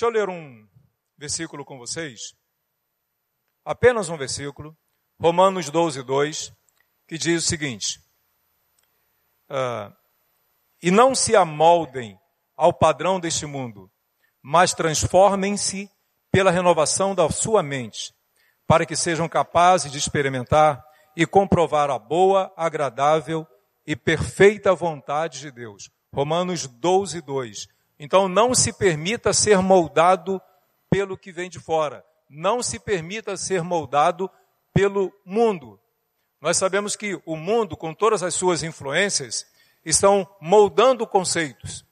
Deixa 0.00 0.16
eu 0.16 0.18
ler 0.18 0.30
um 0.30 0.66
versículo 1.18 1.62
com 1.62 1.76
vocês. 1.76 2.32
Apenas 3.62 4.08
um 4.08 4.16
versículo. 4.16 4.74
Romanos 5.20 5.68
12, 5.68 6.02
2, 6.02 6.50
que 7.06 7.18
diz 7.18 7.44
o 7.44 7.46
seguinte: 7.46 8.00
uh, 9.50 9.94
E 10.82 10.90
não 10.90 11.14
se 11.14 11.36
amoldem 11.36 12.18
ao 12.56 12.72
padrão 12.72 13.20
deste 13.20 13.44
mundo, 13.44 13.92
mas 14.42 14.72
transformem-se 14.72 15.90
pela 16.32 16.50
renovação 16.50 17.14
da 17.14 17.28
sua 17.28 17.62
mente, 17.62 18.14
para 18.66 18.86
que 18.86 18.96
sejam 18.96 19.28
capazes 19.28 19.92
de 19.92 19.98
experimentar 19.98 20.82
e 21.14 21.26
comprovar 21.26 21.90
a 21.90 21.98
boa, 21.98 22.50
agradável 22.56 23.46
e 23.86 23.94
perfeita 23.94 24.74
vontade 24.74 25.40
de 25.40 25.50
Deus. 25.50 25.90
Romanos 26.10 26.66
12, 26.66 27.20
2. 27.20 27.68
Então 28.02 28.30
não 28.30 28.54
se 28.54 28.72
permita 28.72 29.30
ser 29.34 29.58
moldado 29.58 30.40
pelo 30.88 31.18
que 31.18 31.30
vem 31.30 31.50
de 31.50 31.60
fora. 31.60 32.02
Não 32.30 32.62
se 32.62 32.80
permita 32.80 33.36
ser 33.36 33.62
moldado 33.62 34.30
pelo 34.72 35.12
mundo. 35.22 35.78
Nós 36.40 36.56
sabemos 36.56 36.96
que 36.96 37.20
o 37.26 37.36
mundo, 37.36 37.76
com 37.76 37.92
todas 37.92 38.22
as 38.22 38.32
suas 38.32 38.62
influências, 38.62 39.46
estão 39.84 40.26
moldando 40.40 41.06
conceitos. 41.06 41.84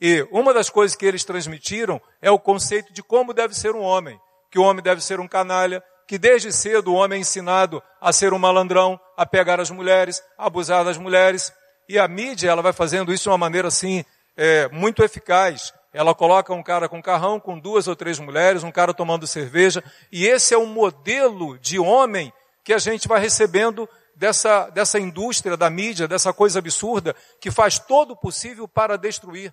E 0.00 0.26
uma 0.32 0.54
das 0.54 0.70
coisas 0.70 0.96
que 0.96 1.04
eles 1.04 1.22
transmitiram 1.22 2.00
é 2.22 2.30
o 2.30 2.38
conceito 2.38 2.90
de 2.90 3.02
como 3.02 3.34
deve 3.34 3.54
ser 3.54 3.74
um 3.74 3.82
homem. 3.82 4.18
Que 4.50 4.58
o 4.58 4.62
homem 4.62 4.82
deve 4.82 5.04
ser 5.04 5.20
um 5.20 5.28
canalha, 5.28 5.84
que 6.08 6.16
desde 6.16 6.50
cedo 6.50 6.92
o 6.92 6.94
homem 6.94 7.18
é 7.18 7.20
ensinado 7.20 7.82
a 8.00 8.10
ser 8.10 8.32
um 8.32 8.38
malandrão, 8.38 8.98
a 9.18 9.26
pegar 9.26 9.60
as 9.60 9.70
mulheres, 9.70 10.22
a 10.38 10.46
abusar 10.46 10.82
das 10.82 10.96
mulheres. 10.96 11.52
E 11.86 11.98
a 11.98 12.08
mídia, 12.08 12.48
ela 12.48 12.62
vai 12.62 12.72
fazendo 12.72 13.12
isso 13.12 13.24
de 13.24 13.28
uma 13.28 13.38
maneira 13.38 13.68
assim, 13.68 14.02
é, 14.36 14.68
muito 14.68 15.02
eficaz. 15.02 15.72
Ela 15.92 16.14
coloca 16.14 16.52
um 16.54 16.62
cara 16.62 16.88
com 16.88 17.02
carrão, 17.02 17.38
com 17.38 17.58
duas 17.58 17.86
ou 17.86 17.94
três 17.94 18.18
mulheres, 18.18 18.62
um 18.62 18.72
cara 18.72 18.94
tomando 18.94 19.26
cerveja, 19.26 19.82
e 20.10 20.26
esse 20.26 20.54
é 20.54 20.58
o 20.58 20.66
modelo 20.66 21.58
de 21.58 21.78
homem 21.78 22.32
que 22.64 22.72
a 22.72 22.78
gente 22.78 23.06
vai 23.08 23.20
recebendo 23.20 23.88
dessa, 24.16 24.70
dessa 24.70 24.98
indústria 24.98 25.56
da 25.56 25.68
mídia, 25.68 26.08
dessa 26.08 26.32
coisa 26.32 26.60
absurda, 26.60 27.14
que 27.40 27.50
faz 27.50 27.78
todo 27.78 28.12
o 28.12 28.16
possível 28.16 28.66
para 28.66 28.96
destruir 28.96 29.52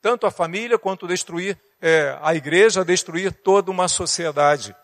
tanto 0.00 0.26
a 0.26 0.30
família 0.30 0.78
quanto 0.78 1.06
destruir 1.06 1.58
é, 1.80 2.16
a 2.22 2.34
igreja, 2.34 2.84
destruir 2.84 3.32
toda 3.32 3.70
uma 3.70 3.88
sociedade. 3.88 4.74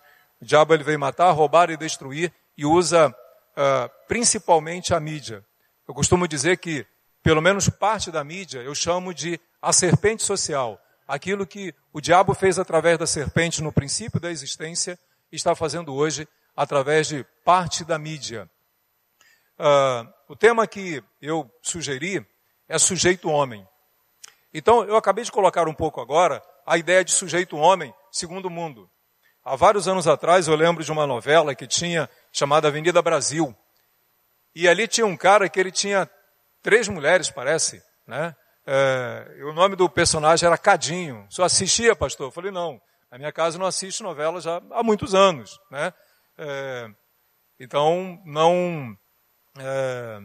O 0.40 0.44
diabo 0.44 0.74
ele 0.74 0.84
veio 0.84 0.98
matar, 0.98 1.30
roubar 1.30 1.70
e 1.70 1.76
destruir 1.76 2.32
e 2.56 2.66
usa 2.66 3.08
uh, 3.08 3.90
principalmente 4.06 4.94
a 4.94 5.00
mídia. 5.00 5.44
Eu 5.88 5.94
costumo 5.94 6.26
dizer 6.26 6.58
que, 6.58 6.86
pelo 7.24 7.40
menos 7.40 7.70
parte 7.70 8.10
da 8.10 8.22
mídia, 8.22 8.60
eu 8.60 8.74
chamo 8.74 9.14
de 9.14 9.40
a 9.60 9.72
serpente 9.72 10.22
social. 10.22 10.78
Aquilo 11.08 11.46
que 11.46 11.74
o 11.90 11.98
diabo 11.98 12.34
fez 12.34 12.58
através 12.58 12.98
da 12.98 13.06
serpente 13.06 13.62
no 13.62 13.72
princípio 13.72 14.20
da 14.20 14.30
existência, 14.30 14.98
está 15.32 15.54
fazendo 15.54 15.94
hoje 15.94 16.28
através 16.54 17.08
de 17.08 17.24
parte 17.42 17.82
da 17.82 17.98
mídia. 17.98 18.48
Uh, 19.58 20.06
o 20.28 20.36
tema 20.36 20.66
que 20.66 21.02
eu 21.20 21.50
sugeri 21.62 22.24
é 22.68 22.78
sujeito 22.78 23.30
homem. 23.30 23.66
Então, 24.52 24.84
eu 24.84 24.94
acabei 24.94 25.24
de 25.24 25.32
colocar 25.32 25.66
um 25.66 25.74
pouco 25.74 26.02
agora 26.02 26.42
a 26.66 26.76
ideia 26.76 27.02
de 27.02 27.12
sujeito 27.12 27.56
homem 27.56 27.92
segundo 28.12 28.46
o 28.46 28.50
mundo. 28.50 28.88
Há 29.42 29.56
vários 29.56 29.88
anos 29.88 30.06
atrás 30.06 30.46
eu 30.46 30.54
lembro 30.54 30.84
de 30.84 30.92
uma 30.92 31.06
novela 31.06 31.54
que 31.54 31.66
tinha 31.66 32.08
chamada 32.30 32.68
Avenida 32.68 33.00
Brasil. 33.00 33.56
E 34.54 34.68
ali 34.68 34.86
tinha 34.86 35.06
um 35.06 35.16
cara 35.16 35.48
que 35.48 35.58
ele 35.58 35.72
tinha 35.72 36.08
três 36.64 36.88
mulheres, 36.88 37.30
parece, 37.30 37.80
né? 38.06 38.34
É, 38.66 39.42
o 39.42 39.52
nome 39.52 39.76
do 39.76 39.88
personagem 39.88 40.46
era 40.46 40.56
Cadinho. 40.56 41.26
Só 41.28 41.44
assistia, 41.44 41.94
pastor? 41.94 42.28
Eu 42.28 42.32
falei, 42.32 42.50
não. 42.50 42.80
Na 43.12 43.18
minha 43.18 43.30
casa 43.30 43.58
não 43.58 43.66
assiste 43.66 44.02
novela 44.02 44.40
já 44.40 44.60
há 44.72 44.82
muitos 44.82 45.14
anos, 45.14 45.60
né? 45.70 45.92
É, 46.38 46.88
então, 47.60 48.18
não... 48.24 48.96
É, 49.58 50.20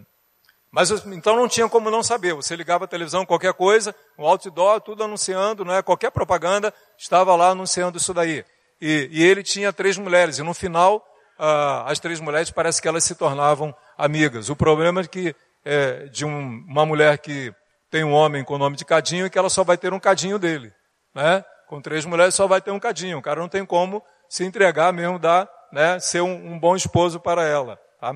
mas 0.71 0.89
então 1.07 1.35
não 1.35 1.47
tinha 1.47 1.67
como 1.67 1.91
não 1.91 2.01
saber. 2.01 2.33
Você 2.33 2.55
ligava 2.55 2.85
a 2.85 2.87
televisão, 2.87 3.25
qualquer 3.25 3.53
coisa, 3.53 3.93
um 4.17 4.25
outdoor, 4.25 4.79
tudo 4.79 5.03
anunciando, 5.03 5.65
né? 5.65 5.81
qualquer 5.81 6.09
propaganda, 6.09 6.73
estava 6.97 7.35
lá 7.35 7.49
anunciando 7.49 7.97
isso 7.97 8.13
daí. 8.13 8.45
E, 8.79 9.09
e 9.11 9.23
ele 9.23 9.43
tinha 9.43 9.73
três 9.73 9.97
mulheres, 9.97 10.37
e 10.37 10.43
no 10.43 10.53
final, 10.53 11.05
ah, 11.37 11.83
as 11.85 11.99
três 11.99 12.19
mulheres 12.19 12.49
parece 12.49 12.81
que 12.81 12.87
elas 12.87 13.03
se 13.03 13.15
tornavam 13.15 13.75
amigas. 13.97 14.49
O 14.49 14.55
problema 14.55 15.01
é 15.01 15.07
que 15.07 15.35
é, 15.63 16.05
de 16.05 16.25
um, 16.25 16.63
uma 16.67 16.85
mulher 16.85 17.17
que 17.17 17.53
tem 17.89 18.03
um 18.03 18.13
homem 18.13 18.43
com 18.43 18.55
o 18.55 18.57
nome 18.57 18.75
de 18.75 18.85
Cadinho 18.85 19.25
e 19.25 19.29
que 19.29 19.37
ela 19.37 19.49
só 19.49 19.63
vai 19.63 19.77
ter 19.77 19.93
um 19.93 19.99
cadinho 19.99 20.37
dele. 20.37 20.71
Né? 21.13 21.43
Com 21.67 21.81
três 21.81 22.05
mulheres 22.05 22.35
só 22.35 22.47
vai 22.47 22.61
ter 22.61 22.71
um 22.71 22.79
cadinho. 22.79 23.17
O 23.17 23.21
cara 23.21 23.39
não 23.39 23.49
tem 23.49 23.65
como 23.65 24.03
se 24.29 24.43
entregar 24.43 24.93
mesmo, 24.93 25.17
dar, 25.17 25.49
né, 25.71 25.99
ser 25.99 26.21
um, 26.21 26.53
um 26.53 26.59
bom 26.59 26.75
esposo 26.75 27.19
para 27.19 27.43
ela. 27.43 27.79
Tá? 27.99 28.13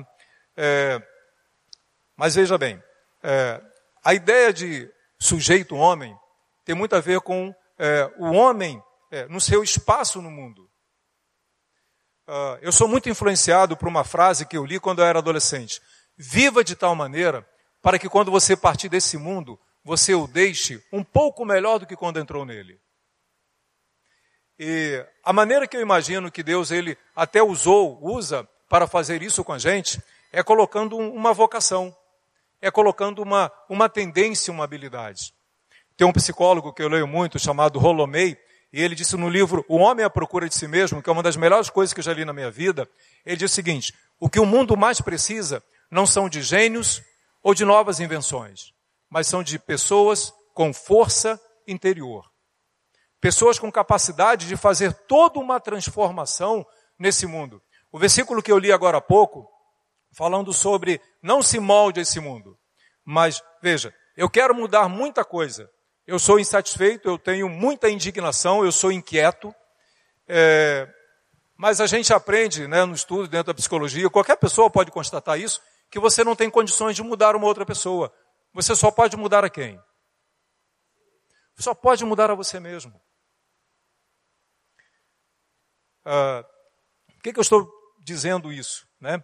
É, 0.56 1.02
mas 2.16 2.34
veja 2.34 2.56
bem, 2.56 2.82
é, 3.22 3.60
a 4.04 4.14
ideia 4.14 4.52
de 4.52 4.88
sujeito 5.18 5.74
homem 5.74 6.16
tem 6.64 6.74
muito 6.74 6.94
a 6.94 7.00
ver 7.00 7.20
com 7.20 7.54
é, 7.78 8.10
o 8.18 8.32
homem 8.32 8.80
é, 9.10 9.26
no 9.26 9.40
seu 9.40 9.62
espaço 9.62 10.22
no 10.22 10.30
mundo. 10.30 10.68
Uh, 12.26 12.56
eu 12.62 12.72
sou 12.72 12.88
muito 12.88 13.10
influenciado 13.10 13.76
por 13.76 13.86
uma 13.86 14.02
frase 14.02 14.46
que 14.46 14.56
eu 14.56 14.64
li 14.64 14.80
quando 14.80 15.02
eu 15.02 15.04
era 15.04 15.18
adolescente. 15.18 15.80
Viva 16.16 16.62
de 16.62 16.76
tal 16.76 16.94
maneira 16.94 17.46
para 17.82 17.98
que 17.98 18.08
quando 18.08 18.30
você 18.30 18.56
partir 18.56 18.88
desse 18.88 19.18
mundo, 19.18 19.58
você 19.84 20.14
o 20.14 20.26
deixe 20.26 20.82
um 20.92 21.04
pouco 21.04 21.44
melhor 21.44 21.78
do 21.78 21.86
que 21.86 21.96
quando 21.96 22.18
entrou 22.18 22.44
nele. 22.44 22.80
E 24.58 25.04
a 25.22 25.32
maneira 25.32 25.66
que 25.66 25.76
eu 25.76 25.80
imagino 25.80 26.30
que 26.30 26.42
Deus 26.42 26.70
ele 26.70 26.96
até 27.14 27.42
usou, 27.42 27.98
usa 28.00 28.48
para 28.68 28.86
fazer 28.86 29.22
isso 29.22 29.44
com 29.44 29.52
a 29.52 29.58
gente, 29.58 30.02
é 30.32 30.42
colocando 30.42 30.96
uma 30.96 31.32
vocação, 31.32 31.94
é 32.62 32.70
colocando 32.70 33.20
uma, 33.20 33.52
uma 33.68 33.88
tendência, 33.88 34.52
uma 34.52 34.64
habilidade. 34.64 35.34
Tem 35.96 36.06
um 36.06 36.12
psicólogo 36.12 36.72
que 36.72 36.82
eu 36.82 36.88
leio 36.88 37.06
muito, 37.06 37.38
chamado 37.38 37.78
Rolomei, 37.78 38.36
e 38.72 38.82
ele 38.82 38.94
disse 38.94 39.16
no 39.16 39.28
livro 39.28 39.64
O 39.68 39.76
Homem 39.76 40.04
à 40.04 40.10
Procura 40.10 40.48
de 40.48 40.54
Si 40.54 40.66
Mesmo, 40.66 41.02
que 41.02 41.08
é 41.08 41.12
uma 41.12 41.22
das 41.22 41.36
melhores 41.36 41.70
coisas 41.70 41.92
que 41.92 42.00
eu 42.00 42.04
já 42.04 42.12
li 42.12 42.24
na 42.24 42.32
minha 42.32 42.50
vida, 42.50 42.88
ele 43.24 43.36
diz 43.36 43.50
o 43.50 43.54
seguinte, 43.54 43.94
o 44.18 44.28
que 44.28 44.40
o 44.40 44.46
mundo 44.46 44.76
mais 44.76 45.00
precisa 45.00 45.62
não 45.90 46.06
são 46.06 46.28
de 46.28 46.42
gênios 46.42 47.02
ou 47.42 47.54
de 47.54 47.64
novas 47.64 48.00
invenções, 48.00 48.72
mas 49.08 49.26
são 49.26 49.42
de 49.42 49.58
pessoas 49.58 50.32
com 50.54 50.72
força 50.72 51.40
interior. 51.66 52.30
Pessoas 53.20 53.58
com 53.58 53.70
capacidade 53.72 54.46
de 54.46 54.56
fazer 54.56 54.92
toda 54.92 55.38
uma 55.38 55.58
transformação 55.60 56.66
nesse 56.98 57.26
mundo. 57.26 57.62
O 57.90 57.98
versículo 57.98 58.42
que 58.42 58.52
eu 58.52 58.58
li 58.58 58.72
agora 58.72 58.98
há 58.98 59.00
pouco, 59.00 59.48
falando 60.12 60.52
sobre 60.52 61.00
não 61.22 61.42
se 61.42 61.58
molde 61.58 62.00
esse 62.00 62.20
mundo, 62.20 62.58
mas 63.04 63.42
veja, 63.62 63.94
eu 64.16 64.30
quero 64.30 64.54
mudar 64.54 64.88
muita 64.88 65.24
coisa. 65.24 65.70
Eu 66.06 66.18
sou 66.18 66.38
insatisfeito, 66.38 67.08
eu 67.08 67.18
tenho 67.18 67.48
muita 67.48 67.88
indignação, 67.88 68.64
eu 68.64 68.70
sou 68.70 68.92
inquieto. 68.92 69.54
É, 70.28 70.88
mas 71.56 71.80
a 71.80 71.86
gente 71.86 72.12
aprende 72.12 72.66
né, 72.66 72.84
no 72.84 72.94
estudo, 72.94 73.28
dentro 73.28 73.46
da 73.46 73.54
psicologia, 73.54 74.10
qualquer 74.10 74.36
pessoa 74.36 74.70
pode 74.70 74.90
constatar 74.90 75.38
isso, 75.38 75.60
que 75.94 76.00
você 76.00 76.24
não 76.24 76.34
tem 76.34 76.50
condições 76.50 76.96
de 76.96 77.04
mudar 77.04 77.36
uma 77.36 77.46
outra 77.46 77.64
pessoa. 77.64 78.12
Você 78.52 78.74
só 78.74 78.90
pode 78.90 79.16
mudar 79.16 79.44
a 79.44 79.48
quem? 79.48 79.80
Só 81.56 81.72
pode 81.72 82.04
mudar 82.04 82.32
a 82.32 82.34
você 82.34 82.58
mesmo. 82.58 83.00
Uh, 86.04 86.42
por 87.14 87.22
que, 87.22 87.32
que, 87.32 87.38
eu 87.38 87.42
estou 87.42 87.72
dizendo 88.00 88.52
isso? 88.52 88.88
Né? 89.00 89.22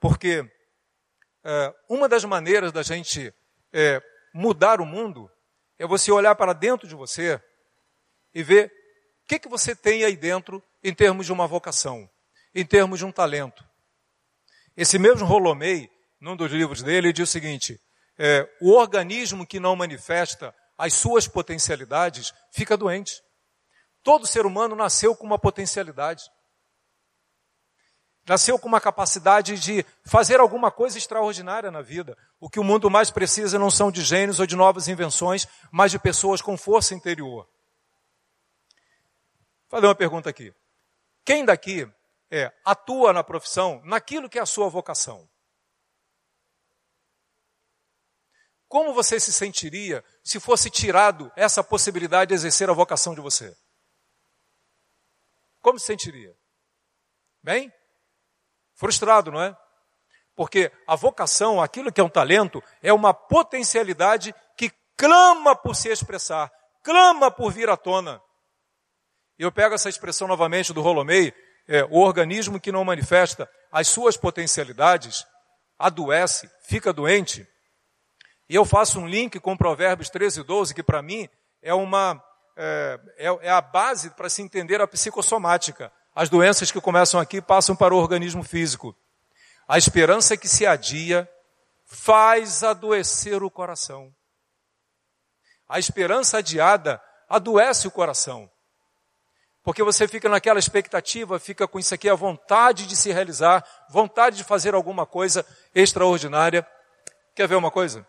Porque 0.00 0.40
uh, 0.40 1.72
uma 1.88 2.08
das 2.08 2.24
maneiras 2.24 2.72
da 2.72 2.82
gente 2.82 3.28
uh, 3.28 4.02
mudar 4.34 4.80
o 4.80 4.84
mundo 4.84 5.30
é 5.78 5.86
você 5.86 6.10
olhar 6.10 6.34
para 6.34 6.52
dentro 6.52 6.88
de 6.88 6.96
você 6.96 7.40
e 8.34 8.42
ver 8.42 8.72
o 9.22 9.28
que, 9.28 9.38
que 9.38 9.48
você 9.48 9.72
tem 9.72 10.02
aí 10.02 10.16
dentro 10.16 10.60
em 10.82 10.92
termos 10.92 11.26
de 11.26 11.32
uma 11.32 11.46
vocação, 11.46 12.10
em 12.52 12.66
termos 12.66 12.98
de 12.98 13.04
um 13.04 13.12
talento. 13.12 13.64
Esse 14.76 14.98
mesmo 14.98 15.24
Rolomei, 15.24 15.88
num 16.20 16.36
dos 16.36 16.50
livros 16.50 16.82
dele, 16.82 17.12
diz 17.12 17.28
o 17.28 17.32
seguinte: 17.32 17.80
é, 18.18 18.48
o 18.60 18.72
organismo 18.72 19.46
que 19.46 19.60
não 19.60 19.76
manifesta 19.76 20.54
as 20.76 20.94
suas 20.94 21.26
potencialidades 21.26 22.32
fica 22.52 22.76
doente. 22.76 23.22
Todo 24.02 24.26
ser 24.26 24.46
humano 24.46 24.76
nasceu 24.76 25.14
com 25.14 25.26
uma 25.26 25.38
potencialidade. 25.38 26.24
Nasceu 28.26 28.58
com 28.58 28.68
uma 28.68 28.80
capacidade 28.80 29.58
de 29.58 29.84
fazer 30.04 30.38
alguma 30.38 30.70
coisa 30.70 30.98
extraordinária 30.98 31.70
na 31.70 31.80
vida. 31.80 32.16
O 32.38 32.48
que 32.48 32.60
o 32.60 32.64
mundo 32.64 32.90
mais 32.90 33.10
precisa 33.10 33.58
não 33.58 33.70
são 33.70 33.90
de 33.90 34.02
gênios 34.02 34.38
ou 34.38 34.46
de 34.46 34.54
novas 34.54 34.86
invenções, 34.86 35.46
mas 35.70 35.90
de 35.90 35.98
pessoas 35.98 36.42
com 36.42 36.56
força 36.56 36.94
interior. 36.94 37.48
Vou 39.68 39.80
fazer 39.80 39.86
uma 39.86 39.94
pergunta 39.94 40.28
aqui. 40.28 40.54
Quem 41.24 41.44
daqui 41.44 41.90
é, 42.30 42.52
atua 42.64 43.12
na 43.12 43.24
profissão 43.24 43.80
naquilo 43.84 44.28
que 44.28 44.38
é 44.38 44.42
a 44.42 44.46
sua 44.46 44.68
vocação? 44.68 45.28
Como 48.68 48.92
você 48.92 49.18
se 49.18 49.32
sentiria 49.32 50.04
se 50.22 50.38
fosse 50.38 50.70
tirado 50.70 51.32
essa 51.34 51.64
possibilidade 51.64 52.28
de 52.28 52.34
exercer 52.34 52.68
a 52.68 52.74
vocação 52.74 53.14
de 53.14 53.20
você? 53.20 53.56
como 55.68 55.78
se 55.78 55.84
sentiria? 55.84 56.34
Bem? 57.42 57.70
Frustrado, 58.74 59.30
não 59.30 59.42
é? 59.42 59.54
Porque 60.34 60.72
a 60.86 60.96
vocação, 60.96 61.60
aquilo 61.60 61.92
que 61.92 62.00
é 62.00 62.04
um 62.04 62.08
talento, 62.08 62.62
é 62.82 62.90
uma 62.90 63.12
potencialidade 63.12 64.34
que 64.56 64.72
clama 64.96 65.54
por 65.54 65.76
se 65.76 65.90
expressar, 65.90 66.50
clama 66.82 67.30
por 67.30 67.52
vir 67.52 67.68
à 67.68 67.76
tona. 67.76 68.18
E 69.38 69.42
eu 69.42 69.52
pego 69.52 69.74
essa 69.74 69.90
expressão 69.90 70.26
novamente 70.26 70.72
do 70.72 70.80
Rolomei, 70.80 71.34
é, 71.66 71.84
o 71.84 71.98
organismo 71.98 72.58
que 72.58 72.72
não 72.72 72.82
manifesta 72.82 73.46
as 73.70 73.88
suas 73.88 74.16
potencialidades 74.16 75.26
adoece, 75.78 76.50
fica 76.62 76.94
doente. 76.94 77.46
E 78.48 78.54
eu 78.54 78.64
faço 78.64 78.98
um 78.98 79.06
link 79.06 79.38
com 79.38 79.56
Provérbios 79.56 80.08
13 80.08 80.40
e 80.40 80.42
12, 80.42 80.74
que 80.74 80.82
para 80.82 81.02
mim 81.02 81.28
é 81.62 81.74
uma 81.74 82.22
é, 82.56 83.00
é, 83.18 83.26
é 83.42 83.50
a 83.50 83.60
base 83.60 84.10
para 84.10 84.30
se 84.30 84.42
entender 84.42 84.80
a 84.80 84.88
psicossomática. 84.88 85.92
As 86.14 86.28
doenças 86.28 86.72
que 86.72 86.80
começam 86.80 87.20
aqui 87.20 87.40
passam 87.40 87.76
para 87.76 87.94
o 87.94 87.98
organismo 87.98 88.42
físico. 88.42 88.96
A 89.68 89.76
esperança 89.76 90.36
que 90.36 90.48
se 90.48 90.66
adia 90.66 91.28
faz 91.86 92.64
adoecer 92.64 93.42
o 93.42 93.50
coração. 93.50 94.12
A 95.68 95.78
esperança 95.78 96.38
adiada 96.38 97.00
adoece 97.28 97.86
o 97.86 97.90
coração. 97.90 98.50
Porque 99.62 99.82
você 99.82 100.08
fica 100.08 100.28
naquela 100.28 100.58
expectativa, 100.58 101.38
fica 101.38 101.68
com 101.68 101.78
isso 101.78 101.94
aqui, 101.94 102.08
a 102.08 102.14
vontade 102.14 102.86
de 102.86 102.96
se 102.96 103.12
realizar, 103.12 103.62
vontade 103.90 104.38
de 104.38 104.44
fazer 104.44 104.74
alguma 104.74 105.04
coisa 105.04 105.44
extraordinária. 105.74 106.66
Quer 107.34 107.46
ver 107.46 107.56
uma 107.56 107.70
coisa? 107.70 108.06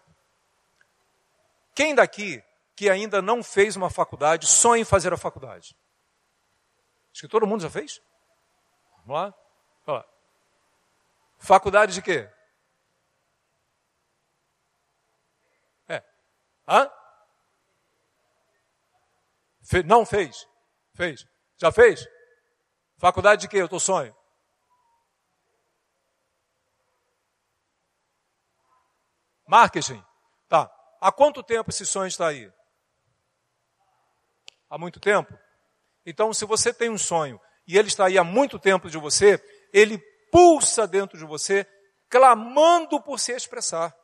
Quem 1.79 1.95
daqui 1.95 2.43
que 2.75 2.89
ainda 2.89 3.21
não 3.21 3.41
fez 3.41 3.77
uma 3.77 3.89
faculdade 3.89 4.45
sonha 4.45 4.81
em 4.81 4.85
fazer 4.85 5.13
a 5.13 5.17
faculdade? 5.17 5.77
Acho 7.13 7.21
que 7.21 7.27
todo 7.29 7.47
mundo 7.47 7.61
já 7.61 7.69
fez? 7.69 8.01
Vamos 9.05 9.21
lá? 9.21 9.33
Vamos 9.85 10.01
lá. 10.01 10.13
Faculdade 11.37 11.93
de 11.93 12.01
quê? 12.01 12.29
É. 15.87 16.03
Hã? 16.67 16.91
Fe 19.63 19.81
não 19.81 20.05
fez? 20.05 20.45
Fez. 20.93 21.25
Já 21.55 21.71
fez? 21.71 22.05
Faculdade 22.97 23.43
de 23.43 23.47
quê? 23.47 23.55
Eu 23.55 23.69
tô 23.69 23.79
sonho. 23.79 24.13
Marketing. 29.47 30.08
Há 31.01 31.11
quanto 31.11 31.41
tempo 31.41 31.69
esse 31.69 31.85
sonho 31.85 32.07
está 32.07 32.27
aí? 32.27 32.51
Há 34.69 34.77
muito 34.77 34.99
tempo? 34.99 35.37
Então, 36.05 36.33
se 36.33 36.45
você 36.45 36.73
tem 36.73 36.89
um 36.89 36.97
sonho 36.97 37.39
e 37.67 37.77
ele 37.77 37.87
está 37.87 38.07
aí 38.07 38.17
há 38.17 38.23
muito 38.23 38.59
tempo 38.59 38.89
de 38.89 38.97
você, 38.97 39.43
ele 39.71 39.97
pulsa 40.31 40.87
dentro 40.87 41.17
de 41.17 41.25
você, 41.25 41.65
clamando 42.09 43.01
por 43.01 43.19
se 43.19 43.31
expressar. 43.31 43.95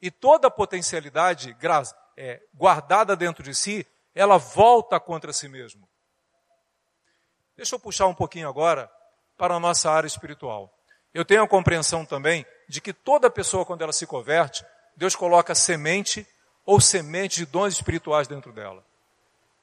E 0.00 0.10
toda 0.10 0.48
a 0.48 0.50
potencialidade 0.50 1.56
é, 2.16 2.42
guardada 2.52 3.16
dentro 3.16 3.42
de 3.42 3.54
si, 3.54 3.86
ela 4.14 4.36
volta 4.36 5.00
contra 5.00 5.32
si 5.32 5.48
mesmo. 5.48 5.88
Deixa 7.56 7.74
eu 7.74 7.80
puxar 7.80 8.06
um 8.06 8.14
pouquinho 8.14 8.48
agora 8.48 8.90
para 9.36 9.54
a 9.54 9.60
nossa 9.60 9.90
área 9.90 10.06
espiritual. 10.06 10.72
Eu 11.12 11.24
tenho 11.24 11.42
a 11.42 11.48
compreensão 11.48 12.04
também 12.04 12.44
de 12.68 12.80
que 12.80 12.92
toda 12.92 13.30
pessoa, 13.30 13.64
quando 13.64 13.82
ela 13.82 13.92
se 13.92 14.06
converte, 14.06 14.64
Deus 14.96 15.14
coloca 15.16 15.54
semente 15.54 16.26
ou 16.64 16.80
semente 16.80 17.36
de 17.36 17.46
dons 17.46 17.74
espirituais 17.74 18.26
dentro 18.26 18.52
dela. 18.52 18.84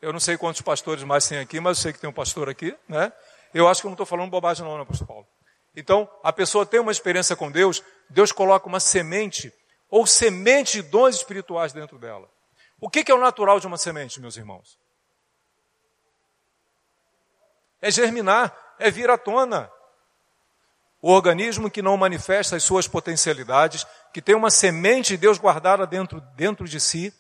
Eu 0.02 0.12
não 0.12 0.20
sei 0.20 0.38
quantos 0.38 0.62
pastores 0.62 1.04
mais 1.04 1.28
tem 1.28 1.38
aqui, 1.38 1.60
mas 1.60 1.78
eu 1.78 1.82
sei 1.84 1.94
que 1.94 2.00
tem 2.00 2.10
um 2.10 2.14
pastor 2.14 2.50
aqui, 2.50 2.76
né? 2.88 3.12
Eu 3.54 3.68
acho 3.68 3.82
que 3.82 3.88
eu 3.88 3.90
não 3.90 3.94
estou 3.94 4.06
falando 4.06 4.30
bobagem 4.30 4.66
não, 4.66 4.78
não, 4.78 4.86
pastor 4.86 5.08
Paulo. 5.08 5.28
Então, 5.76 6.10
a 6.24 6.34
pessoa 6.34 6.66
tem 6.66 6.80
uma 6.80 6.92
experiência 6.92 7.36
com 7.36 7.52
Deus, 7.52 7.84
Deus 8.10 8.32
coloca 8.32 8.68
uma 8.68 8.80
semente 8.80 9.54
ou 9.90 10.08
semente 10.08 10.82
de 10.82 10.90
dons 10.90 11.16
espirituais 11.16 11.72
dentro 11.72 11.98
dela. 11.98 12.30
O 12.80 12.90
que, 12.90 13.04
que 13.04 13.12
é 13.12 13.16
o 13.16 13.20
natural 13.20 13.60
de 13.60 13.68
uma 13.68 13.78
semente, 13.78 14.20
meus 14.20 14.38
irmãos? 14.38 14.80
É 17.82 17.92
germinar, 17.92 18.56
é 18.80 18.90
vir 18.90 19.10
à 19.10 19.18
tona. 19.18 19.72
O 21.02 21.12
organismo 21.12 21.72
que 21.72 21.82
não 21.82 21.98
manifesta 21.98 22.56
as 22.56 22.64
suas 22.64 22.88
potencialidades, 22.88 23.88
que 24.14 24.22
tem 24.22 24.36
uma 24.36 24.52
semente 24.52 25.14
de 25.14 25.18
Deus 25.18 25.40
guardada 25.40 25.88
dentro, 25.88 26.22
dentro 26.36 26.68
de 26.68 26.80
si, 26.80 27.12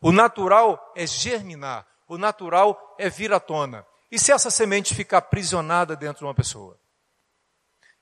o 0.00 0.10
natural 0.10 0.92
é 0.96 1.06
germinar, 1.06 1.86
o 2.08 2.18
natural 2.18 2.96
é 2.98 3.08
vir 3.08 3.32
à 3.32 3.38
tona. 3.38 3.86
E 4.10 4.18
se 4.18 4.32
essa 4.32 4.50
semente 4.50 4.94
ficar 4.94 5.18
aprisionada 5.18 5.94
dentro 5.94 6.18
de 6.18 6.24
uma 6.24 6.34
pessoa? 6.34 6.76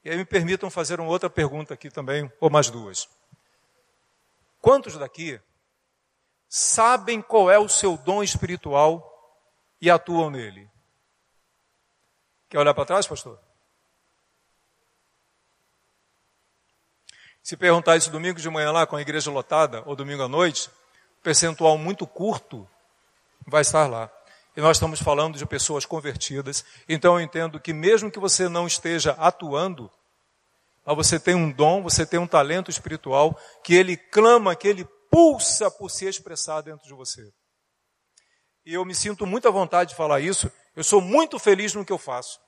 E 0.03 0.09
aí 0.11 0.17
me 0.17 0.25
permitam 0.25 0.71
fazer 0.71 0.99
uma 0.99 1.11
outra 1.11 1.29
pergunta 1.29 1.75
aqui 1.75 1.91
também, 1.91 2.33
ou 2.41 2.49
mais 2.49 2.71
duas. 2.71 3.07
Quantos 4.59 4.97
daqui 4.97 5.39
sabem 6.49 7.21
qual 7.21 7.51
é 7.51 7.59
o 7.59 7.69
seu 7.69 7.99
dom 7.99 8.23
espiritual 8.23 9.07
e 9.81 9.91
atuam 9.91 10.31
nele? 10.31 10.69
Quer 12.49 12.59
olhar 12.59 12.75
para 12.75 12.87
trás, 12.87 13.07
pastor? 13.07 13.39
Se 17.43 17.57
perguntar 17.57 17.97
isso 17.97 18.11
domingo 18.11 18.39
de 18.39 18.51
manhã 18.51 18.71
lá 18.71 18.87
com 18.87 18.97
a 18.97 19.01
igreja 19.01 19.31
lotada, 19.31 19.83
ou 19.87 19.97
domingo 19.97 20.23
à 20.23 20.29
noite, 20.29 20.71
percentual 21.23 21.77
muito 21.79 22.07
curto 22.07 22.69
vai 23.47 23.63
estar 23.63 23.87
lá. 23.87 24.11
E 24.57 24.61
nós 24.61 24.77
estamos 24.77 25.01
falando 25.01 25.39
de 25.39 25.47
pessoas 25.47 25.87
convertidas. 25.87 26.65
Então 26.89 27.15
eu 27.15 27.21
entendo 27.21 27.61
que 27.61 27.73
mesmo 27.73 28.11
que 28.11 28.19
você 28.19 28.49
não 28.49 28.67
esteja 28.67 29.13
atuando, 29.13 29.91
mas 30.85 30.97
você 30.97 31.21
tem 31.21 31.35
um 31.35 31.51
dom, 31.51 31.83
você 31.83 32.05
tem 32.05 32.19
um 32.19 32.27
talento 32.27 32.71
espiritual 32.71 33.39
que 33.63 33.75
ele 33.75 33.97
clama, 33.97 34.57
que 34.57 34.69
ele 34.69 34.85
pulsa 35.11 35.71
por 35.71 35.91
se 35.91 36.07
expressar 36.07 36.63
dentro 36.63 36.87
de 36.87 36.95
você. 36.95 37.33
E 38.65 38.75
eu 38.75 38.85
me 38.85 38.95
sinto 38.95 39.27
muita 39.27 39.51
vontade 39.51 39.91
de 39.91 39.97
falar 39.97 40.21
isso. 40.21 40.51
Eu 40.77 40.85
sou 40.85 41.01
muito 41.01 41.39
feliz 41.39 41.75
no 41.75 41.85
que 41.85 41.93
eu 41.93 41.99
faço. 41.99 42.39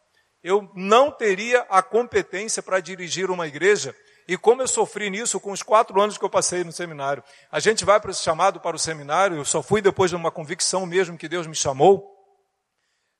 Eu 0.42 0.70
não 0.74 1.10
teria 1.10 1.60
a 1.70 1.82
competência 1.82 2.62
para 2.62 2.80
dirigir 2.80 3.30
uma 3.30 3.46
igreja 3.46 3.94
e 4.32 4.38
como 4.38 4.62
eu 4.62 4.66
sofri 4.66 5.10
nisso 5.10 5.38
com 5.38 5.52
os 5.52 5.62
quatro 5.62 6.00
anos 6.00 6.16
que 6.16 6.24
eu 6.24 6.30
passei 6.30 6.64
no 6.64 6.72
seminário. 6.72 7.22
A 7.50 7.60
gente 7.60 7.84
vai 7.84 8.00
para 8.00 8.10
esse 8.10 8.22
chamado 8.22 8.60
para 8.60 8.74
o 8.74 8.78
seminário, 8.78 9.36
eu 9.36 9.44
só 9.44 9.62
fui 9.62 9.82
depois 9.82 10.10
de 10.10 10.16
uma 10.16 10.30
convicção 10.30 10.86
mesmo 10.86 11.18
que 11.18 11.28
Deus 11.28 11.46
me 11.46 11.54
chamou. 11.54 12.10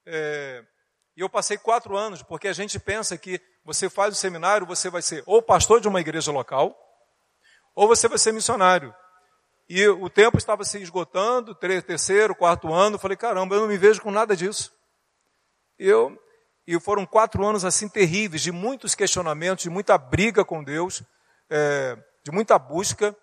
É, 0.07 0.65
e 1.15 1.21
eu 1.21 1.29
passei 1.29 1.59
quatro 1.59 1.99
anos, 1.99 2.23
porque 2.23 2.49
a 2.49 2.53
gente 2.55 2.81
pensa 2.81 3.19
que 3.19 3.39
você 3.63 3.91
faz 3.91 4.15
o 4.15 4.19
seminário, 4.19 4.67
você 4.67 4.89
vai 4.89 5.03
ser 5.03 5.23
ou 5.27 5.43
pastor 5.43 5.83
de 5.83 5.87
uma 5.89 6.01
igreja 6.01 6.33
local, 6.33 6.75
ou 7.75 7.87
você 7.87 8.09
vai 8.09 8.17
ser 8.17 8.33
missionário. 8.33 8.95
E 9.69 9.87
o 9.87 10.09
tempo 10.09 10.39
estava 10.39 10.65
se 10.65 10.81
esgotando, 10.81 11.55
terceiro, 11.55 12.35
quarto 12.35 12.73
ano, 12.73 12.99
falei, 12.99 13.19
caramba, 13.19 13.55
eu 13.55 13.61
não 13.61 13.69
me 13.69 13.77
vejo 13.77 14.01
com 14.01 14.11
nada 14.11 14.35
disso. 14.35 14.73
Eu 15.79 16.19
e 16.75 16.81
foram 16.81 17.05
quatro 17.05 17.45
anos 17.45 17.67
assim 17.67 17.87
terríveis, 17.87 18.41
de 18.41 18.51
muitos 18.51 18.95
questionamentos, 18.95 19.65
de 19.65 19.69
muita 19.69 19.99
briga 19.99 20.43
com 20.43 20.65
Deus, 20.65 21.03
é, 21.51 21.99
de 22.25 22.33
muita 22.33 22.59
busca, 22.59 23.15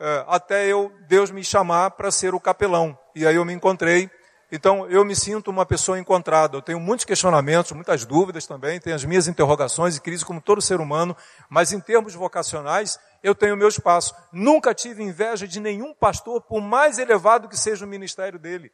é, 0.00 0.24
até 0.26 0.66
eu 0.66 0.92
Deus 1.06 1.30
me 1.30 1.44
chamar 1.44 1.92
para 1.92 2.10
ser 2.10 2.34
o 2.34 2.40
capelão. 2.40 2.98
E 3.14 3.24
aí 3.24 3.36
eu 3.36 3.44
me 3.44 3.52
encontrei. 3.52 4.10
Então 4.50 4.88
eu 4.88 5.04
me 5.04 5.14
sinto 5.14 5.52
uma 5.52 5.64
pessoa 5.64 6.00
encontrada. 6.00 6.56
Eu 6.56 6.62
tenho 6.62 6.80
muitos 6.80 7.04
questionamentos, 7.04 7.70
muitas 7.70 8.04
dúvidas 8.04 8.44
também, 8.44 8.80
tenho 8.80 8.96
as 8.96 9.04
minhas 9.04 9.28
interrogações 9.28 9.96
e 9.96 10.00
crises 10.00 10.24
como 10.24 10.40
todo 10.40 10.60
ser 10.60 10.80
humano, 10.80 11.16
mas 11.48 11.72
em 11.72 11.78
termos 11.78 12.12
vocacionais 12.12 12.98
eu 13.22 13.36
tenho 13.36 13.54
o 13.54 13.56
meu 13.56 13.68
espaço. 13.68 14.16
Nunca 14.32 14.74
tive 14.74 15.04
inveja 15.04 15.46
de 15.46 15.60
nenhum 15.60 15.94
pastor, 15.94 16.42
por 16.42 16.60
mais 16.60 16.98
elevado 16.98 17.48
que 17.48 17.56
seja 17.56 17.84
o 17.84 17.88
ministério 17.88 18.38
dele. 18.38 18.72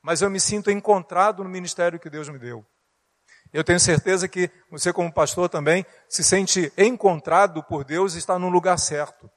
Mas 0.00 0.22
eu 0.22 0.30
me 0.30 0.38
sinto 0.38 0.70
encontrado 0.70 1.42
no 1.42 1.50
ministério 1.50 1.98
que 1.98 2.10
Deus 2.10 2.28
me 2.28 2.38
deu. 2.38 2.64
Eu 3.52 3.62
tenho 3.62 3.78
certeza 3.78 4.26
que 4.26 4.50
você, 4.70 4.92
como 4.92 5.12
pastor, 5.12 5.48
também 5.48 5.84
se 6.08 6.24
sente 6.24 6.72
encontrado 6.76 7.62
por 7.62 7.84
Deus 7.84 8.14
e 8.14 8.18
está 8.18 8.38
no 8.38 8.48
lugar 8.48 8.78
certo. 8.78 9.30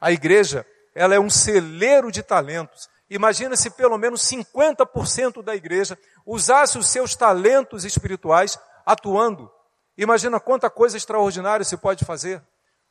A 0.00 0.10
igreja, 0.10 0.66
ela 0.94 1.14
é 1.14 1.20
um 1.20 1.28
celeiro 1.28 2.10
de 2.10 2.22
talentos. 2.22 2.88
Imagina 3.10 3.54
se 3.54 3.70
pelo 3.70 3.98
menos 3.98 4.22
50% 4.22 5.42
da 5.42 5.54
igreja 5.54 5.98
usasse 6.24 6.78
os 6.78 6.88
seus 6.88 7.14
talentos 7.14 7.84
espirituais 7.84 8.58
atuando. 8.86 9.52
Imagina 9.98 10.40
quanta 10.40 10.70
coisa 10.70 10.96
extraordinária 10.96 11.64
se 11.64 11.76
pode 11.76 12.04
fazer. 12.04 12.42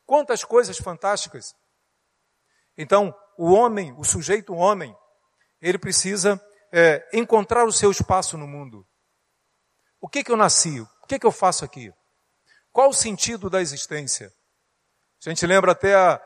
Quantas 0.05 0.43
coisas 0.43 0.77
fantásticas. 0.77 1.55
Então, 2.77 3.15
o 3.37 3.51
homem, 3.51 3.95
o 3.97 4.03
sujeito 4.03 4.53
homem, 4.53 4.95
ele 5.59 5.79
precisa 5.79 6.39
é, 6.71 7.07
encontrar 7.11 7.65
o 7.65 7.71
seu 7.71 7.89
espaço 7.89 8.37
no 8.37 8.47
mundo. 8.47 8.85
O 10.05 10.07
que, 10.07 10.23
que 10.23 10.31
eu 10.31 10.37
nasci? 10.37 10.81
O 10.81 11.07
que, 11.07 11.17
que 11.17 11.25
eu 11.25 11.31
faço 11.31 11.65
aqui? 11.65 11.91
Qual 12.71 12.89
o 12.89 12.93
sentido 12.93 13.49
da 13.49 13.59
existência? 13.59 14.31
A 15.25 15.29
gente 15.29 15.43
lembra 15.47 15.71
até 15.71 15.95
a, 15.95 16.21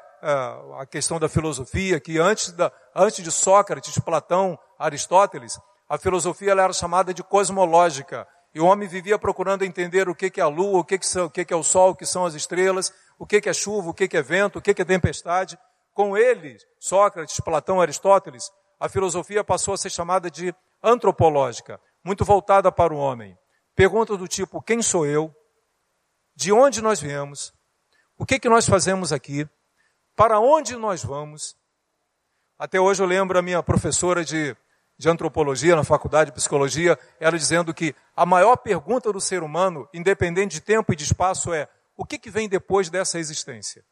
a, 0.82 0.86
questão 0.86 1.18
da 1.18 1.30
filosofia, 1.30 1.98
que 1.98 2.18
antes, 2.18 2.52
da, 2.52 2.74
antes 2.94 3.24
de 3.24 3.32
Sócrates, 3.32 3.98
Platão, 4.00 4.60
Aristóteles, 4.78 5.58
A 5.88 5.98
filosofia 5.98 6.52
era 6.52 6.74
chamada 6.74 7.14
de 7.14 7.24
cosmológica. 7.24 8.28
E 8.54 8.60
o 8.60 8.66
homem 8.66 8.86
vivia 8.86 9.18
procurando 9.18 9.64
entender 9.64 10.10
o 10.10 10.14
que 10.14 10.30
é 10.42 10.44
a 10.44 10.48
lua, 10.48 10.82
o 10.82 10.84
que, 10.84 11.00
são, 11.02 11.28
o 11.28 11.30
que 11.30 11.48
é 11.50 11.56
o 11.56 11.64
sol, 11.64 11.92
o 11.92 11.96
que 11.96 12.06
são 12.06 12.26
as 12.26 12.34
estrelas, 12.34 12.92
o 13.18 13.26
que 13.26 13.42
é 13.50 13.54
chuva, 13.54 13.92
o 13.92 13.94
que 13.94 14.18
é 14.18 14.22
vento, 14.22 14.60
o 14.60 14.62
que 14.62 14.72
é 14.72 14.86
tempestade. 14.86 15.58
Com 15.94 16.18
ele, 16.18 16.58
Sócrates, 16.82 17.40
Platão, 17.40 17.80
Aristóteles, 17.80 18.52
a 18.78 18.90
filosofia 18.90 19.42
passou 19.42 19.74
a 19.74 19.78
ser 19.78 19.90
chamada 19.90 20.30
de 20.30 20.54
antropológica, 20.84 21.80
muito 22.04 22.26
voltada 22.26 22.70
para 22.74 22.94
o 22.94 22.98
homem. 22.98 23.38
Perguntas 23.80 24.18
do 24.18 24.28
tipo: 24.28 24.62
quem 24.62 24.82
sou 24.82 25.06
eu? 25.06 25.34
De 26.36 26.52
onde 26.52 26.82
nós 26.82 27.00
viemos? 27.00 27.54
O 28.18 28.26
que, 28.26 28.38
que 28.38 28.50
nós 28.50 28.68
fazemos 28.68 29.14
aqui? 29.14 29.48
Para 30.18 30.38
onde 30.38 30.76
nós 30.76 31.02
vamos? 31.02 31.56
Até 32.58 32.78
hoje 32.78 33.02
eu 33.02 33.08
lembro 33.08 33.40
a 33.40 33.42
minha 33.42 33.64
professora 33.64 34.26
de, 34.26 34.54
de 34.98 35.08
antropologia 35.08 35.78
na 35.78 35.86
faculdade 35.86 36.30
de 36.30 36.36
psicologia, 36.36 37.00
ela 37.22 37.38
dizendo 37.38 37.74
que 37.74 37.96
a 38.18 38.26
maior 38.26 38.58
pergunta 38.58 39.14
do 39.14 39.22
ser 39.22 39.44
humano, 39.44 39.88
independente 39.94 40.56
de 40.56 40.62
tempo 40.62 40.92
e 40.92 40.96
de 40.98 41.06
espaço, 41.06 41.54
é: 41.54 41.70
o 41.96 42.04
que, 42.04 42.20
que 42.20 42.30
vem 42.30 42.50
depois 42.50 42.90
dessa 42.90 43.18
existência? 43.18 43.86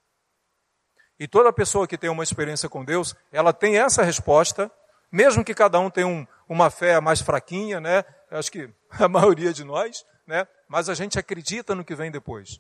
E 1.18 1.30
toda 1.30 1.54
pessoa 1.54 1.88
que 1.88 1.98
tem 1.98 2.10
uma 2.10 2.26
experiência 2.26 2.68
com 2.68 2.84
Deus, 2.84 3.16
ela 3.32 3.54
tem 3.54 3.78
essa 3.78 4.04
resposta, 4.04 4.70
mesmo 5.10 5.46
que 5.46 5.54
cada 5.54 5.80
um 5.80 5.90
tenha 5.90 6.08
um, 6.08 6.28
uma 6.50 6.70
fé 6.70 7.00
mais 7.00 7.22
fraquinha, 7.22 7.80
né? 7.80 8.04
Acho 8.30 8.52
que 8.52 8.70
a 8.92 9.08
maioria 9.08 9.54
de 9.54 9.64
nós, 9.64 10.06
né? 10.26 10.48
Mas 10.68 10.90
a 10.90 10.94
gente 10.94 11.18
acredita 11.18 11.74
no 11.74 11.86
que 11.86 11.96
vem 11.96 12.12
depois. 12.12 12.60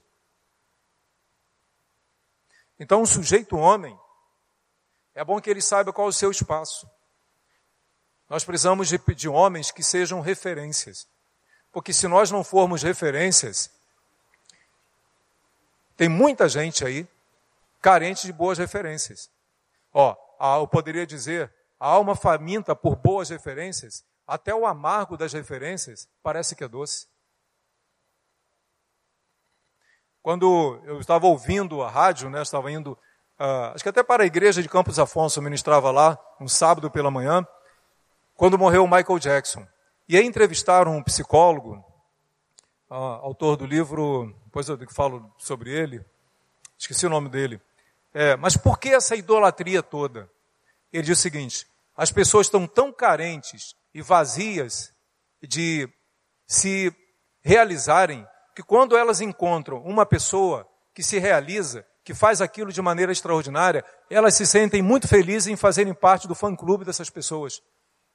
Então, 2.79 3.01
um 3.01 3.05
sujeito 3.05 3.57
homem, 3.57 3.97
é 5.15 5.23
bom 5.25 5.41
que 5.41 5.49
ele 5.49 5.61
saiba 5.61 5.91
qual 5.91 6.07
é 6.07 6.09
o 6.09 6.13
seu 6.13 6.29
espaço. 6.29 6.87
Nós 8.29 8.43
precisamos 8.43 8.87
de, 8.87 8.99
de 9.15 9.27
homens 9.27 9.71
que 9.71 9.81
sejam 9.81 10.21
referências. 10.21 11.07
Porque 11.71 11.91
se 11.91 12.07
nós 12.07 12.29
não 12.29 12.43
formos 12.43 12.83
referências, 12.83 13.71
tem 15.95 16.07
muita 16.07 16.47
gente 16.47 16.85
aí 16.85 17.07
carente 17.81 18.27
de 18.27 18.33
boas 18.33 18.57
referências. 18.57 19.29
Ó, 19.93 20.15
eu 20.59 20.67
poderia 20.67 21.07
dizer, 21.07 21.51
a 21.79 21.87
alma 21.87 22.15
faminta 22.15 22.75
por 22.75 22.95
boas 22.95 23.29
referências, 23.29 24.03
até 24.27 24.53
o 24.53 24.65
amargo 24.65 25.15
das 25.15 25.31
referências 25.31 26.09
parece 26.21 26.55
que 26.55 26.63
é 26.63 26.67
doce. 26.67 27.07
Quando 30.21 30.81
eu 30.83 30.99
estava 30.99 31.25
ouvindo 31.25 31.81
a 31.81 31.89
rádio, 31.89 32.29
né, 32.29 32.41
estava 32.41 32.69
indo, 32.69 32.91
uh, 33.39 33.71
acho 33.73 33.83
que 33.83 33.89
até 33.89 34.03
para 34.03 34.23
a 34.23 34.25
igreja 34.25 34.61
de 34.61 34.67
Campos 34.67 34.99
Afonso, 34.99 35.39
eu 35.39 35.43
ministrava 35.43 35.89
lá, 35.89 36.19
um 36.41 36.47
sábado 36.47 36.91
pela 36.91 37.09
manhã, 37.09 37.47
quando 38.35 38.57
morreu 38.57 38.83
o 38.83 38.87
Michael 38.87 39.19
Jackson. 39.19 39.65
E 40.09 40.17
aí 40.17 40.25
entrevistaram 40.25 40.97
um 40.97 41.03
psicólogo, 41.03 41.77
uh, 42.89 42.93
autor 42.93 43.55
do 43.55 43.65
livro, 43.65 44.35
depois 44.43 44.67
eu 44.67 44.77
falo 44.89 45.33
sobre 45.37 45.71
ele, 45.71 46.05
esqueci 46.77 47.05
o 47.05 47.09
nome 47.09 47.29
dele, 47.29 47.61
é, 48.13 48.35
mas 48.35 48.57
por 48.57 48.79
que 48.79 48.89
essa 48.89 49.15
idolatria 49.15 49.83
toda? 49.83 50.29
Ele 50.91 51.03
diz 51.03 51.19
o 51.19 51.21
seguinte: 51.21 51.67
as 51.95 52.11
pessoas 52.11 52.47
estão 52.47 52.65
tão 52.67 52.91
carentes 52.91 53.75
e 53.97 54.01
vazias 54.03 54.93
de 55.41 55.91
se 56.45 56.95
realizarem 57.41 58.27
que 58.55 58.61
quando 58.61 58.95
elas 58.95 59.21
encontram 59.21 59.81
uma 59.81 60.05
pessoa 60.05 60.69
que 60.93 61.01
se 61.01 61.17
realiza, 61.17 61.83
que 62.03 62.13
faz 62.13 62.39
aquilo 62.39 62.71
de 62.71 62.79
maneira 62.79 63.11
extraordinária, 63.11 63.83
elas 64.07 64.35
se 64.35 64.45
sentem 64.45 64.83
muito 64.83 65.07
felizes 65.07 65.47
em 65.47 65.55
fazerem 65.55 65.95
parte 65.95 66.27
do 66.27 66.35
fã-clube 66.35 66.85
dessas 66.85 67.09
pessoas. 67.09 67.59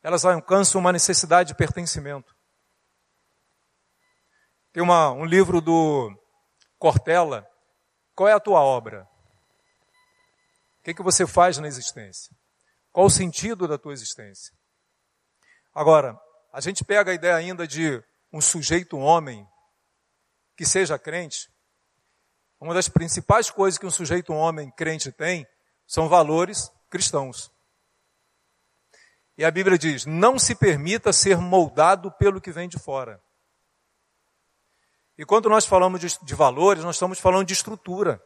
Elas 0.05 0.25
alcançam 0.25 0.81
uma 0.81 0.93
necessidade 0.93 1.49
de 1.49 1.57
pertencimento. 1.57 2.33
Tem 4.73 4.85
uma, 4.85 5.11
um 5.11 5.25
livro 5.25 5.61
do 5.61 6.17
Cortella, 6.79 7.45
Qual 8.15 8.29
é 8.29 8.33
a 8.33 8.39
tua 8.39 8.61
obra? 8.61 9.03
O 10.79 10.85
que, 10.85 10.95
que 10.95 11.03
você 11.03 11.27
faz 11.27 11.59
na 11.59 11.67
existência? 11.67 12.33
Qual 12.93 13.07
o 13.07 13.11
sentido 13.11 13.67
da 13.67 13.77
tua 13.77 13.93
existência? 13.93 14.62
Agora, 15.75 16.21
a 16.53 16.61
gente 16.61 16.85
pega 16.85 17.11
a 17.11 17.15
ideia 17.15 17.35
ainda 17.35 17.67
de 17.67 18.03
um 18.33 18.41
sujeito 18.41 18.99
homem 18.99 19.47
que 20.57 20.67
seja 20.67 20.99
crente. 20.99 21.51
Uma 22.61 22.75
das 22.75 22.89
principais 22.89 23.51
coisas 23.51 23.79
que 23.79 23.87
um 23.87 23.91
sujeito 23.91 24.33
homem 24.33 24.71
crente 24.71 25.11
tem 25.11 25.47
são 25.87 26.09
valores 26.09 26.71
cristãos. 26.89 27.51
E 29.37 29.45
a 29.45 29.51
Bíblia 29.51 29.79
diz: 29.79 30.07
não 30.07 30.39
se 30.39 30.55
permita 30.55 31.13
ser 31.13 31.39
moldado 31.39 32.13
pelo 32.13 32.41
que 32.41 32.53
vem 32.53 32.69
de 32.69 32.79
fora. 32.79 33.23
E 35.17 35.25
quando 35.25 35.49
nós 35.49 35.67
falamos 35.67 36.01
de, 36.01 36.19
de 36.23 36.35
valores, 36.35 36.85
nós 36.85 36.97
estamos 36.97 37.19
falando 37.19 37.47
de 37.47 37.53
estrutura. 37.53 38.23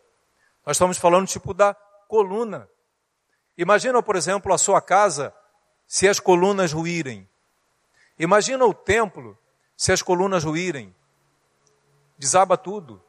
Nós 0.64 0.76
estamos 0.76 0.98
falando 0.98 1.26
tipo 1.26 1.54
da 1.54 1.74
coluna. 2.08 2.68
Imagina, 3.56 4.02
por 4.02 4.16
exemplo, 4.16 4.52
a 4.52 4.58
sua 4.58 4.80
casa 4.80 5.34
se 5.86 6.08
as 6.08 6.20
colunas 6.20 6.72
ruírem. 6.72 7.28
Imagina 8.18 8.64
o 8.64 8.75
templo 8.75 9.38
se 9.76 9.92
as 9.92 10.02
colunas 10.02 10.44
ruírem. 10.44 10.94
Desaba 12.18 12.56
tudo. 12.56 13.02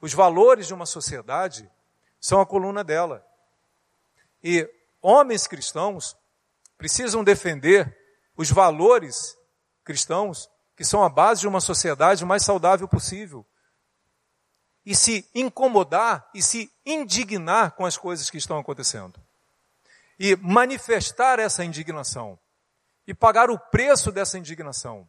Os 0.00 0.12
valores 0.12 0.66
de 0.66 0.74
uma 0.74 0.86
sociedade 0.86 1.70
são 2.20 2.40
a 2.40 2.46
coluna 2.46 2.84
dela. 2.84 3.26
E 4.42 4.68
homens 5.00 5.46
cristãos 5.46 6.16
precisam 6.76 7.24
defender 7.24 7.96
os 8.36 8.50
valores 8.50 9.36
cristãos 9.82 10.48
que 10.76 10.84
são 10.84 11.02
a 11.02 11.08
base 11.08 11.40
de 11.40 11.48
uma 11.48 11.60
sociedade 11.60 12.24
mais 12.24 12.44
saudável 12.44 12.86
possível 12.86 13.44
e 14.86 14.94
se 14.94 15.28
incomodar 15.34 16.30
e 16.32 16.42
se 16.42 16.72
indignar 16.86 17.72
com 17.72 17.84
as 17.84 17.96
coisas 17.96 18.30
que 18.30 18.38
estão 18.38 18.58
acontecendo. 18.58 19.20
E 20.18 20.36
manifestar 20.36 21.38
essa 21.38 21.64
indignação. 21.64 22.38
E 23.08 23.14
pagar 23.14 23.50
o 23.50 23.58
preço 23.58 24.12
dessa 24.12 24.36
indignação. 24.36 25.08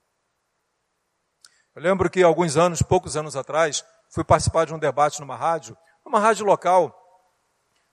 Eu 1.75 1.81
lembro 1.81 2.09
que 2.09 2.23
alguns 2.23 2.55
anos, 2.55 2.81
poucos 2.81 3.17
anos 3.17 3.35
atrás, 3.35 3.83
fui 4.09 4.23
participar 4.23 4.65
de 4.65 4.73
um 4.73 4.79
debate 4.79 5.19
numa 5.19 5.35
rádio, 5.35 5.77
uma 6.05 6.17
rádio 6.17 6.45
local. 6.45 6.95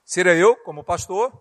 Seria 0.04 0.32
eu, 0.32 0.54
como 0.58 0.84
pastor, 0.84 1.32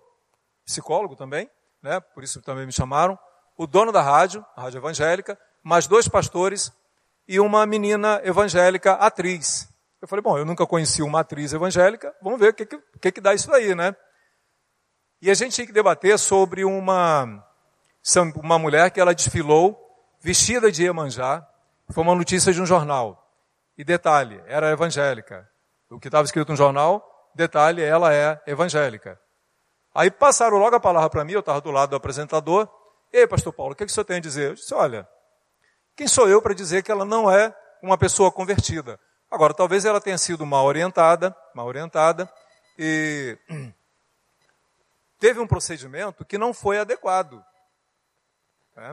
psicólogo 0.65 1.15
também, 1.15 1.47
né? 1.79 1.99
por 1.99 2.23
isso 2.23 2.41
também 2.41 2.65
me 2.65 2.71
chamaram, 2.71 3.19
o 3.55 3.67
dono 3.67 3.91
da 3.91 4.01
rádio, 4.01 4.43
a 4.55 4.63
rádio 4.63 4.79
evangélica, 4.79 5.39
mais 5.63 5.85
dois 5.85 6.07
pastores 6.07 6.73
e 7.27 7.39
uma 7.39 7.67
menina 7.67 8.19
evangélica 8.23 8.93
atriz. 8.93 9.71
Eu 10.01 10.07
falei, 10.07 10.23
bom, 10.23 10.39
eu 10.39 10.45
nunca 10.45 10.65
conheci 10.65 11.03
uma 11.03 11.19
atriz 11.19 11.53
evangélica, 11.53 12.15
vamos 12.19 12.39
ver 12.39 12.49
o 12.49 12.53
que, 12.55 12.65
que, 12.65 13.11
que 13.11 13.21
dá 13.21 13.31
isso 13.35 13.53
aí, 13.53 13.75
né? 13.75 13.95
E 15.21 15.29
a 15.29 15.35
gente 15.35 15.53
tinha 15.53 15.67
que 15.67 15.73
debater 15.73 16.17
sobre 16.17 16.65
uma, 16.65 17.43
uma 18.35 18.59
mulher 18.59 18.91
que 18.91 18.99
ela 18.99 19.15
desfilou 19.15 19.79
vestida 20.21 20.71
de 20.71 20.83
Iemanjá. 20.83 21.47
Foi 21.89 22.03
uma 22.03 22.15
notícia 22.15 22.53
de 22.53 22.61
um 22.61 22.65
jornal. 22.65 23.21
E 23.77 23.83
detalhe, 23.83 24.41
era 24.47 24.71
evangélica. 24.71 25.49
O 25.89 25.99
que 25.99 26.07
estava 26.07 26.25
escrito 26.25 26.49
no 26.49 26.55
jornal, 26.55 27.29
detalhe, 27.33 27.83
ela 27.83 28.13
é 28.13 28.41
evangélica. 28.47 29.19
Aí 29.93 30.09
passaram 30.11 30.57
logo 30.57 30.75
a 30.75 30.79
palavra 30.79 31.09
para 31.09 31.23
mim, 31.23 31.33
eu 31.33 31.39
estava 31.39 31.61
do 31.61 31.71
lado 31.71 31.91
do 31.91 31.95
apresentador. 31.95 32.69
Ei, 33.13 33.27
pastor 33.27 33.53
Paulo, 33.53 33.73
o 33.73 33.75
que, 33.75 33.85
que 33.85 33.91
o 33.91 33.93
senhor 33.93 34.05
tem 34.05 34.17
a 34.17 34.21
dizer? 34.21 34.49
Eu 34.49 34.55
disse, 34.55 34.73
olha, 34.73 35.07
quem 35.95 36.07
sou 36.07 36.27
eu 36.27 36.41
para 36.41 36.53
dizer 36.53 36.83
que 36.83 36.91
ela 36.91 37.05
não 37.05 37.31
é 37.31 37.55
uma 37.81 37.97
pessoa 37.97 38.31
convertida? 38.31 38.99
Agora, 39.31 39.53
talvez 39.53 39.85
ela 39.85 40.01
tenha 40.01 40.17
sido 40.17 40.45
mal 40.45 40.65
orientada, 40.65 41.35
mal 41.53 41.65
orientada, 41.65 42.29
e 42.77 43.37
teve 45.19 45.39
um 45.39 45.47
procedimento 45.47 46.25
que 46.25 46.37
não 46.37 46.53
foi 46.53 46.79
adequado. 46.79 47.41
É. 48.77 48.91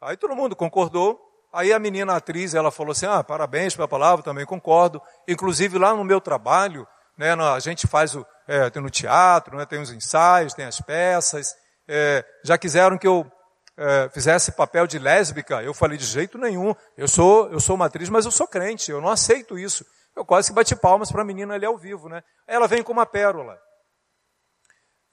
Aí 0.00 0.16
todo 0.16 0.36
mundo 0.36 0.56
concordou. 0.56 1.20
Aí 1.52 1.72
a 1.72 1.78
menina 1.78 2.16
atriz, 2.16 2.54
ela 2.54 2.70
falou 2.70 2.92
assim, 2.92 3.06
ah, 3.06 3.22
parabéns 3.22 3.76
pela 3.76 3.86
palavra, 3.86 4.24
também 4.24 4.44
concordo. 4.44 5.00
Inclusive 5.28 5.78
lá 5.78 5.94
no 5.94 6.04
meu 6.04 6.20
trabalho, 6.20 6.86
né, 7.16 7.32
a 7.32 7.60
gente 7.60 7.86
faz 7.86 8.16
o, 8.16 8.26
é, 8.48 8.68
tem 8.70 8.82
no 8.82 8.90
teatro, 8.90 9.56
né, 9.56 9.64
tem 9.64 9.80
os 9.80 9.92
ensaios, 9.92 10.52
tem 10.52 10.64
as 10.64 10.80
peças. 10.80 11.54
É, 11.86 12.24
já 12.42 12.58
quiseram 12.58 12.98
que 12.98 13.06
eu 13.06 13.30
é, 13.76 14.08
fizesse 14.12 14.52
papel 14.52 14.86
de 14.86 14.98
lésbica, 14.98 15.62
eu 15.62 15.72
falei 15.72 15.96
de 15.96 16.04
jeito 16.04 16.38
nenhum. 16.38 16.74
Eu 16.96 17.06
sou, 17.06 17.48
eu 17.50 17.60
sou 17.60 17.76
uma 17.76 17.86
atriz, 17.86 18.08
mas 18.08 18.24
eu 18.24 18.32
sou 18.32 18.48
crente. 18.48 18.90
Eu 18.90 19.00
não 19.00 19.08
aceito 19.08 19.58
isso. 19.58 19.86
Eu 20.16 20.24
quase 20.24 20.48
que 20.48 20.54
bati 20.54 20.76
palmas 20.76 21.10
para 21.10 21.22
a 21.22 21.24
menina 21.24 21.54
ali 21.54 21.66
ao 21.66 21.76
vivo, 21.76 22.08
né? 22.08 22.22
Ela 22.46 22.68
vem 22.68 22.82
com 22.82 22.92
uma 22.92 23.06
pérola. 23.06 23.58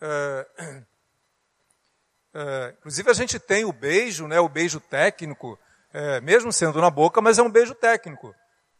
É, 0.01 0.48
é, 2.33 2.75
inclusive 2.77 3.09
a 3.09 3.13
gente 3.13 3.39
tem 3.39 3.65
o 3.65 3.73
beijo, 3.73 4.27
né? 4.27 4.39
O 4.39 4.47
beijo 4.47 4.79
técnico, 4.79 5.59
é, 5.93 6.21
mesmo 6.21 6.51
sendo 6.51 6.79
na 6.79 6.89
boca, 6.89 7.21
mas 7.21 7.38
é 7.38 7.41
um 7.41 7.51
beijo 7.51 7.75
técnico. 7.75 8.33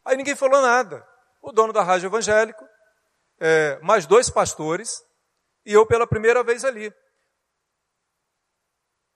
Aí 0.06 0.16
ninguém 0.16 0.36
falou 0.36 0.62
nada. 0.62 1.06
O 1.42 1.52
dono 1.52 1.74
da 1.74 1.84
rádio 1.84 2.08
evangélico, 2.08 2.64
é, 3.40 3.80
mais 3.82 4.06
dois 4.06 4.30
pastores 4.30 5.04
e 5.66 5.74
eu 5.74 5.86
pela 5.86 6.08
primeira 6.08 6.44
vez 6.44 6.64
ali. 6.64 6.94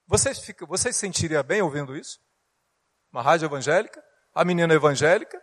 Você, 0.08 0.34
fica, 0.36 0.66
você 0.66 0.92
se 0.92 1.00
sentiria 1.00 1.42
bem 1.42 1.62
ouvindo 1.62 1.96
isso? 1.96 2.20
Uma 3.12 3.22
rádio 3.22 3.46
evangélica, 3.46 4.04
a 4.34 4.44
menina 4.44 4.74
evangélica. 4.74 5.42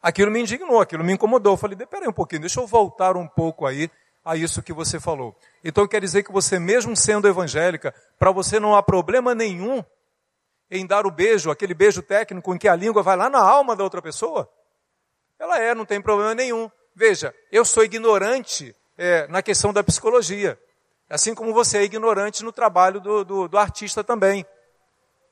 Aquilo 0.00 0.30
me 0.30 0.40
indignou, 0.40 0.80
aquilo 0.80 1.02
me 1.02 1.12
incomodou. 1.12 1.54
Eu 1.54 1.58
falei, 1.58 1.76
peraí 1.86 2.08
um 2.08 2.12
pouquinho, 2.12 2.42
deixa 2.42 2.60
eu 2.60 2.66
voltar 2.66 3.16
um 3.16 3.26
pouco 3.26 3.66
aí 3.66 3.90
a 4.26 4.34
isso 4.34 4.60
que 4.60 4.72
você 4.72 4.98
falou. 4.98 5.36
Então 5.62 5.86
quer 5.86 6.00
dizer 6.00 6.24
que 6.24 6.32
você, 6.32 6.58
mesmo 6.58 6.96
sendo 6.96 7.28
evangélica, 7.28 7.94
para 8.18 8.32
você 8.32 8.58
não 8.58 8.74
há 8.74 8.82
problema 8.82 9.36
nenhum 9.36 9.84
em 10.68 10.84
dar 10.84 11.06
o 11.06 11.12
beijo, 11.12 11.48
aquele 11.48 11.72
beijo 11.72 12.02
técnico 12.02 12.52
em 12.52 12.58
que 12.58 12.66
a 12.66 12.74
língua 12.74 13.04
vai 13.04 13.16
lá 13.16 13.30
na 13.30 13.38
alma 13.38 13.76
da 13.76 13.84
outra 13.84 14.02
pessoa? 14.02 14.50
Ela 15.38 15.60
é, 15.60 15.76
não 15.76 15.86
tem 15.86 16.02
problema 16.02 16.34
nenhum. 16.34 16.68
Veja, 16.92 17.32
eu 17.52 17.64
sou 17.64 17.84
ignorante 17.84 18.74
é, 18.98 19.28
na 19.28 19.42
questão 19.42 19.72
da 19.72 19.84
psicologia. 19.84 20.58
Assim 21.08 21.32
como 21.32 21.54
você 21.54 21.78
é 21.78 21.84
ignorante 21.84 22.42
no 22.42 22.50
trabalho 22.50 23.00
do, 23.00 23.24
do, 23.24 23.48
do 23.48 23.58
artista 23.58 24.02
também. 24.02 24.44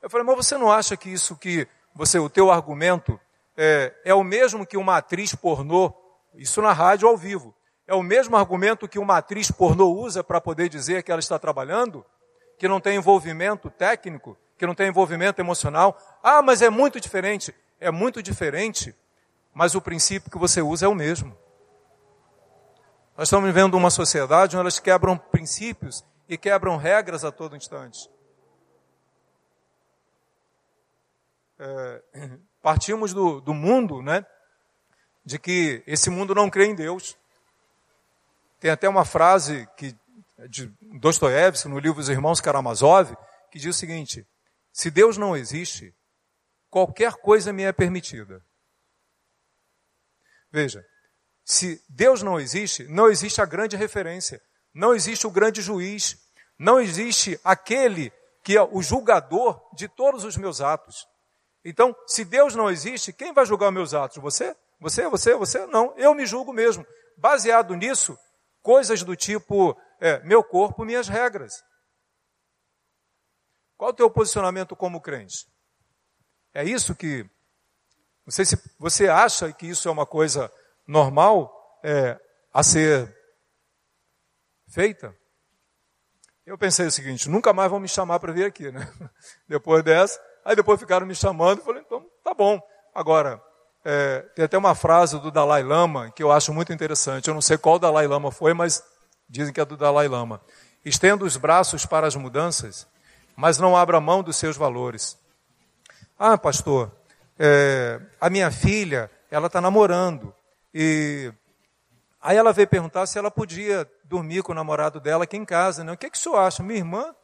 Eu 0.01 0.09
falei, 0.09 0.25
mas 0.25 0.37
você 0.37 0.57
não 0.57 0.71
acha 0.71 0.95
que 0.95 1.09
isso 1.09 1.35
que 1.35 1.67
você, 1.93 2.17
o 2.17 2.29
teu 2.29 2.49
argumento 2.49 3.19
é, 3.57 3.93
é 4.05 4.13
o 4.13 4.23
mesmo 4.23 4.65
que 4.65 4.77
uma 4.77 4.97
atriz 4.97 5.35
pornô, 5.35 5.93
isso 6.35 6.61
na 6.61 6.71
rádio 6.71 7.07
ao 7.07 7.17
vivo, 7.17 7.54
é 7.87 7.93
o 7.93 8.01
mesmo 8.01 8.35
argumento 8.35 8.87
que 8.87 8.97
uma 8.97 9.17
atriz 9.17 9.51
pornô 9.51 9.87
usa 9.91 10.23
para 10.23 10.41
poder 10.41 10.69
dizer 10.69 11.03
que 11.03 11.11
ela 11.11 11.19
está 11.19 11.37
trabalhando? 11.37 12.05
Que 12.57 12.67
não 12.67 12.79
tem 12.79 12.97
envolvimento 12.97 13.69
técnico? 13.69 14.37
Que 14.57 14.65
não 14.65 14.73
tem 14.73 14.87
envolvimento 14.87 15.39
emocional? 15.39 15.97
Ah, 16.23 16.41
mas 16.41 16.61
é 16.61 16.69
muito 16.69 16.99
diferente. 16.99 17.53
É 17.79 17.91
muito 17.91 18.23
diferente, 18.23 18.95
mas 19.53 19.75
o 19.75 19.81
princípio 19.81 20.31
que 20.31 20.37
você 20.37 20.61
usa 20.61 20.85
é 20.85 20.89
o 20.89 20.95
mesmo. 20.95 21.37
Nós 23.17 23.27
estamos 23.27 23.45
vivendo 23.45 23.75
uma 23.75 23.89
sociedade 23.89 24.55
onde 24.55 24.61
elas 24.61 24.79
quebram 24.79 25.17
princípios 25.17 26.03
e 26.27 26.37
quebram 26.37 26.77
regras 26.77 27.23
a 27.23 27.31
todo 27.31 27.55
instante. 27.55 28.09
É, 31.59 32.01
partimos 32.61 33.13
do, 33.13 33.39
do 33.39 33.53
mundo, 33.53 34.01
né? 34.01 34.25
De 35.23 35.37
que 35.37 35.83
esse 35.85 36.09
mundo 36.09 36.33
não 36.33 36.49
crê 36.49 36.65
em 36.65 36.75
Deus. 36.75 37.17
Tem 38.65 38.71
até 38.71 38.89
uma 38.89 39.05
frase 39.05 39.69
que, 39.77 39.95
de 40.49 40.73
Dostoiévski, 40.99 41.67
no 41.67 41.77
livro 41.77 41.99
Os 41.99 42.09
Irmãos 42.09 42.41
Karamazov, 42.41 43.15
que 43.51 43.59
diz 43.59 43.75
o 43.75 43.77
seguinte: 43.77 44.25
Se 44.73 44.89
Deus 44.89 45.17
não 45.17 45.37
existe, 45.37 45.93
qualquer 46.67 47.13
coisa 47.13 47.53
me 47.53 47.61
é 47.61 47.71
permitida. 47.71 48.43
Veja, 50.51 50.83
se 51.43 51.79
Deus 51.87 52.23
não 52.23 52.39
existe, 52.39 52.85
não 52.85 53.07
existe 53.07 53.39
a 53.39 53.45
grande 53.45 53.75
referência, 53.75 54.41
não 54.73 54.95
existe 54.95 55.27
o 55.27 55.31
grande 55.31 55.61
juiz, 55.61 56.17
não 56.57 56.79
existe 56.79 57.39
aquele 57.43 58.11
que 58.43 58.57
é 58.57 58.63
o 58.63 58.81
julgador 58.81 59.61
de 59.75 59.87
todos 59.87 60.23
os 60.23 60.37
meus 60.37 60.59
atos. 60.59 61.07
Então, 61.63 61.95
se 62.07 62.25
Deus 62.25 62.55
não 62.55 62.71
existe, 62.71 63.13
quem 63.13 63.31
vai 63.31 63.45
julgar 63.45 63.71
meus 63.71 63.93
atos? 63.93 64.17
Você? 64.17 64.55
Você? 64.79 65.07
Você? 65.07 65.35
Você? 65.35 65.67
Não, 65.67 65.93
eu 65.97 66.15
me 66.15 66.25
julgo 66.25 66.51
mesmo. 66.51 66.83
Baseado 67.15 67.75
nisso, 67.75 68.17
coisas 68.65 69.03
do 69.03 69.15
tipo 69.15 69.79
é, 69.99 70.19
meu 70.23 70.43
corpo, 70.43 70.83
minhas 70.83 71.07
regras. 71.07 71.63
Qual 73.77 73.91
o 73.91 73.93
teu 73.93 74.09
posicionamento 74.09 74.75
como 74.75 74.99
crente? 74.99 75.47
É 76.51 76.63
isso 76.63 76.95
que. 76.95 77.29
Não 78.25 78.31
sei 78.31 78.43
se 78.43 78.59
você 78.79 79.07
acha 79.07 79.53
que 79.53 79.67
isso 79.67 79.87
é 79.87 79.91
uma 79.91 80.05
coisa 80.05 80.51
normal 80.87 81.79
é, 81.83 82.19
a 82.51 82.63
ser 82.63 83.15
feita. 84.67 85.15
Eu 86.43 86.57
pensei 86.57 86.87
o 86.87 86.91
seguinte, 86.91 87.29
nunca 87.29 87.53
mais 87.53 87.69
vão 87.69 87.79
me 87.79 87.87
chamar 87.87 88.19
para 88.19 88.33
vir 88.33 88.45
aqui, 88.45 88.71
né? 88.71 88.91
Depois 89.47 89.83
dessa, 89.83 90.19
aí 90.43 90.55
depois 90.55 90.79
ficaram 90.79 91.05
me 91.05 91.13
chamando, 91.13 91.61
falei, 91.61 91.83
então 91.83 92.03
tá 92.23 92.33
bom. 92.33 92.59
Agora, 92.93 93.43
é, 93.87 94.21
tem 94.33 94.43
até 94.43 94.57
uma 94.57 94.73
frase 94.73 95.19
do 95.19 95.29
Dalai 95.29 95.61
Lama 95.61 96.09
que 96.09 96.23
eu 96.23 96.31
acho 96.31 96.51
muito 96.51 96.73
interessante. 96.73 97.27
Eu 97.27 97.35
não 97.35 97.41
sei 97.41 97.55
qual 97.55 97.77
Dalai 97.77 98.07
Lama 98.07 98.31
foi, 98.31 98.51
mas 98.51 98.83
dizem 99.29 99.53
que 99.53 99.61
é 99.61 99.65
do 99.65 99.77
Dalai 99.77 100.07
Lama. 100.07 100.41
Estenda 100.83 101.23
os 101.23 101.37
braços 101.37 101.85
para 101.85 102.07
as 102.07 102.15
mudanças, 102.15 102.87
mas 103.35 103.59
não 103.59 103.77
abra 103.77 104.01
mão 104.01 104.23
dos 104.23 104.37
seus 104.37 104.57
valores. 104.57 105.19
Ah, 106.17 106.35
pastor, 106.35 106.91
é, 107.37 108.01
a 108.19 108.27
minha 108.27 108.49
filha, 108.49 109.11
ela 109.29 109.45
está 109.45 109.61
namorando. 109.61 110.33
E 110.73 111.31
aí 112.19 112.37
ela 112.37 112.51
veio 112.51 112.67
perguntar 112.67 113.05
se 113.05 113.19
ela 113.19 113.29
podia 113.29 113.87
dormir 114.03 114.41
com 114.41 114.51
o 114.51 114.55
namorado 114.55 114.99
dela 114.99 115.25
aqui 115.25 115.37
em 115.37 115.45
casa. 115.45 115.83
Né? 115.83 115.91
O 115.91 115.97
que, 115.97 116.09
que 116.09 116.17
o 116.17 116.19
senhor 116.19 116.37
acha? 116.37 116.63
Minha 116.63 116.79
irmã? 116.79 117.15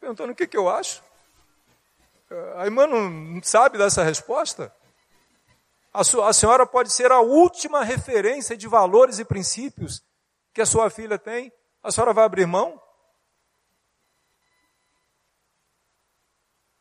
Perguntando 0.00 0.32
o 0.32 0.34
que, 0.34 0.46
que 0.46 0.56
eu 0.56 0.70
acho. 0.70 1.02
A 2.56 2.64
irmã 2.64 2.86
não 2.86 3.42
sabe 3.42 3.76
dessa 3.76 4.02
resposta? 4.02 4.72
A, 5.94 6.32
senhora 6.32 6.66
pode 6.66 6.92
ser 6.92 7.12
a 7.12 7.20
última 7.20 7.84
referência 7.84 8.56
de 8.56 8.66
valores 8.66 9.20
e 9.20 9.24
princípios 9.24 10.02
que 10.52 10.60
a 10.60 10.66
sua 10.66 10.90
filha 10.90 11.16
tem. 11.16 11.52
A 11.80 11.92
senhora 11.92 12.12
vai 12.12 12.24
abrir 12.24 12.46
mão? 12.46 12.82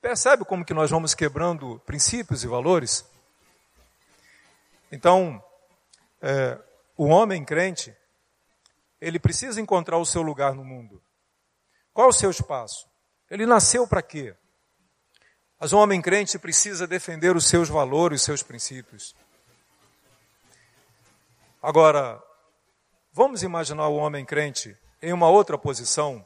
Percebe 0.01 0.43
como 0.43 0.65
que 0.65 0.73
nós 0.73 0.89
vamos 0.89 1.13
quebrando 1.13 1.79
princípios 1.85 2.43
e 2.43 2.47
valores? 2.47 3.07
Então, 4.91 5.43
é, 6.19 6.59
o 6.97 7.05
homem 7.05 7.45
crente, 7.45 7.95
ele 8.99 9.19
precisa 9.19 9.61
encontrar 9.61 9.99
o 9.99 10.05
seu 10.07 10.23
lugar 10.23 10.55
no 10.55 10.65
mundo. 10.65 10.99
Qual 11.93 12.09
o 12.09 12.13
seu 12.13 12.31
espaço? 12.31 12.89
Ele 13.29 13.45
nasceu 13.45 13.87
para 13.87 14.01
quê? 14.01 14.35
Mas 15.59 15.71
o 15.71 15.77
homem 15.77 16.01
crente 16.01 16.37
precisa 16.37 16.85
defender 16.85 17.35
os 17.35 17.45
seus 17.45 17.69
valores, 17.69 18.21
os 18.21 18.25
seus 18.25 18.43
princípios. 18.43 19.15
Agora, 21.61 22.21
vamos 23.11 23.43
imaginar 23.43 23.87
o 23.87 23.95
homem 23.95 24.25
crente 24.25 24.77
em 25.01 25.13
uma 25.13 25.29
outra 25.29 25.57
posição, 25.57 26.25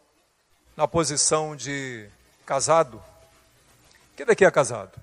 na 0.75 0.87
posição 0.87 1.55
de 1.55 2.09
casado. 2.45 3.03
Quem 4.15 4.25
daqui 4.25 4.43
é 4.43 4.51
casado? 4.51 4.99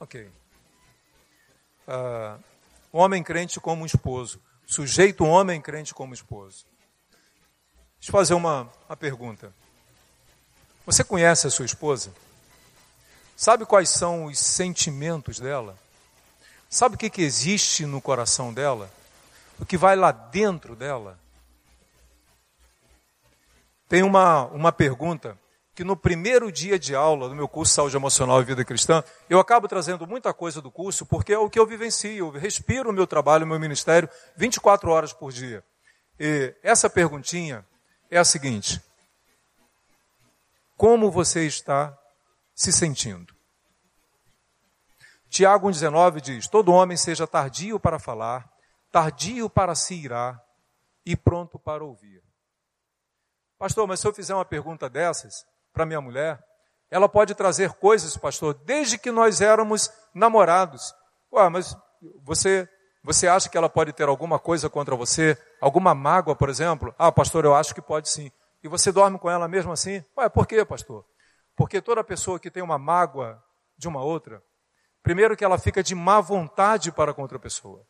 Ok 0.00 0.30
uh, 1.88 2.42
homem 2.92 3.22
crente 3.22 3.60
como 3.60 3.86
esposo, 3.86 4.40
sujeito 4.66 5.24
homem 5.24 5.60
crente 5.60 5.94
como 5.94 6.14
esposo. 6.14 6.66
Deixa 7.98 8.10
eu 8.10 8.12
fazer 8.12 8.34
uma, 8.34 8.70
uma 8.88 8.96
pergunta. 8.96 9.54
Você 10.86 11.02
conhece 11.02 11.46
a 11.46 11.50
sua 11.50 11.64
esposa? 11.64 12.12
Sabe 13.36 13.64
quais 13.64 13.88
são 13.88 14.26
os 14.26 14.38
sentimentos 14.38 15.40
dela? 15.40 15.76
Sabe 16.68 16.94
o 16.94 16.98
que, 16.98 17.08
que 17.08 17.22
existe 17.22 17.86
no 17.86 18.00
coração 18.00 18.52
dela? 18.52 18.90
O 19.58 19.64
que 19.64 19.76
vai 19.76 19.96
lá 19.96 20.12
dentro 20.12 20.76
dela? 20.76 21.18
Tem 23.88 24.02
uma, 24.02 24.44
uma 24.46 24.72
pergunta 24.72 25.38
que 25.74 25.82
no 25.82 25.96
primeiro 25.96 26.52
dia 26.52 26.78
de 26.78 26.94
aula 26.94 27.28
do 27.28 27.34
meu 27.34 27.48
curso 27.48 27.74
Saúde 27.74 27.96
Emocional 27.96 28.40
e 28.40 28.44
Vida 28.44 28.64
Cristã, 28.64 29.02
eu 29.28 29.40
acabo 29.40 29.66
trazendo 29.66 30.06
muita 30.06 30.32
coisa 30.32 30.60
do 30.62 30.70
curso, 30.70 31.04
porque 31.04 31.32
é 31.32 31.38
o 31.38 31.50
que 31.50 31.58
eu 31.58 31.66
vivencio, 31.66 32.26
eu 32.26 32.30
respiro 32.30 32.90
o 32.90 32.92
meu 32.92 33.06
trabalho, 33.06 33.44
o 33.44 33.48
meu 33.48 33.58
ministério 33.58 34.08
24 34.36 34.90
horas 34.90 35.12
por 35.12 35.32
dia. 35.32 35.64
E 36.18 36.54
essa 36.62 36.88
perguntinha 36.88 37.66
é 38.08 38.18
a 38.18 38.24
seguinte: 38.24 38.80
Como 40.76 41.10
você 41.10 41.46
está 41.46 41.96
se 42.54 42.72
sentindo? 42.72 43.34
Tiago 45.28 45.68
1,19 45.68 46.20
diz: 46.20 46.48
Todo 46.48 46.72
homem 46.72 46.96
seja 46.96 47.26
tardio 47.26 47.80
para 47.80 47.98
falar, 47.98 48.48
tardio 48.90 49.50
para 49.50 49.74
se 49.74 49.94
irar 49.94 50.40
e 51.04 51.16
pronto 51.16 51.58
para 51.58 51.84
ouvir. 51.84 52.22
Pastor, 53.58 53.86
mas 53.86 54.00
se 54.00 54.06
eu 54.06 54.14
fizer 54.14 54.34
uma 54.34 54.44
pergunta 54.44 54.88
dessas, 54.88 55.44
para 55.74 55.84
minha 55.84 56.00
mulher. 56.00 56.38
Ela 56.90 57.08
pode 57.08 57.34
trazer 57.34 57.72
coisas, 57.72 58.16
pastor, 58.16 58.54
desde 58.64 58.96
que 58.96 59.10
nós 59.10 59.40
éramos 59.40 59.90
namorados. 60.14 60.94
Ué, 61.32 61.48
mas 61.48 61.76
você, 62.22 62.68
você 63.02 63.26
acha 63.26 63.48
que 63.48 63.58
ela 63.58 63.68
pode 63.68 63.92
ter 63.92 64.08
alguma 64.08 64.38
coisa 64.38 64.70
contra 64.70 64.94
você? 64.94 65.36
Alguma 65.60 65.92
mágoa, 65.92 66.36
por 66.36 66.48
exemplo? 66.48 66.94
Ah, 66.96 67.10
pastor, 67.10 67.44
eu 67.44 67.54
acho 67.54 67.74
que 67.74 67.82
pode 67.82 68.08
sim. 68.08 68.30
E 68.64 68.68
você 68.68 68.90
dorme 68.90 69.18
com 69.18 69.30
ela 69.30 69.46
mesmo 69.46 69.72
assim? 69.72 70.02
Ué, 70.16 70.26
por 70.30 70.46
quê, 70.46 70.64
pastor? 70.64 71.04
Porque 71.54 71.82
toda 71.82 72.02
pessoa 72.02 72.40
que 72.40 72.50
tem 72.50 72.62
uma 72.62 72.78
mágoa 72.78 73.44
de 73.76 73.86
uma 73.86 74.02
outra, 74.02 74.42
primeiro 75.02 75.36
que 75.36 75.44
ela 75.44 75.58
fica 75.58 75.82
de 75.82 75.94
má 75.94 76.18
vontade 76.18 76.90
para 76.90 77.12
com 77.12 77.20
outra 77.20 77.38
pessoa. 77.38 77.86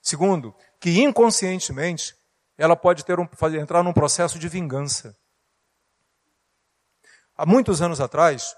Segundo, 0.00 0.54
que 0.78 1.02
inconscientemente 1.02 2.16
ela 2.56 2.76
pode 2.76 3.04
ter 3.04 3.18
um, 3.18 3.28
entrar 3.60 3.82
num 3.82 3.92
processo 3.92 4.38
de 4.38 4.48
vingança. 4.48 5.18
Há 7.36 7.44
muitos 7.44 7.82
anos 7.82 8.00
atrás, 8.00 8.56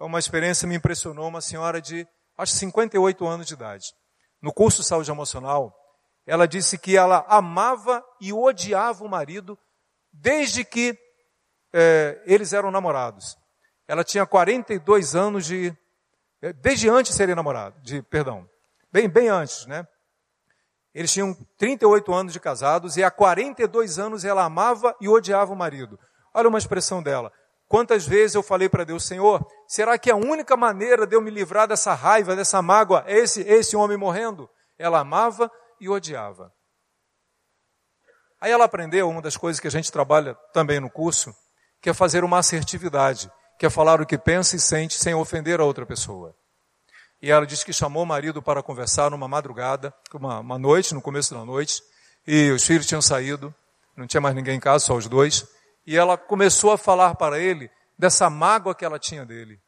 uma 0.00 0.18
experiência 0.18 0.66
me 0.66 0.74
impressionou, 0.74 1.28
uma 1.28 1.40
senhora 1.40 1.80
de, 1.80 2.04
acho 2.36 2.52
58 2.54 3.24
anos 3.24 3.46
de 3.46 3.54
idade. 3.54 3.94
No 4.42 4.52
curso 4.52 4.82
de 4.82 4.88
saúde 4.88 5.12
emocional, 5.12 5.72
ela 6.26 6.48
disse 6.48 6.76
que 6.76 6.96
ela 6.96 7.24
amava 7.28 8.04
e 8.20 8.32
odiava 8.32 9.04
o 9.04 9.08
marido 9.08 9.56
desde 10.20 10.64
que 10.64 10.98
é, 11.72 12.22
eles 12.26 12.52
eram 12.52 12.70
namorados. 12.70 13.36
Ela 13.86 14.02
tinha 14.02 14.26
42 14.26 15.14
anos 15.14 15.46
de. 15.46 15.76
É, 16.42 16.52
desde 16.52 16.88
antes 16.88 17.12
de 17.12 17.16
serem 17.16 17.34
namorados, 17.34 17.80
de, 17.82 18.02
perdão. 18.02 18.48
Bem, 18.92 19.08
bem 19.08 19.28
antes, 19.28 19.66
né? 19.66 19.86
Eles 20.94 21.12
tinham 21.12 21.36
38 21.58 22.14
anos 22.14 22.32
de 22.32 22.40
casados 22.40 22.96
e 22.96 23.04
há 23.04 23.10
42 23.10 23.98
anos 23.98 24.24
ela 24.24 24.44
amava 24.44 24.96
e 25.00 25.08
odiava 25.08 25.52
o 25.52 25.56
marido. 25.56 25.98
Olha 26.32 26.48
uma 26.48 26.58
expressão 26.58 27.02
dela. 27.02 27.30
Quantas 27.68 28.06
vezes 28.06 28.34
eu 28.34 28.42
falei 28.42 28.68
para 28.68 28.84
Deus, 28.84 29.04
Senhor, 29.04 29.44
será 29.66 29.98
que 29.98 30.10
a 30.10 30.16
única 30.16 30.56
maneira 30.56 31.06
de 31.06 31.14
eu 31.14 31.20
me 31.20 31.30
livrar 31.30 31.68
dessa 31.68 31.92
raiva, 31.92 32.36
dessa 32.36 32.62
mágoa, 32.62 33.04
é 33.06 33.18
esse, 33.18 33.42
esse 33.42 33.76
homem 33.76 33.98
morrendo? 33.98 34.48
Ela 34.78 35.00
amava 35.00 35.50
e 35.80 35.88
odiava. 35.88 36.52
Aí 38.46 38.52
ela 38.52 38.66
aprendeu 38.66 39.10
uma 39.10 39.20
das 39.20 39.36
coisas 39.36 39.58
que 39.58 39.66
a 39.66 39.70
gente 39.72 39.90
trabalha 39.90 40.36
também 40.52 40.78
no 40.78 40.88
curso, 40.88 41.34
que 41.82 41.90
é 41.90 41.92
fazer 41.92 42.22
uma 42.22 42.38
assertividade, 42.38 43.28
que 43.58 43.66
é 43.66 43.70
falar 43.70 44.00
o 44.00 44.06
que 44.06 44.16
pensa 44.16 44.54
e 44.54 44.60
sente 44.60 44.94
sem 44.94 45.12
ofender 45.14 45.58
a 45.58 45.64
outra 45.64 45.84
pessoa. 45.84 46.32
E 47.20 47.28
ela 47.28 47.44
disse 47.44 47.64
que 47.64 47.72
chamou 47.72 48.04
o 48.04 48.06
marido 48.06 48.40
para 48.40 48.62
conversar 48.62 49.10
numa 49.10 49.26
madrugada, 49.26 49.92
uma, 50.14 50.38
uma 50.38 50.60
noite, 50.60 50.94
no 50.94 51.02
começo 51.02 51.34
da 51.34 51.44
noite, 51.44 51.82
e 52.24 52.52
os 52.52 52.64
filhos 52.64 52.86
tinham 52.86 53.02
saído, 53.02 53.52
não 53.96 54.06
tinha 54.06 54.20
mais 54.20 54.36
ninguém 54.36 54.58
em 54.58 54.60
casa, 54.60 54.84
só 54.84 54.94
os 54.94 55.08
dois. 55.08 55.44
E 55.84 55.96
ela 55.96 56.16
começou 56.16 56.70
a 56.70 56.78
falar 56.78 57.16
para 57.16 57.40
ele 57.40 57.68
dessa 57.98 58.30
mágoa 58.30 58.76
que 58.76 58.84
ela 58.84 59.00
tinha 59.00 59.26
dele. 59.26 59.60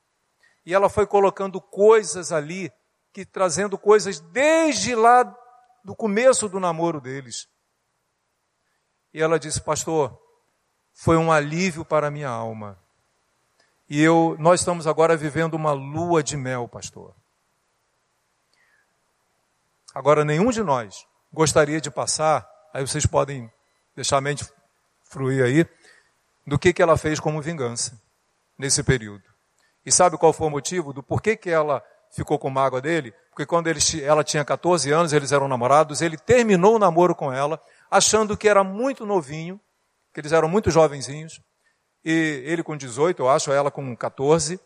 E 0.64 0.73
ela 0.73 0.88
foi 0.88 1.05
colocando 1.05 1.61
coisas 1.61 2.31
ali, 2.31 2.71
que 3.12 3.27
trazendo 3.27 3.77
coisas 3.77 4.21
desde 4.21 4.95
lá 4.95 5.25
do 5.85 5.97
começo 5.97 6.49
do 6.49 6.61
namoro 6.61 7.01
deles. 7.01 7.49
E 9.18 9.20
ela 9.20 9.37
disse, 9.37 9.61
pastor, 9.61 10.16
foi 10.94 11.16
um 11.16 11.33
alívio 11.33 11.85
para 11.85 12.07
a 12.07 12.11
minha 12.11 12.28
alma. 12.28 12.78
E 13.88 14.00
eu, 14.00 14.37
nós 14.38 14.61
estamos 14.61 14.87
agora 14.87 15.16
vivendo 15.16 15.54
uma 15.54 15.72
lua 15.72 16.22
de 16.22 16.37
mel, 16.37 16.68
pastor. 16.68 17.12
Agora, 19.92 20.24
nenhum 20.24 20.52
de 20.52 20.62
nós 20.62 21.04
gostaria 21.33 21.81
de 21.81 21.90
passar, 21.90 22.48
aí 22.72 22.87
vocês 22.87 23.07
podem 23.07 23.52
deixar 23.96 24.18
a 24.18 24.20
mente 24.20 24.48
fluir 25.02 25.42
aí, 25.42 25.66
do 26.46 26.57
que, 26.57 26.72
que 26.72 26.81
ela 26.81 26.96
fez 26.96 27.18
como 27.18 27.42
vingança 27.42 28.00
nesse 28.57 28.85
período. 28.85 29.24
E 29.85 29.90
sabe 29.90 30.16
qual 30.16 30.33
foi 30.33 30.46
o 30.46 30.50
motivo 30.50 30.92
do 30.92 31.02
porquê 31.02 31.37
que 31.37 31.50
ela 31.50 31.83
ficou 32.12 32.38
com 32.38 32.50
mágoa 32.50 32.81
dele? 32.81 33.12
Porque 33.31 33.44
quando 33.44 33.66
ele, 33.66 33.81
ela 34.04 34.22
tinha 34.22 34.44
14 34.44 34.92
anos, 34.92 35.12
eles 35.12 35.33
eram 35.33 35.48
namorados, 35.48 36.02
ele 36.02 36.16
terminou 36.16 36.76
o 36.76 36.78
namoro 36.78 37.16
com 37.16 37.33
ela, 37.33 37.61
achando 37.90 38.37
que 38.37 38.48
era 38.48 38.62
muito 38.62 39.07
novinho, 39.07 39.61
que 40.12 40.20
eles 40.20 40.33
eram 40.33 40.48
muito 40.48 40.70
jovenzinhos, 40.70 41.40
e 42.05 42.42
ele 42.44 42.62
com 42.62 42.77
18, 42.77 43.20
eu 43.20 43.29
acho, 43.29 43.53
ela 43.53 43.70
com 43.70 43.96
14, 43.96 44.61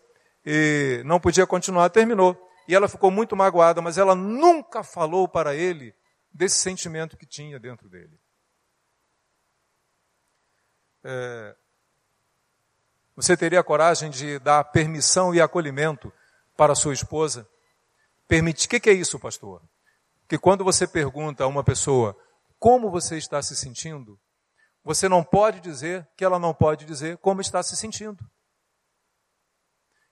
e 0.45 1.03
não 1.05 1.21
podia 1.21 1.47
continuar, 1.47 1.89
terminou. 1.91 2.37
E 2.69 2.75
ela 2.75 2.89
ficou 2.89 3.11
muito 3.11 3.37
magoada, 3.37 3.81
mas 3.81 3.99
ela 3.99 4.15
nunca 4.15 4.83
falou 4.83 5.29
para 5.29 5.55
ele 5.55 5.95
desse 6.33 6.59
sentimento 6.59 7.17
que 7.17 7.27
tinha 7.27 7.59
dentro 7.59 7.89
dele. 7.89 8.19
É, 11.05 11.57
você 13.15 13.37
teria 13.37 13.61
a 13.61 13.65
coragem 13.65 14.11
de 14.11 14.39
dar 14.39 14.65
permissão 14.65 15.35
e 15.35 15.41
acolhimento 15.41 16.13
para 16.57 16.75
sua 16.75 16.95
esposa? 16.95 17.47
Permitir. 18.27 18.67
O 18.67 18.71
que, 18.71 18.81
que 18.81 18.91
é 18.91 18.95
isso, 18.95 19.19
pastor? 19.19 19.63
Que 20.29 20.39
quando 20.39 20.65
você 20.65 20.87
pergunta 20.87 21.45
a 21.45 21.47
uma 21.47 21.63
pessoa 21.63 22.17
como 22.63 22.89
você 22.89 23.17
está 23.17 23.43
se 23.43 23.57
sentindo, 23.57 24.17
você 24.85 25.09
não 25.09 25.25
pode 25.25 25.59
dizer 25.59 26.09
que 26.17 26.25
ela 26.25 26.39
não 26.39 26.55
pode 26.55 26.85
dizer 26.85 27.19
como 27.19 27.41
está 27.41 27.61
se 27.61 27.77
sentindo. 27.77 28.25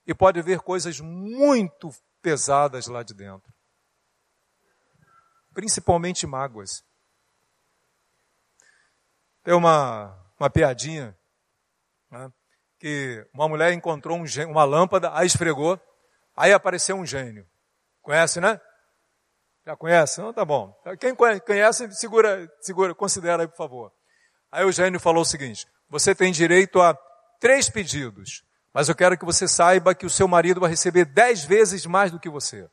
E 0.05 0.13
pode 0.13 0.43
ver 0.43 0.59
coisas 0.59 0.99
muito 0.99 1.91
pesadas 2.21 2.89
lá 2.89 3.05
de 3.05 3.15
dentro. 3.15 3.55
Principalmente 5.55 6.27
mágoas. 6.27 6.85
Tem 9.45 9.55
uma, 9.55 10.21
uma 10.37 10.51
piadinha, 10.51 11.17
né, 12.11 12.33
que 12.81 13.25
uma 13.33 13.49
mulher 13.49 13.73
encontrou 13.73 14.19
um 14.19 14.25
uma 14.51 14.65
lâmpada, 14.65 15.17
aí 15.17 15.29
esfregou, 15.29 15.81
aí 16.35 16.53
apareceu 16.53 16.97
um 16.97 17.07
gênio. 17.07 17.49
Conhece, 18.03 18.41
né? 18.41 18.61
Já 19.67 19.77
conhece? 19.77 20.21
Não, 20.21 20.33
tá 20.33 20.45
bom. 20.45 20.75
Quem 20.99 21.15
conhece, 21.15 21.91
segura, 21.93 22.51
segura, 22.61 22.95
considera 22.95 23.43
aí, 23.43 23.49
por 23.49 23.57
favor. 23.57 23.93
Aí 24.51 24.65
o 24.65 24.73
gênio 24.73 24.99
falou 24.99 25.23
o 25.23 25.27
seguinte: 25.27 25.67
você 25.89 26.15
tem 26.15 26.33
direito 26.33 26.81
a 26.81 26.97
três 27.39 27.69
pedidos. 27.69 28.43
Mas 28.73 28.89
eu 28.89 28.95
quero 28.95 29.19
que 29.19 29.25
você 29.25 29.49
saiba 29.49 29.95
que 29.95 30.07
o 30.07 30.11
seu 30.11 30.29
marido 30.29 30.61
vai 30.61 30.71
receber 30.71 31.05
dez 31.05 31.45
vezes 31.45 31.85
mais 31.87 32.13
do 32.13 32.21
que 32.21 32.29
você. 32.29 32.69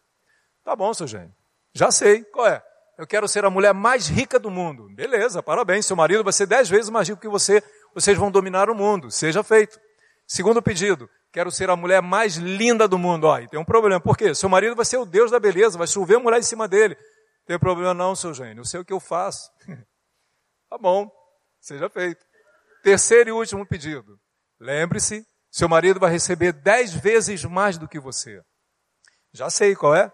Tá 0.64 0.76
bom, 0.76 0.94
seu 0.94 1.08
gênio. 1.08 1.34
Já 1.74 1.90
sei. 1.90 2.24
Qual 2.26 2.46
é? 2.46 2.64
Eu 2.98 3.08
quero 3.08 3.28
ser 3.28 3.46
a 3.46 3.50
mulher 3.50 3.74
mais 3.74 4.08
rica 4.08 4.40
do 4.40 4.52
mundo. 4.52 4.88
Beleza, 4.94 5.42
parabéns. 5.42 5.86
Seu 5.86 5.96
marido 5.96 6.24
vai 6.24 6.34
ser 6.34 6.46
dez 6.46 6.70
vezes 6.70 6.90
mais 6.90 7.08
rico 7.10 7.22
que 7.22 7.28
você. 7.28 7.64
Vocês 7.96 8.18
vão 8.18 8.30
dominar 8.30 8.70
o 8.70 8.76
mundo. 8.76 9.10
Seja 9.10 9.44
feito. 9.44 9.80
Segundo 10.28 10.62
pedido. 10.62 11.10
Quero 11.38 11.52
ser 11.52 11.70
a 11.70 11.76
mulher 11.76 12.02
mais 12.02 12.38
linda 12.38 12.88
do 12.88 12.98
mundo. 12.98 13.28
Ó, 13.28 13.38
tem 13.46 13.60
um 13.60 13.64
problema. 13.64 14.02
Por 14.02 14.18
quê? 14.18 14.34
Seu 14.34 14.50
marido 14.50 14.76
vai 14.76 14.84
ser 14.84 14.98
o 14.98 15.06
Deus 15.06 15.30
da 15.30 15.40
beleza. 15.40 15.78
Vai 15.78 15.86
chover 15.86 16.18
mulher 16.18 16.40
em 16.40 16.42
cima 16.42 16.68
dele. 16.68 16.98
Tem 17.46 17.60
problema 17.60 17.94
não, 17.94 18.16
seu 18.16 18.34
gênio. 18.34 18.62
Eu 18.62 18.66
sei 18.66 18.80
o 18.80 18.84
que 18.84 18.92
eu 18.92 19.00
faço. 19.00 19.52
tá 20.68 20.80
bom. 20.80 21.12
Seja 21.62 21.88
feito. 21.92 22.26
Terceiro 22.82 23.30
e 23.30 23.32
último 23.32 23.64
pedido. 23.68 24.20
Lembre-se 24.60 25.24
seu 25.52 25.70
marido 25.70 26.00
vai 26.00 26.10
receber 26.10 26.54
dez 26.54 26.92
vezes 26.92 27.46
mais 27.46 27.78
do 27.78 27.88
que 27.88 28.00
você. 28.00 28.42
Já 29.32 29.48
sei 29.52 29.76
qual 29.76 29.94
é. 29.94 30.12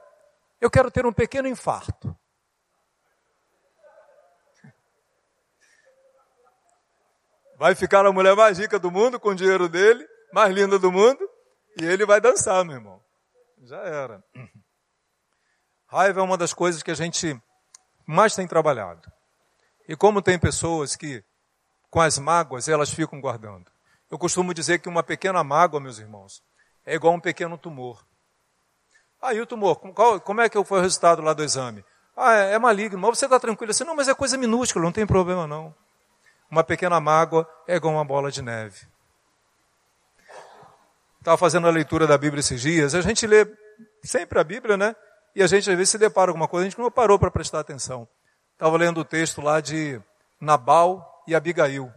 Eu 0.59 0.69
quero 0.69 0.91
ter 0.91 1.05
um 1.05 1.13
pequeno 1.13 1.47
infarto. 1.47 2.13
Vai 7.57 7.75
ficar 7.75 8.05
a 8.05 8.11
mulher 8.11 8.35
mais 8.35 8.59
rica 8.59 8.77
do 8.77 8.91
mundo 8.91 9.17
com 9.21 9.29
o 9.29 9.35
dinheiro 9.35 9.69
dele, 9.69 10.05
mais 10.33 10.51
linda 10.51 10.79
do 10.79 10.91
mundo, 10.91 11.29
e 11.79 11.85
ele 11.85 12.07
vai 12.07 12.19
dançar, 12.19 12.65
meu 12.65 12.75
irmão. 12.75 12.99
Já 13.61 13.77
era. 13.77 14.23
Raiva 15.87 16.21
é 16.21 16.23
uma 16.23 16.37
das 16.37 16.53
coisas 16.53 16.81
que 16.81 16.89
a 16.89 16.95
gente 16.95 17.39
mais 18.05 18.33
tem 18.33 18.47
trabalhado. 18.47 19.09
E 19.87 19.95
como 19.95 20.23
tem 20.23 20.39
pessoas 20.39 20.95
que, 20.95 21.23
com 21.89 22.01
as 22.01 22.17
mágoas, 22.17 22.67
elas 22.67 22.89
ficam 22.89 23.21
guardando. 23.21 23.71
Eu 24.09 24.17
costumo 24.17 24.55
dizer 24.55 24.79
que 24.79 24.89
uma 24.89 25.03
pequena 25.03 25.43
mágoa, 25.43 25.79
meus 25.79 25.99
irmãos, 25.99 26.43
é 26.83 26.95
igual 26.95 27.13
a 27.13 27.17
um 27.17 27.19
pequeno 27.19 27.55
tumor. 27.55 28.03
Aí 29.21 29.39
o 29.39 29.45
tumor, 29.45 29.75
qual, 29.93 30.19
como 30.19 30.41
é 30.41 30.49
que 30.49 30.61
foi 30.63 30.79
o 30.79 30.81
resultado 30.81 31.21
lá 31.21 31.33
do 31.33 31.43
exame? 31.43 31.85
Ah, 32.17 32.33
é, 32.33 32.53
é 32.53 32.59
maligno, 32.59 32.97
mas 32.97 33.19
você 33.19 33.25
está 33.25 33.39
tranquilo 33.39 33.69
assim? 33.69 33.83
Não, 33.83 33.95
mas 33.95 34.07
é 34.07 34.15
coisa 34.15 34.35
minúscula, 34.35 34.83
não 34.83 34.91
tem 34.91 35.05
problema 35.05 35.45
não. 35.45 35.75
Uma 36.49 36.63
pequena 36.63 36.99
mágoa 36.99 37.47
é 37.67 37.75
igual 37.75 37.93
uma 37.93 38.03
bola 38.03 38.31
de 38.31 38.41
neve. 38.41 38.92
Estava 41.23 41.37
fazendo 41.37 41.65
a 41.67 41.71
leitura 41.71 42.05
da 42.05 42.17
Bíblia 42.17 42.41
esses 42.41 42.59
dias, 42.59 42.93
a 42.93 42.99
gente 42.99 43.25
lê 43.25 43.47
sempre 44.03 44.37
a 44.39 44.43
Bíblia, 44.43 44.75
né? 44.75 44.93
E 45.33 45.41
a 45.41 45.47
gente 45.47 45.71
às 45.71 45.77
vezes 45.77 45.91
se 45.91 45.97
depara 45.97 46.25
com 46.25 46.31
alguma 46.31 46.49
coisa, 46.49 46.67
a 46.67 46.69
gente 46.69 46.77
não 46.77 46.91
parou 46.91 47.17
para 47.17 47.31
prestar 47.31 47.61
atenção. 47.61 48.05
Estava 48.51 48.75
lendo 48.75 48.99
o 48.99 49.05
texto 49.05 49.39
lá 49.39 49.61
de 49.61 50.01
Nabal 50.37 51.23
e 51.25 51.33
Abigail. 51.33 51.89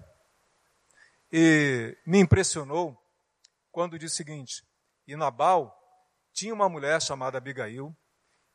E 1.33 1.99
me 2.07 2.21
impressionou 2.21 2.97
quando 3.73 3.99
disse 3.99 4.15
o 4.15 4.17
seguinte: 4.17 4.65
e 5.09 5.17
Nabal 5.17 5.77
tinha 6.33 6.55
uma 6.55 6.69
mulher 6.69 7.03
chamada 7.03 7.37
Abigail, 7.37 7.93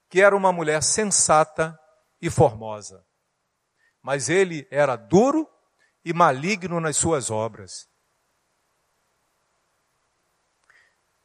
que 0.09 0.21
era 0.21 0.33
uma 0.33 0.53
mulher 0.53 0.81
sensata 0.81 1.77
e 2.21 2.29
formosa. 2.29 3.05
Mas 4.01 4.29
ele 4.29 4.65
era 4.71 4.95
duro 4.95 5.49
e 6.05 6.13
maligno 6.13 6.79
nas 6.79 6.95
suas 6.95 7.29
obras. 7.29 7.90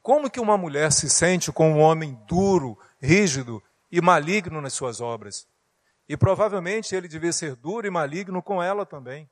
Como 0.07 0.31
que 0.31 0.39
uma 0.39 0.57
mulher 0.57 0.93
se 0.93 1.11
sente 1.11 1.51
com 1.51 1.73
um 1.73 1.81
homem 1.81 2.15
duro, 2.29 2.79
rígido 3.03 3.61
e 3.91 4.01
maligno 4.01 4.61
nas 4.61 4.73
suas 4.73 5.01
obras? 5.01 5.49
E 6.09 6.17
provavelmente 6.17 6.95
ele 6.95 7.09
devia 7.09 7.33
ser 7.33 7.57
duro 7.57 7.89
e 7.89 7.91
maligno 7.91 8.41
com 8.41 8.63
ela 8.63 8.87
também 8.87 9.29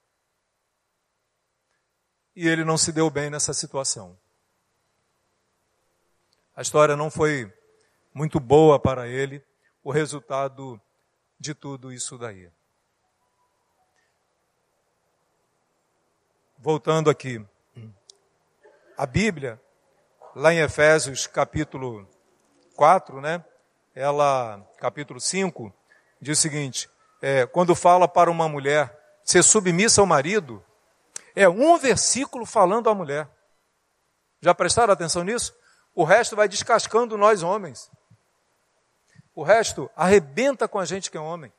e 2.34 2.48
ele 2.48 2.64
não 2.64 2.76
se 2.76 2.90
deu 2.90 3.08
bem 3.08 3.30
nessa 3.30 3.54
situação. 3.54 4.18
A 6.56 6.62
história 6.62 6.96
não 6.96 7.08
foi 7.08 7.52
muito 8.12 8.40
boa 8.40 8.76
para 8.76 9.06
ele, 9.06 9.44
o 9.80 9.92
resultado 9.92 10.80
de 11.38 11.54
tudo 11.54 11.92
isso 11.92 12.18
daí. 12.18 12.50
Voltando 16.58 17.10
aqui, 17.10 17.40
a 18.96 19.06
Bíblia, 19.06 19.62
lá 20.34 20.52
em 20.52 20.58
Efésios 20.58 21.26
capítulo 21.26 22.08
4, 22.76 23.20
né? 23.20 23.44
Ela, 23.94 24.60
capítulo 24.78 25.20
5, 25.20 25.72
diz 26.20 26.38
o 26.38 26.42
seguinte: 26.42 26.90
é, 27.22 27.46
quando 27.46 27.74
fala 27.74 28.08
para 28.08 28.30
uma 28.30 28.48
mulher 28.48 28.98
ser 29.24 29.42
submissa 29.42 30.00
ao 30.00 30.06
marido, 30.06 30.62
É 31.36 31.48
um 31.48 31.76
versículo 31.78 32.46
falando 32.46 32.88
à 32.88 32.94
mulher. 32.94 33.28
Já 34.40 34.54
prestaram 34.54 34.92
atenção 34.92 35.24
nisso? 35.24 35.52
O 35.92 36.04
resto 36.04 36.36
vai 36.36 36.46
descascando 36.46 37.18
nós 37.18 37.42
homens. 37.42 37.90
O 39.34 39.42
resto 39.42 39.90
arrebenta 39.96 40.68
com 40.68 40.78
a 40.78 40.84
gente 40.84 41.10
que 41.10 41.16
é 41.16 41.20
homem. 41.20 41.52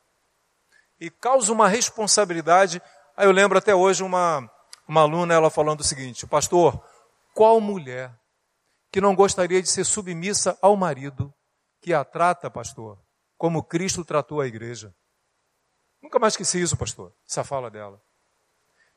E 0.98 1.10
causa 1.10 1.52
uma 1.52 1.68
responsabilidade. 1.68 2.82
Aí 3.18 3.28
eu 3.28 3.34
lembro 3.34 3.58
até 3.58 3.76
hoje 3.76 4.02
uma, 4.02 4.50
uma 4.88 5.02
aluna, 5.02 5.34
ela 5.34 5.50
falando 5.50 5.82
o 5.82 5.84
seguinte, 5.84 6.26
pastor, 6.26 6.82
qual 7.34 7.60
mulher 7.60 8.14
que 8.96 9.02
não 9.02 9.14
gostaria 9.14 9.62
de 9.62 9.68
ser 9.68 9.84
submissa 9.84 10.58
ao 10.62 10.78
marido 10.78 11.34
que 11.82 11.94
a 11.94 12.06
trata, 12.06 12.50
pastor, 12.50 12.98
como 13.38 13.62
Cristo 13.62 14.06
tratou 14.06 14.40
a 14.40 14.48
igreja? 14.48 14.96
Nunca 16.02 16.18
mais 16.18 16.32
esqueci 16.32 16.62
isso, 16.62 16.78
pastor, 16.78 17.14
essa 17.28 17.44
fala 17.44 17.70
dela. 17.70 18.02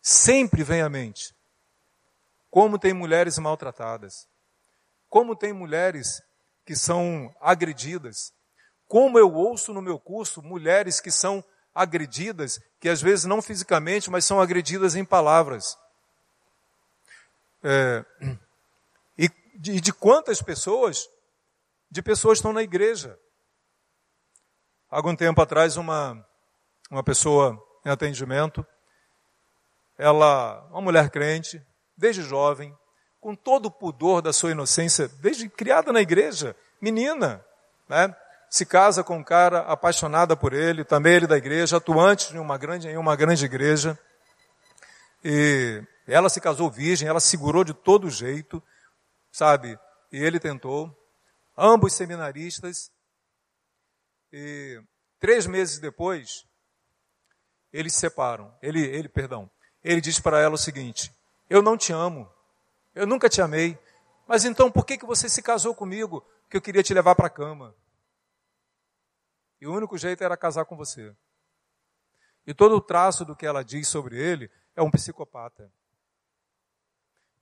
Sempre 0.00 0.62
vem 0.62 0.82
à 0.82 0.88
mente 0.88 1.34
como 2.48 2.78
tem 2.78 2.94
mulheres 2.94 3.38
maltratadas, 3.38 4.28
como 5.08 5.34
tem 5.34 5.52
mulheres 5.52 6.22
que 6.64 6.76
são 6.76 7.34
agredidas, 7.40 8.32
como 8.86 9.18
eu 9.18 9.34
ouço 9.34 9.74
no 9.74 9.82
meu 9.82 9.98
curso 9.98 10.40
mulheres 10.40 11.00
que 11.00 11.10
são 11.10 11.44
agredidas, 11.74 12.60
que 12.78 12.88
às 12.88 13.02
vezes 13.02 13.24
não 13.24 13.42
fisicamente, 13.42 14.08
mas 14.12 14.24
são 14.24 14.40
agredidas 14.40 14.94
em 14.94 15.04
palavras. 15.04 15.76
É, 17.64 18.04
de, 19.58 19.80
de 19.80 19.92
quantas 19.92 20.40
pessoas? 20.40 21.08
De 21.90 22.00
pessoas 22.00 22.38
estão 22.38 22.52
na 22.52 22.62
igreja. 22.62 23.18
Há 24.88 24.96
algum 24.96 25.16
tempo 25.16 25.42
atrás, 25.42 25.76
uma, 25.76 26.24
uma 26.90 27.02
pessoa 27.02 27.60
em 27.84 27.90
atendimento, 27.90 28.64
ela, 29.98 30.64
uma 30.70 30.80
mulher 30.80 31.10
crente, 31.10 31.60
desde 31.96 32.22
jovem, 32.22 32.74
com 33.20 33.34
todo 33.34 33.66
o 33.66 33.70
pudor 33.70 34.22
da 34.22 34.32
sua 34.32 34.52
inocência, 34.52 35.08
desde 35.20 35.48
criada 35.48 35.92
na 35.92 36.00
igreja, 36.00 36.54
menina, 36.80 37.44
né? 37.88 38.14
se 38.48 38.64
casa 38.64 39.02
com 39.02 39.18
um 39.18 39.24
cara 39.24 39.60
apaixonada 39.60 40.36
por 40.36 40.52
ele, 40.52 40.84
também 40.84 41.14
ele 41.14 41.26
da 41.26 41.36
igreja, 41.36 41.76
atuante 41.76 42.34
em 42.34 42.38
uma 42.38 42.56
grande, 42.56 42.88
em 42.88 42.96
uma 42.96 43.16
grande 43.16 43.44
igreja. 43.44 43.98
E 45.22 45.82
ela 46.06 46.28
se 46.28 46.40
casou 46.40 46.70
virgem, 46.70 47.08
ela 47.08 47.20
segurou 47.20 47.64
de 47.64 47.74
todo 47.74 48.08
jeito, 48.08 48.62
sabe? 49.30 49.78
E 50.12 50.18
ele 50.18 50.40
tentou. 50.40 50.94
Ambos 51.56 51.92
seminaristas. 51.92 52.90
E 54.32 54.80
três 55.18 55.46
meses 55.46 55.78
depois, 55.78 56.46
eles 57.72 57.94
se 57.94 58.00
separam. 58.00 58.56
Ele, 58.62 58.80
ele, 58.80 59.08
perdão. 59.08 59.50
Ele 59.82 60.00
diz 60.00 60.20
para 60.20 60.40
ela 60.40 60.54
o 60.54 60.58
seguinte: 60.58 61.12
Eu 61.48 61.62
não 61.62 61.76
te 61.76 61.92
amo. 61.92 62.30
Eu 62.94 63.06
nunca 63.06 63.28
te 63.28 63.40
amei. 63.40 63.78
Mas 64.26 64.44
então 64.44 64.70
por 64.70 64.84
que, 64.84 64.98
que 64.98 65.06
você 65.06 65.28
se 65.28 65.42
casou 65.42 65.74
comigo? 65.74 66.26
Que 66.50 66.56
eu 66.56 66.62
queria 66.62 66.82
te 66.82 66.92
levar 66.92 67.14
para 67.14 67.28
a 67.28 67.30
cama. 67.30 67.74
E 69.60 69.66
o 69.66 69.74
único 69.74 69.96
jeito 69.96 70.22
era 70.22 70.36
casar 70.36 70.64
com 70.64 70.76
você. 70.76 71.14
E 72.46 72.54
todo 72.54 72.76
o 72.76 72.80
traço 72.80 73.24
do 73.24 73.36
que 73.36 73.46
ela 73.46 73.64
diz 73.64 73.88
sobre 73.88 74.16
ele 74.16 74.50
é 74.76 74.82
um 74.82 74.90
psicopata. 74.90 75.72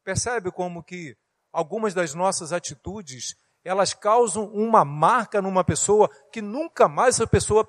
Percebe 0.02 0.50
como 0.50 0.82
que 0.82 1.16
algumas 1.52 1.94
das 1.94 2.14
nossas 2.14 2.52
atitudes, 2.52 3.34
elas 3.64 3.92
causam 3.92 4.44
uma 4.52 4.84
marca 4.84 5.42
numa 5.42 5.64
pessoa 5.64 6.08
que 6.32 6.40
nunca 6.40 6.88
mais 6.88 7.16
essa 7.16 7.26
pessoa, 7.26 7.68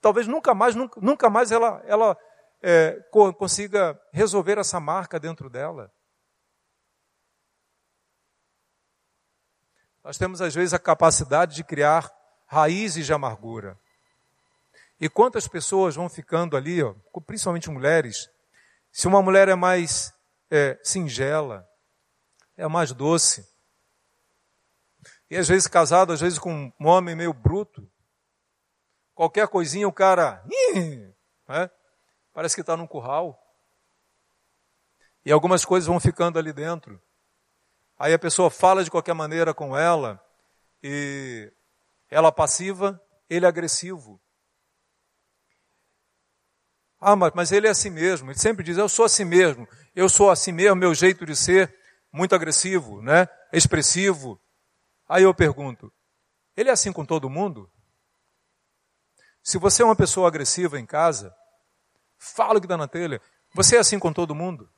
talvez 0.00 0.26
nunca 0.26 0.54
mais, 0.54 0.74
nunca, 0.74 1.00
nunca 1.00 1.30
mais 1.30 1.50
ela, 1.50 1.82
ela 1.86 2.16
é, 2.62 2.98
consiga 3.38 3.98
resolver 4.12 4.58
essa 4.58 4.78
marca 4.78 5.18
dentro 5.18 5.48
dela. 5.48 5.90
Nós 10.02 10.18
temos 10.18 10.40
às 10.40 10.54
vezes 10.54 10.74
a 10.74 10.78
capacidade 10.78 11.54
de 11.54 11.64
criar 11.64 12.10
raízes 12.46 13.06
de 13.06 13.12
amargura. 13.12 13.78
E 15.00 15.08
quantas 15.08 15.48
pessoas 15.48 15.94
vão 15.94 16.08
ficando 16.08 16.56
ali, 16.56 16.82
ó, 16.82 16.94
principalmente 17.26 17.70
mulheres, 17.70 18.28
se 18.92 19.06
uma 19.06 19.22
mulher 19.22 19.48
é 19.48 19.54
mais 19.54 20.12
é, 20.50 20.78
singela, 20.82 21.66
é 22.60 22.68
mais 22.68 22.92
doce, 22.92 23.48
e 25.30 25.36
às 25.36 25.48
vezes 25.48 25.66
casado, 25.66 26.12
às 26.12 26.20
vezes 26.20 26.38
com 26.38 26.70
um 26.78 26.86
homem 26.86 27.16
meio 27.16 27.32
bruto, 27.32 27.90
qualquer 29.14 29.48
coisinha 29.48 29.88
o 29.88 29.92
cara, 29.92 30.44
né? 31.48 31.70
parece 32.34 32.54
que 32.54 32.60
está 32.60 32.76
num 32.76 32.86
curral. 32.86 33.40
E 35.24 35.32
algumas 35.32 35.64
coisas 35.64 35.86
vão 35.86 35.98
ficando 35.98 36.38
ali 36.38 36.52
dentro. 36.52 37.00
Aí 37.98 38.12
a 38.12 38.18
pessoa 38.18 38.50
fala 38.50 38.84
de 38.84 38.90
qualquer 38.90 39.14
maneira 39.14 39.54
com 39.54 39.76
ela, 39.76 40.22
e 40.82 41.50
ela 42.10 42.30
passiva, 42.30 43.00
ele 43.28 43.46
agressivo. 43.46 44.20
Ah, 47.00 47.16
mas, 47.16 47.32
mas 47.34 47.52
ele 47.52 47.66
é 47.66 47.70
assim 47.70 47.88
mesmo. 47.88 48.30
Ele 48.30 48.38
sempre 48.38 48.62
diz: 48.62 48.76
Eu 48.76 48.88
sou 48.88 49.06
assim 49.06 49.24
mesmo. 49.24 49.66
Eu 49.94 50.08
sou 50.08 50.30
assim 50.30 50.52
mesmo. 50.52 50.76
Meu 50.76 50.94
jeito 50.94 51.24
de 51.24 51.34
ser 51.34 51.79
muito 52.12 52.34
agressivo, 52.34 53.02
né? 53.02 53.28
Expressivo. 53.52 54.40
Aí 55.08 55.22
eu 55.22 55.34
pergunto: 55.34 55.92
Ele 56.56 56.68
é 56.68 56.72
assim 56.72 56.92
com 56.92 57.04
todo 57.04 57.30
mundo? 57.30 57.70
Se 59.42 59.58
você 59.58 59.82
é 59.82 59.84
uma 59.84 59.96
pessoa 59.96 60.28
agressiva 60.28 60.78
em 60.78 60.86
casa, 60.86 61.34
fala 62.18 62.58
o 62.58 62.60
que 62.60 62.66
dá 62.66 62.76
na 62.76 62.88
telha. 62.88 63.20
Você 63.54 63.76
é 63.76 63.80
assim 63.80 63.98
com 63.98 64.12
todo 64.12 64.34
mundo? 64.34 64.70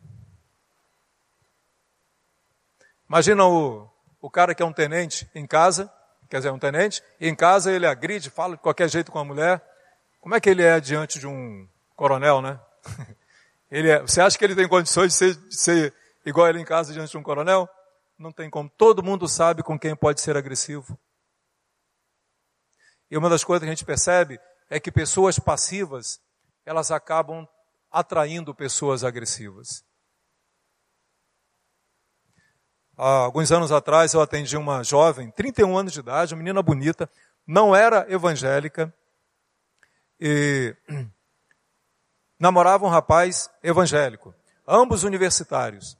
Imagina 3.08 3.44
o, 3.44 3.90
o 4.20 4.30
cara 4.30 4.54
que 4.54 4.62
é 4.62 4.66
um 4.66 4.72
tenente 4.72 5.28
em 5.34 5.46
casa, 5.46 5.92
quer 6.30 6.38
dizer, 6.38 6.50
um 6.50 6.58
tenente, 6.58 7.02
e 7.20 7.28
em 7.28 7.34
casa 7.34 7.70
ele 7.70 7.86
agride, 7.86 8.30
fala 8.30 8.56
de 8.56 8.62
qualquer 8.62 8.88
jeito 8.88 9.12
com 9.12 9.18
a 9.18 9.24
mulher. 9.24 9.62
Como 10.20 10.34
é 10.34 10.40
que 10.40 10.48
ele 10.48 10.62
é 10.62 10.80
diante 10.80 11.18
de 11.18 11.26
um 11.26 11.68
coronel, 11.96 12.40
né? 12.40 12.58
Ele 13.70 13.88
é, 13.88 14.00
você 14.02 14.20
acha 14.20 14.36
que 14.36 14.44
ele 14.44 14.54
tem 14.54 14.68
condições 14.68 15.12
de 15.12 15.14
ser, 15.14 15.34
de 15.34 15.56
ser 15.58 15.94
igual 16.24 16.48
ele 16.48 16.60
em 16.60 16.64
casa 16.64 16.92
diante 16.92 17.10
de 17.10 17.18
um 17.18 17.22
coronel? 17.22 17.68
Não 18.18 18.32
tem 18.32 18.48
como. 18.48 18.70
Todo 18.70 19.02
mundo 19.02 19.28
sabe 19.28 19.62
com 19.62 19.78
quem 19.78 19.96
pode 19.96 20.20
ser 20.20 20.36
agressivo. 20.36 20.98
E 23.10 23.16
uma 23.16 23.28
das 23.28 23.44
coisas 23.44 23.62
que 23.62 23.70
a 23.70 23.74
gente 23.74 23.84
percebe 23.84 24.40
é 24.70 24.80
que 24.80 24.90
pessoas 24.90 25.38
passivas, 25.38 26.20
elas 26.64 26.90
acabam 26.90 27.46
atraindo 27.90 28.54
pessoas 28.54 29.04
agressivas. 29.04 29.84
Há 32.96 33.24
alguns 33.24 33.50
anos 33.52 33.72
atrás 33.72 34.14
eu 34.14 34.20
atendi 34.20 34.56
uma 34.56 34.82
jovem, 34.82 35.30
31 35.30 35.76
anos 35.76 35.92
de 35.92 36.00
idade, 36.00 36.34
uma 36.34 36.38
menina 36.38 36.62
bonita, 36.62 37.10
não 37.46 37.74
era 37.74 38.06
evangélica, 38.10 38.94
e 40.20 40.76
namorava 42.38 42.86
um 42.86 42.88
rapaz 42.88 43.50
evangélico, 43.62 44.34
ambos 44.66 45.04
universitários. 45.04 45.98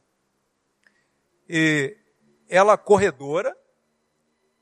E 1.55 1.95
ela 2.49 2.79
corredora, 2.79 3.55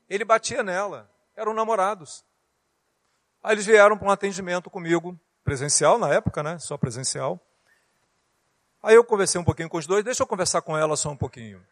ele 0.09 0.25
batia 0.25 0.61
nela, 0.61 1.09
eram 1.37 1.53
namorados. 1.53 2.25
Aí 3.41 3.55
eles 3.55 3.65
vieram 3.65 3.97
para 3.97 4.09
um 4.09 4.11
atendimento 4.11 4.69
comigo, 4.69 5.17
presencial 5.41 5.97
na 5.97 6.13
época, 6.13 6.43
né? 6.43 6.59
Só 6.59 6.77
presencial. 6.77 7.39
Aí 8.83 8.93
eu 8.93 9.05
conversei 9.05 9.39
um 9.39 9.43
pouquinho 9.43 9.69
com 9.69 9.77
os 9.77 9.87
dois, 9.87 10.03
deixa 10.03 10.21
eu 10.21 10.27
conversar 10.27 10.61
com 10.63 10.77
ela 10.77 10.97
só 10.97 11.09
um 11.09 11.15
pouquinho. 11.15 11.65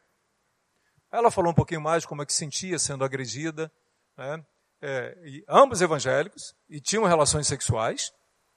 Aí 1.12 1.20
ela 1.20 1.30
falou 1.30 1.52
um 1.52 1.56
pouquinho 1.56 1.82
mais 1.82 2.06
como 2.06 2.22
é 2.22 2.26
que 2.26 2.32
sentia 2.32 2.80
sendo 2.80 3.04
agredida, 3.04 3.70
né? 4.16 4.42
É, 4.82 5.44
ambos 5.50 5.82
evangélicos 5.82 6.56
e 6.70 6.80
tinham 6.80 7.04
relações 7.04 7.46
sexuais. 7.46 8.14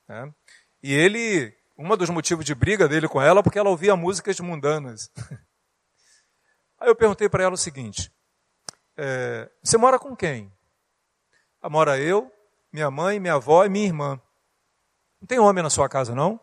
Né? 0.07 0.33
E 0.81 0.95
ele, 0.95 1.53
um 1.77 1.97
dos 1.97 2.09
motivos 2.09 2.45
de 2.45 2.55
briga 2.55 2.87
dele 2.87 3.09
com 3.09 3.21
ela, 3.21 3.43
porque 3.43 3.59
ela 3.59 3.71
ouvia 3.71 3.97
músicas 3.97 4.39
mundanas. 4.39 5.11
Aí 6.83 6.89
eu 6.89 6.97
perguntei 6.97 7.29
para 7.29 7.45
ela 7.45 7.55
o 7.55 7.57
seguinte: 7.57 8.13
é, 8.97 9.49
Você 9.63 9.79
mora 9.79 10.01
com 10.01 10.17
quem? 10.17 10.53
Ah, 11.61 11.71
mora 11.71 11.97
eu, 11.97 12.31
minha 12.73 12.91
mãe, 12.91 13.21
minha 13.21 13.35
avó 13.35 13.65
e 13.65 13.69
minha 13.69 13.87
irmã. 13.87 14.21
Não 15.21 15.29
tem 15.29 15.39
homem 15.39 15.63
na 15.63 15.71
sua 15.71 15.89
casa, 15.89 16.13
não? 16.13 16.41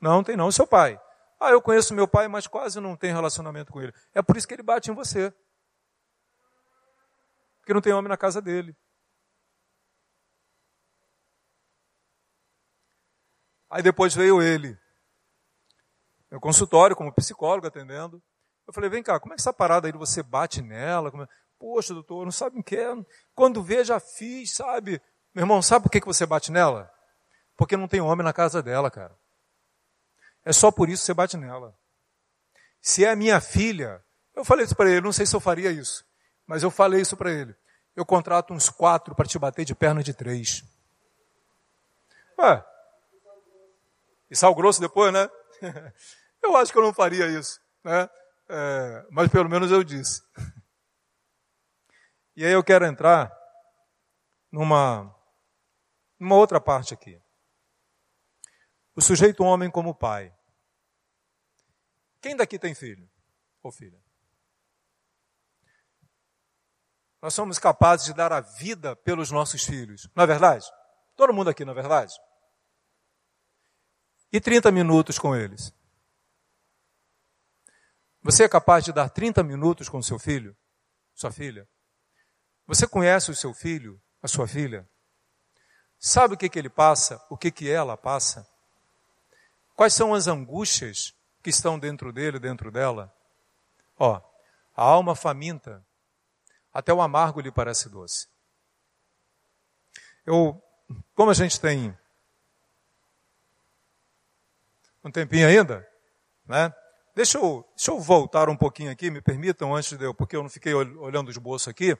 Não, 0.00 0.24
tem 0.24 0.36
não. 0.36 0.50
Seu 0.50 0.66
pai? 0.66 1.00
Ah, 1.38 1.50
eu 1.50 1.62
conheço 1.62 1.94
meu 1.94 2.08
pai, 2.08 2.26
mas 2.26 2.48
quase 2.48 2.80
não 2.80 2.96
tenho 2.96 3.14
relacionamento 3.14 3.72
com 3.72 3.80
ele. 3.80 3.94
É 4.12 4.20
por 4.20 4.36
isso 4.36 4.48
que 4.48 4.54
ele 4.54 4.62
bate 4.64 4.90
em 4.90 4.94
você. 4.94 5.32
Porque 7.60 7.72
não 7.72 7.80
tem 7.80 7.92
homem 7.92 8.08
na 8.08 8.16
casa 8.16 8.42
dele. 8.42 8.76
Aí 13.70 13.84
depois 13.84 14.12
veio 14.12 14.42
ele, 14.42 14.76
meu 16.28 16.40
consultório 16.40 16.96
como 16.96 17.14
psicólogo 17.14 17.68
atendendo. 17.68 18.20
Eu 18.66 18.72
falei, 18.72 18.90
vem 18.90 19.02
cá, 19.02 19.20
como 19.20 19.32
é 19.32 19.36
que 19.36 19.40
essa 19.40 19.52
parada 19.52 19.86
aí 19.86 19.92
você 19.92 20.22
bate 20.22 20.60
nela? 20.60 21.08
É... 21.22 21.28
Poxa, 21.58 21.94
doutor, 21.94 22.24
não 22.24 22.32
sabe 22.32 22.58
o 22.58 22.62
que 22.62 22.76
é. 22.76 22.92
Quando 23.34 23.62
vê, 23.62 23.84
já 23.84 23.98
fiz, 23.98 24.52
sabe? 24.52 25.00
Meu 25.34 25.42
irmão, 25.42 25.62
sabe 25.62 25.84
por 25.84 25.90
que 25.90 26.04
você 26.04 26.26
bate 26.26 26.50
nela? 26.50 26.92
Porque 27.56 27.76
não 27.76 27.88
tem 27.88 28.00
homem 28.00 28.24
na 28.24 28.32
casa 28.32 28.62
dela, 28.62 28.90
cara. 28.90 29.16
É 30.44 30.52
só 30.52 30.70
por 30.70 30.88
isso 30.88 31.02
que 31.02 31.06
você 31.06 31.14
bate 31.14 31.36
nela. 31.36 31.74
Se 32.80 33.04
é 33.04 33.16
minha 33.16 33.40
filha, 33.40 34.04
eu 34.34 34.44
falei 34.44 34.64
isso 34.64 34.76
para 34.76 34.90
ele, 34.90 35.00
não 35.00 35.12
sei 35.12 35.26
se 35.26 35.34
eu 35.34 35.40
faria 35.40 35.70
isso, 35.70 36.04
mas 36.46 36.62
eu 36.62 36.70
falei 36.70 37.00
isso 37.00 37.16
para 37.16 37.32
ele. 37.32 37.56
Eu 37.96 38.04
contrato 38.04 38.52
uns 38.52 38.68
quatro 38.68 39.14
para 39.14 39.26
te 39.26 39.38
bater 39.38 39.64
de 39.64 39.74
perna 39.74 40.02
de 40.02 40.12
três. 40.12 40.62
Ué, 42.38 42.64
e 44.30 44.36
sal 44.36 44.54
grosso 44.54 44.80
depois, 44.80 45.12
né? 45.12 45.28
Eu 46.42 46.56
acho 46.56 46.70
que 46.70 46.78
eu 46.78 46.82
não 46.82 46.94
faria 46.94 47.26
isso, 47.26 47.60
né? 47.82 48.08
É, 48.48 49.06
mas 49.10 49.30
pelo 49.30 49.48
menos 49.48 49.70
eu 49.70 49.82
disse. 49.82 50.22
E 52.36 52.44
aí 52.44 52.52
eu 52.52 52.62
quero 52.62 52.84
entrar 52.84 53.32
numa, 54.52 55.14
numa 56.18 56.36
outra 56.36 56.60
parte 56.60 56.92
aqui. 56.92 57.20
O 58.94 59.00
sujeito 59.00 59.42
homem 59.42 59.70
como 59.70 59.94
pai. 59.94 60.34
Quem 62.20 62.36
daqui 62.36 62.58
tem 62.58 62.74
filho 62.74 63.08
ou 63.62 63.70
filha? 63.70 64.00
Nós 67.20 67.34
somos 67.34 67.58
capazes 67.58 68.06
de 68.06 68.14
dar 68.14 68.32
a 68.32 68.40
vida 68.40 68.94
pelos 68.94 69.30
nossos 69.30 69.64
filhos, 69.64 70.08
não 70.14 70.24
é 70.24 70.26
verdade? 70.26 70.66
Todo 71.16 71.32
mundo 71.32 71.50
aqui, 71.50 71.64
não 71.64 71.72
é 71.72 71.74
verdade? 71.74 72.14
E 74.32 74.40
30 74.40 74.70
minutos 74.70 75.18
com 75.18 75.34
eles. 75.34 75.74
Você 78.26 78.42
é 78.42 78.48
capaz 78.48 78.84
de 78.84 78.92
dar 78.92 79.08
30 79.08 79.40
minutos 79.44 79.88
com 79.88 80.02
seu 80.02 80.18
filho, 80.18 80.56
sua 81.14 81.30
filha? 81.30 81.64
Você 82.66 82.84
conhece 82.84 83.30
o 83.30 83.36
seu 83.36 83.54
filho, 83.54 84.02
a 84.20 84.26
sua 84.26 84.48
filha? 84.48 84.84
Sabe 85.96 86.34
o 86.34 86.36
que, 86.36 86.48
que 86.48 86.58
ele 86.58 86.68
passa, 86.68 87.24
o 87.30 87.36
que, 87.36 87.52
que 87.52 87.70
ela 87.70 87.96
passa? 87.96 88.44
Quais 89.76 89.94
são 89.94 90.12
as 90.12 90.26
angústias 90.26 91.14
que 91.40 91.50
estão 91.50 91.78
dentro 91.78 92.12
dele, 92.12 92.40
dentro 92.40 92.72
dela? 92.72 93.14
Ó, 93.96 94.20
a 94.76 94.82
alma 94.82 95.14
faminta, 95.14 95.86
até 96.74 96.92
o 96.92 97.00
amargo 97.00 97.40
lhe 97.40 97.52
parece 97.52 97.88
doce. 97.88 98.26
Eu, 100.26 100.60
como 101.14 101.30
a 101.30 101.34
gente 101.34 101.60
tem 101.60 101.96
um 105.04 105.12
tempinho 105.12 105.46
ainda, 105.46 105.88
né? 106.44 106.74
Deixa 107.16 107.38
eu, 107.38 107.66
deixa 107.74 107.90
eu 107.90 107.98
voltar 107.98 108.50
um 108.50 108.56
pouquinho 108.56 108.90
aqui, 108.90 109.10
me 109.10 109.22
permitam, 109.22 109.74
antes 109.74 109.96
de 109.96 110.04
eu, 110.04 110.12
porque 110.12 110.36
eu 110.36 110.42
não 110.42 110.50
fiquei 110.50 110.74
olhando 110.74 111.30
os 111.30 111.38
bolsos 111.38 111.66
aqui. 111.66 111.96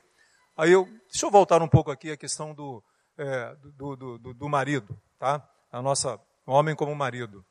Aí 0.55 0.71
eu, 0.71 0.85
deixa 1.09 1.25
eu 1.25 1.31
voltar 1.31 1.59
um 1.59 1.67
pouco 1.67 1.89
aqui 1.89 2.11
a 2.11 2.17
questão 2.17 2.53
do, 2.53 2.83
é, 3.17 3.55
do, 3.55 3.95
do, 3.95 4.17
do, 4.19 4.33
do, 4.35 4.47
marido, 4.47 4.95
tá? 5.17 5.43
A 5.71 5.81
nossa, 5.81 6.21
homem 6.45 6.75
como 6.75 6.93
marido. 6.95 7.43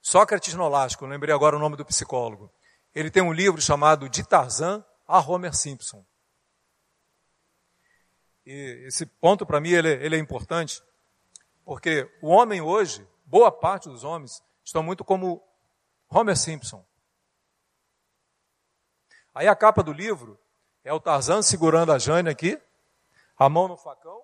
Sócrates 0.00 0.54
Nolasco, 0.54 1.04
lembrei 1.04 1.34
agora 1.34 1.54
o 1.54 1.58
nome 1.58 1.76
do 1.76 1.84
psicólogo. 1.84 2.50
Ele 2.94 3.10
tem 3.10 3.22
um 3.22 3.32
livro 3.32 3.60
chamado 3.60 4.08
De 4.08 4.26
Tarzan 4.26 4.82
a 5.06 5.20
Homer 5.20 5.54
Simpson. 5.54 6.02
E 8.46 8.86
esse 8.86 9.04
ponto 9.04 9.44
para 9.44 9.60
mim 9.60 9.72
ele, 9.72 9.92
ele 10.02 10.16
é 10.16 10.18
importante, 10.18 10.82
porque 11.62 12.10
o 12.22 12.28
homem 12.28 12.62
hoje, 12.62 13.06
boa 13.26 13.52
parte 13.52 13.86
dos 13.86 14.02
homens, 14.02 14.42
estão 14.64 14.82
muito 14.82 15.04
como 15.04 15.46
Homer 16.10 16.36
Simpson. 16.36 16.84
Aí 19.34 19.46
a 19.46 19.54
capa 19.54 19.82
do 19.82 19.92
livro 19.92 20.38
é 20.82 20.92
o 20.92 21.00
Tarzan 21.00 21.42
segurando 21.42 21.92
a 21.92 21.98
Jane 21.98 22.28
aqui, 22.28 22.60
a 23.36 23.48
mão 23.48 23.68
no 23.68 23.76
facão. 23.76 24.22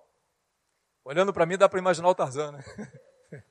Olhando 1.03 1.31
para 1.31 1.45
mim 1.45 1.57
dá 1.57 1.69
para 1.69 1.79
imaginar 1.79 2.09
o 2.09 2.15
Tarzan, 2.15 2.51
né? 2.51 2.63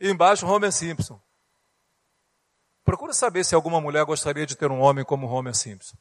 E 0.00 0.08
embaixo 0.08 0.46
Homer 0.46 0.70
Simpson. 0.70 1.20
Procura 2.84 3.12
saber 3.12 3.44
se 3.44 3.52
alguma 3.52 3.80
mulher 3.80 4.04
gostaria 4.04 4.46
de 4.46 4.56
ter 4.56 4.70
um 4.70 4.80
homem 4.80 5.04
como 5.04 5.26
Homer 5.26 5.54
Simpson. 5.54 5.96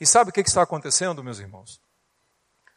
E 0.00 0.06
sabe 0.06 0.30
o 0.30 0.32
que 0.32 0.40
está 0.40 0.62
acontecendo, 0.62 1.22
meus 1.22 1.40
irmãos? 1.40 1.82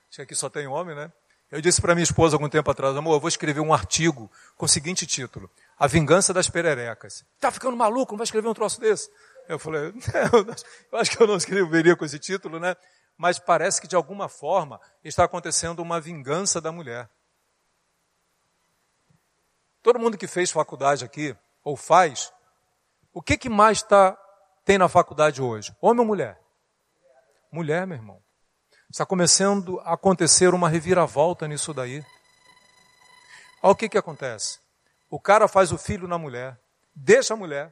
Acho 0.09 0.17
que 0.17 0.21
aqui 0.23 0.35
só 0.35 0.49
tem 0.49 0.67
homem, 0.67 0.95
né? 0.95 1.13
Eu 1.49 1.61
disse 1.61 1.79
para 1.79 1.93
minha 1.93 2.03
esposa 2.03 2.35
algum 2.35 2.49
tempo 2.49 2.69
atrás, 2.71 2.97
amor, 2.97 3.13
eu 3.13 3.19
vou 3.19 3.27
escrever 3.27 3.61
um 3.61 3.71
artigo 3.71 4.29
com 4.57 4.65
o 4.65 4.67
seguinte 4.67 5.05
título: 5.05 5.49
A 5.77 5.87
Vingança 5.87 6.33
das 6.33 6.49
Pererecas. 6.49 7.25
Tá 7.39 7.51
ficando 7.51 7.75
maluco? 7.75 8.13
Não 8.13 8.17
vai 8.17 8.25
escrever 8.25 8.47
um 8.47 8.53
troço 8.53 8.79
desse? 8.79 9.09
Eu 9.47 9.59
falei, 9.59 9.93
eu 10.91 10.99
acho 10.99 11.11
que 11.11 11.21
eu 11.21 11.27
não 11.27 11.35
escreveria 11.35 11.95
com 11.95 12.05
esse 12.05 12.19
título, 12.19 12.59
né? 12.59 12.75
Mas 13.17 13.39
parece 13.39 13.81
que 13.81 13.87
de 13.87 13.95
alguma 13.95 14.29
forma 14.29 14.79
está 15.03 15.23
acontecendo 15.23 15.81
uma 15.81 15.99
vingança 15.99 16.59
da 16.61 16.71
mulher. 16.71 17.09
Todo 19.81 19.99
mundo 19.99 20.17
que 20.17 20.27
fez 20.27 20.49
faculdade 20.49 21.03
aqui, 21.03 21.35
ou 21.63 21.75
faz, 21.75 22.31
o 23.13 23.21
que, 23.21 23.37
que 23.37 23.49
mais 23.49 23.83
tá, 23.83 24.17
tem 24.63 24.77
na 24.77 24.87
faculdade 24.87 25.41
hoje? 25.41 25.75
Homem 25.81 25.99
ou 25.99 26.05
mulher? 26.05 26.41
Mulher, 27.51 27.85
meu 27.85 27.97
irmão. 27.97 28.23
Está 28.89 29.05
começando 29.05 29.79
a 29.81 29.93
acontecer 29.93 30.53
uma 30.53 30.69
reviravolta 30.69 31.47
nisso 31.47 31.73
daí. 31.73 32.03
Olha 33.61 33.71
o 33.71 33.75
que, 33.75 33.89
que 33.89 33.97
acontece. 33.97 34.62
O 35.13 35.19
cara 35.19 35.47
faz 35.47 35.71
o 35.71 35.77
filho 35.77 36.07
na 36.07 36.17
mulher, 36.17 36.59
deixa 36.95 37.35
a 37.35 37.37
mulher. 37.37 37.71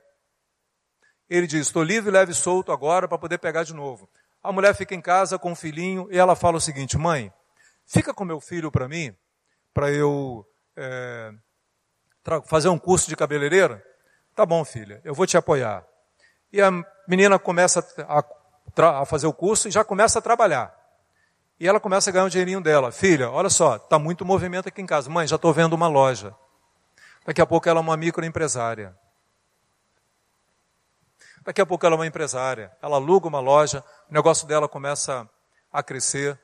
Ele 1.27 1.47
diz: 1.47 1.65
Estou 1.65 1.81
livre, 1.81 2.11
leve 2.11 2.33
e 2.33 2.35
solto 2.35 2.71
agora 2.71 3.07
para 3.07 3.17
poder 3.17 3.39
pegar 3.39 3.63
de 3.63 3.73
novo. 3.73 4.07
A 4.43 4.51
mulher 4.51 4.75
fica 4.75 4.93
em 4.93 5.01
casa 5.01 5.39
com 5.39 5.53
o 5.53 5.55
filhinho 5.55 6.07
e 6.11 6.19
ela 6.19 6.35
fala 6.35 6.57
o 6.57 6.61
seguinte: 6.61 6.99
Mãe, 6.99 7.33
fica 7.83 8.13
com 8.13 8.23
meu 8.23 8.39
filho 8.39 8.69
para 8.69 8.87
mim, 8.87 9.15
para 9.73 9.89
eu 9.89 10.45
é, 10.75 11.33
fazer 12.45 12.69
um 12.69 12.77
curso 12.77 13.09
de 13.09 13.15
cabeleireira? 13.15 13.83
Tá 14.35 14.45
bom, 14.45 14.63
filha, 14.63 15.01
eu 15.03 15.15
vou 15.15 15.25
te 15.25 15.35
apoiar. 15.35 15.83
E 16.53 16.61
a 16.61 16.69
menina 17.07 17.39
começa 17.39 17.83
a, 18.07 18.99
a 19.01 19.05
fazer 19.07 19.25
o 19.25 19.33
curso 19.33 19.67
e 19.67 19.71
já 19.71 19.83
começa 19.83 20.19
a 20.19 20.21
trabalhar. 20.21 20.79
E 21.59 21.67
ela 21.67 21.79
começa 21.79 22.11
a 22.11 22.13
ganhar 22.13 22.25
o 22.25 22.29
dinheirinho 22.29 22.61
dela. 22.61 22.91
Filha, 22.91 23.31
olha 23.31 23.49
só, 23.49 23.77
está 23.77 23.97
muito 23.97 24.23
movimento 24.23 24.69
aqui 24.69 24.79
em 24.79 24.85
casa. 24.85 25.09
Mãe, 25.09 25.25
já 25.25 25.37
estou 25.37 25.51
vendo 25.51 25.73
uma 25.73 25.87
loja. 25.87 26.35
Daqui 27.25 27.41
a 27.41 27.45
pouco 27.45 27.69
ela 27.69 27.79
é 27.79 27.81
uma 27.81 27.97
microempresária. 27.97 28.97
Daqui 31.43 31.61
a 31.61 31.65
pouco 31.65 31.85
ela 31.85 31.95
é 31.95 31.99
uma 31.99 32.07
empresária. 32.07 32.75
Ela 32.81 32.97
aluga 32.97 33.27
uma 33.27 33.39
loja, 33.39 33.83
o 34.09 34.13
negócio 34.13 34.47
dela 34.47 34.67
começa 34.67 35.29
a 35.71 35.81
crescer. 35.81 36.39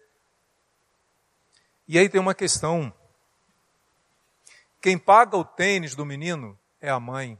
E 1.87 1.97
aí 1.97 2.09
tem 2.09 2.19
uma 2.19 2.35
questão. 2.35 2.93
Quem 4.81 4.97
paga 4.97 5.37
o 5.37 5.45
tênis 5.45 5.95
do 5.95 6.05
menino 6.05 6.57
é 6.79 6.89
a 6.89 6.99
mãe. 6.99 7.39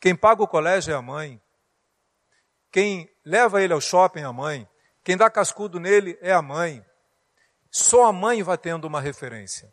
Quem 0.00 0.16
paga 0.16 0.42
o 0.42 0.48
colégio 0.48 0.92
é 0.92 0.96
a 0.96 1.02
mãe. 1.02 1.40
Quem 2.72 3.10
leva 3.24 3.62
ele 3.62 3.72
ao 3.72 3.80
shopping 3.80 4.20
é 4.20 4.24
a 4.24 4.32
mãe. 4.32 4.68
Quem 5.04 5.16
dá 5.16 5.30
cascudo 5.30 5.78
nele 5.78 6.18
é 6.20 6.32
a 6.32 6.42
mãe. 6.42 6.84
Só 7.70 8.06
a 8.06 8.12
mãe 8.12 8.42
vai 8.42 8.56
tendo 8.58 8.86
uma 8.86 9.00
referência. 9.00 9.72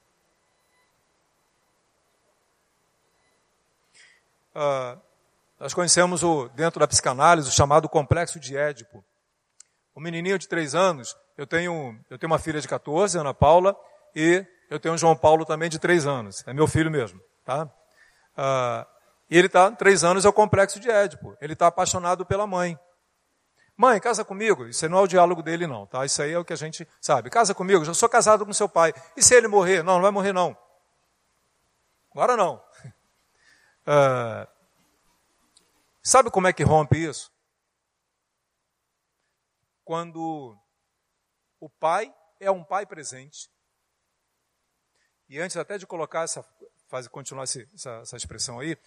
Uh, 4.57 4.99
nós 5.59 5.71
conhecemos 5.71 6.23
o, 6.23 6.49
dentro 6.49 6.79
da 6.79 6.87
psicanálise 6.87 7.47
o 7.47 7.51
chamado 7.51 7.87
complexo 7.87 8.39
de 8.39 8.57
Édipo. 8.57 9.05
Um 9.95 10.01
menininho 10.01 10.39
de 10.39 10.47
três 10.47 10.73
anos, 10.73 11.15
eu 11.37 11.45
tenho, 11.45 11.95
eu 12.09 12.17
tenho 12.17 12.31
uma 12.31 12.39
filha 12.39 12.59
de 12.59 12.67
14, 12.67 13.19
Ana 13.19 13.35
Paula, 13.35 13.75
e 14.15 14.43
eu 14.67 14.79
tenho 14.79 14.95
um 14.95 14.97
João 14.97 15.15
Paulo 15.15 15.45
também 15.45 15.69
de 15.69 15.77
três 15.77 16.07
anos. 16.07 16.43
É 16.47 16.53
meu 16.53 16.67
filho 16.67 16.89
mesmo. 16.89 17.21
Tá? 17.45 17.65
Uh, 17.65 18.85
e 19.29 19.37
ele 19.37 19.45
está, 19.45 19.69
três 19.71 20.03
anos, 20.03 20.25
é 20.25 20.29
o 20.29 20.33
complexo 20.33 20.79
de 20.79 20.89
Édipo. 20.89 21.37
Ele 21.39 21.53
está 21.53 21.67
apaixonado 21.67 22.25
pela 22.25 22.47
mãe. 22.47 22.79
Mãe, 23.75 23.99
casa 23.99 24.25
comigo. 24.25 24.65
Isso 24.65 24.89
não 24.89 24.97
é 24.97 25.01
o 25.01 25.07
diálogo 25.07 25.43
dele, 25.43 25.67
não, 25.67 25.85
tá? 25.85 26.03
Isso 26.03 26.19
aí 26.19 26.31
é 26.31 26.39
o 26.39 26.45
que 26.45 26.53
a 26.53 26.57
gente 26.57 26.87
sabe. 26.99 27.29
Casa 27.29 27.53
comigo, 27.53 27.85
já 27.85 27.93
sou 27.93 28.09
casado 28.09 28.43
com 28.43 28.51
seu 28.51 28.67
pai. 28.67 28.91
E 29.15 29.21
se 29.21 29.35
ele 29.35 29.47
morrer? 29.47 29.83
Não, 29.83 29.95
não 29.95 30.01
vai 30.01 30.09
morrer, 30.09 30.33
não. 30.33 30.57
Agora 32.11 32.35
não. 32.35 32.59
Uh, 33.87 34.45
sabe 36.03 36.29
como 36.29 36.47
é 36.47 36.53
que 36.53 36.63
rompe 36.63 36.97
isso? 36.97 37.31
Quando 39.85 40.57
o 41.59 41.69
pai 41.69 42.13
é 42.39 42.51
um 42.51 42.63
pai 42.63 42.85
presente. 42.85 43.49
E 45.29 45.39
antes 45.39 45.55
até 45.55 45.77
de 45.77 45.87
colocar 45.87 46.23
essa, 46.23 46.45
fazer 46.87 47.09
continuar 47.09 47.43
essa, 47.43 47.65
essa 48.01 48.17
expressão 48.17 48.59
aí, 48.59 48.77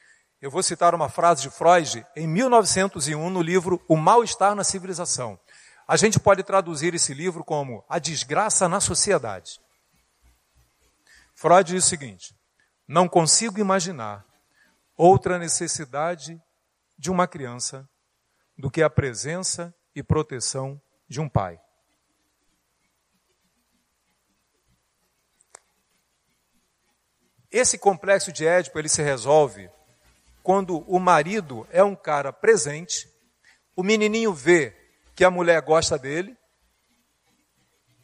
eu 0.41 0.51
vou 0.51 0.63
citar 0.63 0.95
uma 0.95 1.09
frase 1.09 1.43
de 1.43 1.51
Freud 1.51 2.07
em 2.17 2.27
1901 2.27 3.31
no 3.31 3.43
livro 3.43 3.83
O 3.89 3.97
Mal-Estar 3.97 4.55
na 4.55 4.65
Civilização. 4.65 5.39
A 5.87 5.97
gente 5.97 6.21
pode 6.21 6.43
traduzir 6.43 6.95
esse 6.95 7.13
livro 7.13 7.45
como 7.45 7.85
A 7.89 7.99
Desgraça 7.99 8.69
na 8.69 8.81
Sociedade. 8.81 9.61
Freud 11.35 11.73
diz 11.73 11.85
o 11.85 11.89
seguinte: 11.89 12.35
Não 12.87 13.09
consigo 13.09 13.59
imaginar 13.59 14.25
outra 15.01 15.39
necessidade 15.39 16.39
de 16.99 17.11
uma 17.11 17.27
criança 17.27 17.89
do 18.59 18.71
que 18.71 18.83
a 18.83 18.91
presença 18.91 19.75
e 19.95 20.03
proteção 20.03 20.79
de 21.09 21.23
um 21.23 21.27
pai. 21.27 21.59
Esse 27.51 27.79
complexo 27.79 28.31
de 28.31 28.47
Édipo 28.47 28.79
ele 28.79 28.91
se 28.91 29.01
resolve 29.01 29.71
quando 30.43 30.81
o 30.81 30.99
marido 30.99 31.67
é 31.71 31.83
um 31.83 31.97
cara 31.97 32.31
presente, 32.31 33.11
o 33.75 33.83
menininho 33.83 34.35
vê 34.35 34.77
que 35.15 35.25
a 35.25 35.31
mulher 35.31 35.63
gosta 35.63 35.99
dele, 35.99 36.37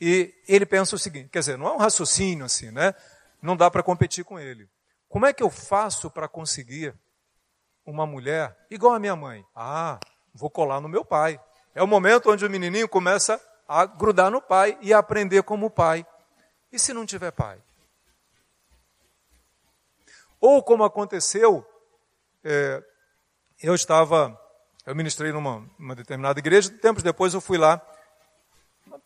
e 0.00 0.34
ele 0.48 0.64
pensa 0.64 0.96
o 0.96 0.98
seguinte, 0.98 1.28
quer 1.28 1.40
dizer, 1.40 1.58
não 1.58 1.68
é 1.68 1.72
um 1.72 1.78
raciocínio 1.78 2.46
assim, 2.46 2.70
né? 2.70 2.94
Não 3.42 3.54
dá 3.54 3.70
para 3.70 3.82
competir 3.82 4.24
com 4.24 4.38
ele. 4.38 4.66
Como 5.08 5.26
é 5.26 5.32
que 5.32 5.42
eu 5.42 5.50
faço 5.50 6.10
para 6.10 6.28
conseguir 6.28 6.94
uma 7.84 8.06
mulher 8.06 8.56
igual 8.70 8.94
a 8.94 8.98
minha 8.98 9.16
mãe? 9.16 9.44
Ah, 9.54 9.98
vou 10.34 10.50
colar 10.50 10.80
no 10.80 10.88
meu 10.88 11.04
pai. 11.04 11.40
É 11.74 11.82
o 11.82 11.86
momento 11.86 12.30
onde 12.30 12.44
o 12.44 12.50
menininho 12.50 12.88
começa 12.88 13.40
a 13.68 13.84
grudar 13.84 14.30
no 14.30 14.40
pai 14.40 14.78
e 14.80 14.92
a 14.92 14.98
aprender 14.98 15.42
como 15.42 15.70
pai. 15.70 16.06
E 16.72 16.78
se 16.78 16.92
não 16.92 17.06
tiver 17.06 17.30
pai? 17.30 17.60
Ou 20.40 20.62
como 20.62 20.84
aconteceu, 20.84 21.66
é, 22.44 22.82
eu 23.62 23.74
estava, 23.74 24.38
eu 24.84 24.94
ministrei 24.94 25.32
numa 25.32 25.94
determinada 25.94 26.38
igreja, 26.38 26.70
tempos 26.70 27.02
depois 27.02 27.34
eu 27.34 27.40
fui 27.40 27.58
lá 27.58 27.80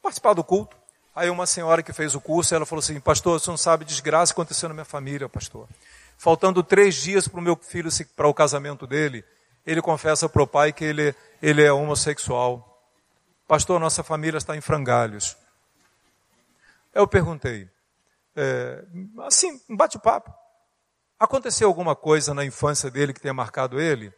participar 0.02 0.34
do 0.34 0.44
culto. 0.44 0.79
Aí 1.14 1.28
uma 1.28 1.46
senhora 1.46 1.82
que 1.82 1.92
fez 1.92 2.14
o 2.14 2.20
curso, 2.20 2.54
ela 2.54 2.64
falou 2.64 2.80
assim, 2.80 3.00
pastor, 3.00 3.40
você 3.40 3.50
não 3.50 3.56
sabe 3.56 3.84
desgraça 3.84 4.32
que 4.32 4.40
aconteceu 4.40 4.68
na 4.68 4.74
minha 4.74 4.84
família, 4.84 5.28
pastor. 5.28 5.68
Faltando 6.16 6.62
três 6.62 6.94
dias 6.94 7.26
para 7.26 7.40
o 7.40 7.42
meu 7.42 7.56
filho, 7.56 7.90
para 8.14 8.28
o 8.28 8.34
casamento 8.34 8.86
dele, 8.86 9.24
ele 9.66 9.82
confessa 9.82 10.28
para 10.28 10.42
o 10.42 10.46
pai 10.46 10.72
que 10.72 10.84
ele, 10.84 11.14
ele 11.42 11.62
é 11.62 11.72
homossexual. 11.72 12.66
Pastor, 13.48 13.80
nossa 13.80 14.02
família 14.02 14.38
está 14.38 14.56
em 14.56 14.60
frangalhos. 14.60 15.36
Eu 16.94 17.06
perguntei, 17.06 17.68
é, 18.36 18.84
assim, 19.26 19.60
um 19.68 19.76
bate-papo. 19.76 20.32
Aconteceu 21.18 21.68
alguma 21.68 21.96
coisa 21.96 22.32
na 22.32 22.44
infância 22.44 22.90
dele 22.90 23.12
que 23.12 23.20
tenha 23.20 23.34
marcado 23.34 23.80
ele? 23.80 24.12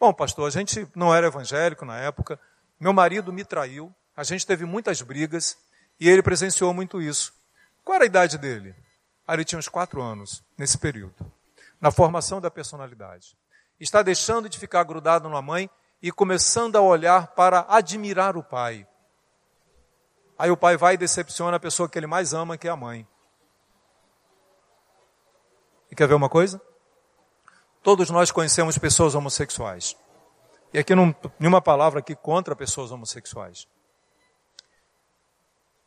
Bom, 0.00 0.12
pastor, 0.14 0.46
a 0.46 0.50
gente 0.50 0.88
não 0.94 1.14
era 1.14 1.26
evangélico 1.26 1.84
na 1.84 1.98
época. 1.98 2.38
Meu 2.78 2.92
marido 2.92 3.32
me 3.32 3.44
traiu. 3.44 3.92
A 4.16 4.22
gente 4.22 4.46
teve 4.46 4.64
muitas 4.64 5.02
brigas 5.02 5.56
e 6.00 6.08
ele 6.08 6.22
presenciou 6.22 6.72
muito 6.72 7.00
isso. 7.00 7.32
Qual 7.84 7.96
era 7.96 8.04
a 8.04 8.06
idade 8.06 8.38
dele? 8.38 8.74
Ah, 9.26 9.34
ele 9.34 9.44
tinha 9.44 9.58
uns 9.58 9.68
quatro 9.68 10.00
anos 10.00 10.42
nesse 10.56 10.78
período, 10.78 11.30
na 11.80 11.90
formação 11.90 12.40
da 12.40 12.50
personalidade. 12.50 13.36
Está 13.78 14.02
deixando 14.02 14.48
de 14.48 14.58
ficar 14.58 14.82
grudado 14.84 15.28
na 15.28 15.42
mãe 15.42 15.70
e 16.02 16.10
começando 16.10 16.76
a 16.76 16.80
olhar 16.80 17.28
para 17.28 17.66
admirar 17.68 18.36
o 18.36 18.42
pai. 18.42 18.86
Aí 20.38 20.50
o 20.50 20.56
pai 20.56 20.76
vai 20.76 20.94
e 20.94 20.98
decepciona 20.98 21.56
a 21.56 21.60
pessoa 21.60 21.88
que 21.88 21.98
ele 21.98 22.06
mais 22.06 22.32
ama, 22.32 22.56
que 22.56 22.68
é 22.68 22.70
a 22.70 22.76
mãe. 22.76 23.06
E 25.90 25.96
quer 25.96 26.06
ver 26.06 26.14
uma 26.14 26.28
coisa? 26.28 26.60
Todos 27.82 28.10
nós 28.10 28.30
conhecemos 28.30 28.78
pessoas 28.78 29.14
homossexuais. 29.14 29.96
E 30.72 30.78
aqui 30.78 30.94
não, 30.94 31.14
nenhuma 31.38 31.60
palavra 31.60 32.00
aqui 32.00 32.14
contra 32.14 32.54
pessoas 32.54 32.92
homossexuais. 32.92 33.66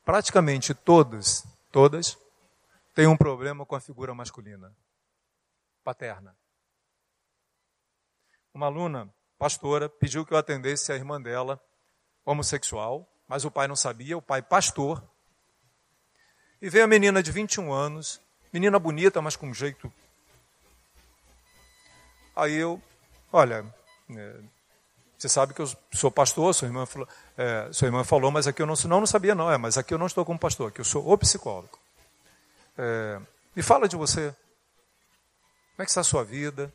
Praticamente 0.03 0.73
todas, 0.73 1.45
todas, 1.71 2.17
têm 2.93 3.07
um 3.07 3.17
problema 3.17 3.65
com 3.65 3.75
a 3.75 3.79
figura 3.79 4.13
masculina, 4.13 4.75
paterna. 5.83 6.35
Uma 8.53 8.65
aluna, 8.65 9.13
pastora, 9.37 9.87
pediu 9.87 10.25
que 10.25 10.33
eu 10.33 10.37
atendesse 10.37 10.91
a 10.91 10.95
irmã 10.95 11.21
dela, 11.21 11.61
homossexual, 12.25 13.07
mas 13.27 13.45
o 13.45 13.51
pai 13.51 13.67
não 13.67 13.75
sabia, 13.75 14.17
o 14.17 14.21
pai 14.21 14.41
pastor. 14.41 15.01
E 16.61 16.69
veio 16.69 16.83
a 16.83 16.87
menina 16.87 17.23
de 17.23 17.31
21 17.31 17.71
anos, 17.71 18.21
Menina 18.51 18.77
bonita, 18.77 19.21
mas 19.21 19.37
com 19.37 19.53
jeito. 19.53 19.91
Aí 22.35 22.55
eu, 22.55 22.81
olha, 23.31 23.65
é, 24.09 24.39
você 25.17 25.29
sabe 25.29 25.53
que 25.53 25.61
eu 25.61 25.67
sou 25.93 26.11
pastor, 26.11 26.53
sua 26.53 26.67
irmã 26.67 26.85
falou, 26.85 27.07
é, 27.41 27.73
sua 27.73 27.87
irmã 27.87 28.03
falou, 28.03 28.29
mas 28.29 28.45
aqui 28.45 28.61
eu 28.61 28.67
não, 28.67 28.75
não, 28.85 28.99
não 28.99 29.07
sabia 29.07 29.33
não, 29.33 29.51
é, 29.51 29.57
mas 29.57 29.75
aqui 29.75 29.91
eu 29.91 29.97
não 29.97 30.05
estou 30.05 30.23
como 30.23 30.37
pastor, 30.37 30.69
aqui 30.69 30.79
eu 30.79 30.85
sou 30.85 31.11
o 31.11 31.17
psicólogo. 31.17 31.79
É, 32.77 33.19
me 33.55 33.63
fala 33.63 33.87
de 33.87 33.95
você. 33.95 34.29
Como 35.71 35.79
é 35.81 35.83
que 35.83 35.89
está 35.89 36.01
a 36.01 36.03
sua 36.03 36.23
vida? 36.23 36.71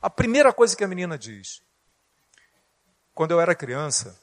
A 0.00 0.08
primeira 0.08 0.52
coisa 0.52 0.76
que 0.76 0.84
a 0.84 0.88
menina 0.88 1.18
diz, 1.18 1.60
quando 3.12 3.32
eu 3.32 3.40
era 3.40 3.52
criança, 3.52 4.16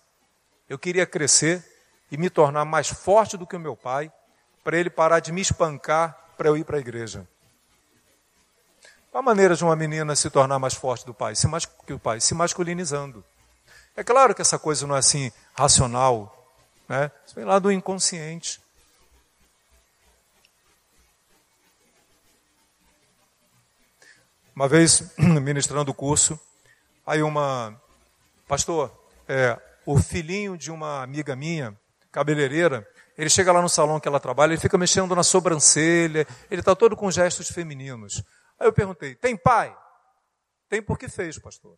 eu 0.69 0.79
queria 0.79 1.05
crescer 1.05 1.61
e 2.09 2.17
me 2.17 2.29
tornar 2.29 2.63
mais 2.63 2.87
forte 2.87 3.35
do 3.35 3.45
que 3.45 3.57
o 3.57 3.59
meu 3.59 3.75
pai, 3.75 4.09
para 4.63 4.77
ele 4.77 4.89
parar 4.89 5.19
de 5.19 5.33
me 5.33 5.41
espancar 5.41 6.17
para 6.37 6.47
eu 6.47 6.55
ir 6.55 6.63
para 6.63 6.77
a 6.77 6.79
igreja. 6.79 7.27
Qual 9.11 9.19
a 9.19 9.25
maneira 9.25 9.55
de 9.57 9.63
uma 9.63 9.75
menina 9.75 10.15
se 10.15 10.29
tornar 10.29 10.57
mais 10.57 10.73
forte 10.73 11.05
do 11.05 11.13
pai? 11.13 11.35
Se 11.35 11.47
que 11.85 11.93
o 11.93 11.99
pai? 11.99 12.21
Se 12.21 12.33
masculinizando. 12.33 13.25
É 13.97 14.03
claro 14.03 14.35
que 14.35 14.43
essa 14.43 14.59
coisa 14.59 14.85
não 14.85 14.95
é 14.95 14.99
assim 14.99 15.31
racional, 15.55 16.47
né? 16.87 17.11
Isso 17.25 17.33
vem 17.33 17.43
lá 17.43 17.57
do 17.57 17.71
inconsciente. 17.71 18.61
Uma 24.55 24.67
vez, 24.67 25.01
ministrando 25.17 25.89
o 25.89 25.95
curso, 25.95 26.39
aí 27.07 27.23
uma, 27.23 27.75
pastor, 28.47 28.95
é, 29.27 29.59
o 29.83 29.97
filhinho 29.97 30.55
de 30.55 30.69
uma 30.69 31.01
amiga 31.01 31.35
minha, 31.35 31.75
cabeleireira, 32.11 32.87
ele 33.17 33.31
chega 33.31 33.51
lá 33.51 33.63
no 33.63 33.69
salão 33.69 33.99
que 33.99 34.07
ela 34.07 34.19
trabalha, 34.19 34.51
ele 34.51 34.61
fica 34.61 34.77
mexendo 34.77 35.15
na 35.15 35.23
sobrancelha, 35.23 36.27
ele 36.51 36.61
está 36.61 36.75
todo 36.75 36.95
com 36.95 37.09
gestos 37.09 37.49
femininos. 37.49 38.21
Aí 38.59 38.67
eu 38.67 38.73
perguntei: 38.73 39.15
tem 39.15 39.35
pai? 39.35 39.75
Tem 40.69 40.83
porque 40.83 41.09
fez, 41.09 41.39
pastor. 41.39 41.75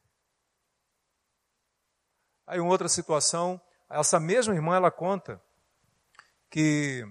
Aí, 2.49 2.57
em 2.57 2.61
outra 2.61 2.89
situação, 2.89 3.61
essa 3.87 4.19
mesma 4.19 4.55
irmã 4.55 4.75
ela 4.75 4.89
conta 4.89 5.39
que 6.49 7.07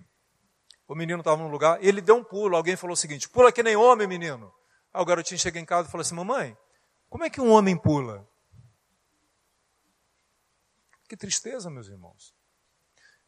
o 0.89 0.97
menino 0.97 1.21
estava 1.21 1.41
num 1.41 1.49
lugar, 1.49 1.79
ele 1.81 2.01
deu 2.01 2.17
um 2.17 2.25
pulo, 2.25 2.57
alguém 2.57 2.75
falou 2.75 2.95
o 2.95 2.97
seguinte: 2.97 3.29
pula 3.29 3.53
que 3.53 3.63
nem 3.63 3.77
homem, 3.77 4.09
menino. 4.09 4.53
Aí 4.93 5.01
o 5.01 5.05
garotinho 5.05 5.39
chega 5.39 5.61
em 5.61 5.65
casa 5.65 5.87
e 5.87 5.93
fala 5.93 6.03
assim: 6.03 6.17
mamãe, 6.17 6.59
como 7.09 7.23
é 7.23 7.31
que 7.31 7.41
um 7.41 7.53
homem 7.53 7.77
pula? 7.77 8.29
Que 11.09 11.17
tristeza, 11.17 11.71
meus 11.71 11.87
irmãos. 11.87 12.35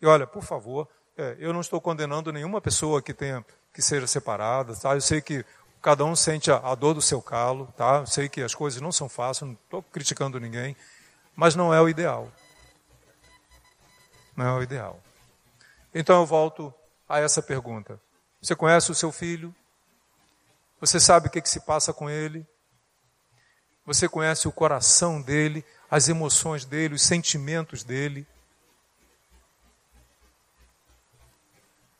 E 0.00 0.06
olha, 0.06 0.26
por 0.26 0.42
favor, 0.42 0.88
é, 1.16 1.36
eu 1.38 1.52
não 1.52 1.60
estou 1.60 1.80
condenando 1.80 2.32
nenhuma 2.32 2.60
pessoa 2.60 3.00
que 3.00 3.14
tenha 3.14 3.46
que 3.72 3.80
seja 3.80 4.08
separada, 4.08 4.74
tá? 4.74 4.94
Eu 4.94 5.00
sei 5.00 5.20
que 5.20 5.44
cada 5.80 6.04
um 6.04 6.16
sente 6.16 6.50
a, 6.50 6.56
a 6.56 6.74
dor 6.74 6.92
do 6.92 7.00
seu 7.00 7.22
calo, 7.22 7.72
tá? 7.76 7.98
Eu 7.98 8.06
sei 8.06 8.28
que 8.28 8.42
as 8.42 8.52
coisas 8.52 8.80
não 8.80 8.90
são 8.90 9.08
fáceis, 9.08 9.48
não 9.48 9.56
estou 9.64 9.80
criticando 9.80 10.40
ninguém, 10.40 10.76
mas 11.34 11.54
não 11.54 11.72
é 11.72 11.80
o 11.80 11.88
ideal. 11.88 12.30
Não 14.36 14.46
é 14.46 14.52
o 14.52 14.62
ideal. 14.62 15.00
Então 15.94 16.20
eu 16.20 16.26
volto 16.26 16.72
a 17.08 17.18
essa 17.20 17.42
pergunta. 17.42 18.00
Você 18.40 18.54
conhece 18.54 18.90
o 18.90 18.94
seu 18.94 19.10
filho? 19.12 19.54
Você 20.80 20.98
sabe 20.98 21.28
o 21.28 21.30
que, 21.30 21.42
que 21.42 21.48
se 21.48 21.60
passa 21.60 21.92
com 21.92 22.08
ele? 22.08 22.46
Você 23.84 24.08
conhece 24.08 24.46
o 24.46 24.52
coração 24.52 25.20
dele, 25.20 25.64
as 25.90 26.08
emoções 26.08 26.64
dele, 26.64 26.94
os 26.94 27.02
sentimentos 27.02 27.82
dele? 27.82 28.26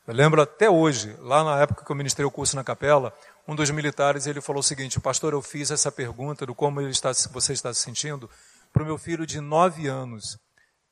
Eu 0.06 0.14
lembro 0.14 0.40
até 0.40 0.68
hoje, 0.68 1.14
lá 1.20 1.44
na 1.44 1.60
época 1.60 1.84
que 1.84 1.90
eu 1.90 1.96
ministrei 1.96 2.24
o 2.24 2.30
curso 2.30 2.56
na 2.56 2.64
capela, 2.64 3.14
um 3.46 3.54
dos 3.54 3.70
militares 3.70 4.26
ele 4.26 4.40
falou 4.40 4.60
o 4.60 4.62
seguinte: 4.62 4.98
Pastor, 4.98 5.32
eu 5.32 5.42
fiz 5.42 5.70
essa 5.70 5.92
pergunta 5.92 6.46
do 6.46 6.54
como 6.54 6.80
ele 6.80 6.90
está, 6.90 7.12
você 7.30 7.52
está 7.52 7.72
se 7.74 7.82
sentindo 7.82 8.30
para 8.72 8.82
o 8.82 8.86
meu 8.86 8.98
filho 8.98 9.26
de 9.26 9.40
nove 9.40 9.86
anos. 9.86 10.38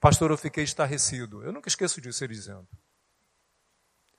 Pastor, 0.01 0.31
eu 0.31 0.39
fiquei 0.39 0.65
estarrecido. 0.65 1.43
Eu 1.43 1.53
nunca 1.53 1.69
esqueço 1.69 2.01
disso 2.01 2.23
ele 2.25 2.35
dizendo. 2.35 2.67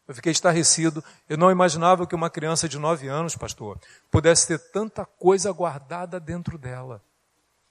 Eu 0.08 0.16
fiquei 0.16 0.32
estarrecido. 0.32 1.04
Eu 1.28 1.38
não 1.38 1.52
imaginava 1.52 2.08
que 2.08 2.16
uma 2.16 2.30
criança 2.30 2.68
de 2.68 2.80
nove 2.80 3.08
anos, 3.08 3.36
pastor, 3.36 3.80
pudesse 4.10 4.48
ter 4.48 4.60
tanta 4.72 5.06
coisa 5.06 5.52
guardada 5.52 6.20
dentro 6.20 6.58
dela. 6.58 7.04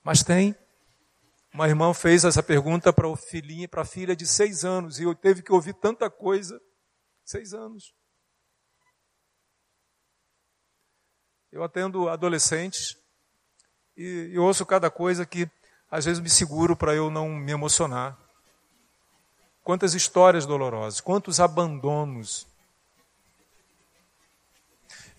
Mas 0.02 0.22
tem. 0.22 0.54
Uma 1.52 1.66
irmã 1.66 1.92
fez 1.92 2.24
essa 2.24 2.42
pergunta 2.42 2.92
para 2.92 3.08
o 3.08 3.16
filhinho, 3.16 3.68
para 3.68 3.82
a 3.82 3.84
filha 3.84 4.14
de 4.14 4.26
seis 4.26 4.64
anos, 4.64 5.00
e 5.00 5.02
eu 5.02 5.14
teve 5.14 5.42
que 5.42 5.52
ouvir 5.52 5.74
tanta 5.74 6.08
coisa. 6.08 6.60
Seis 7.24 7.52
anos. 7.52 7.92
Eu 11.50 11.64
atendo 11.64 12.08
adolescentes 12.08 12.96
e, 13.96 14.30
e 14.32 14.38
ouço 14.38 14.64
cada 14.64 14.90
coisa 14.90 15.26
que 15.26 15.50
às 15.90 16.04
vezes 16.04 16.20
me 16.20 16.28
seguro 16.28 16.76
para 16.76 16.94
eu 16.94 17.10
não 17.10 17.28
me 17.28 17.52
emocionar. 17.52 18.16
Quantas 19.62 19.94
histórias 19.94 20.46
dolorosas, 20.46 21.00
quantos 21.00 21.40
abandonos. 21.40 22.46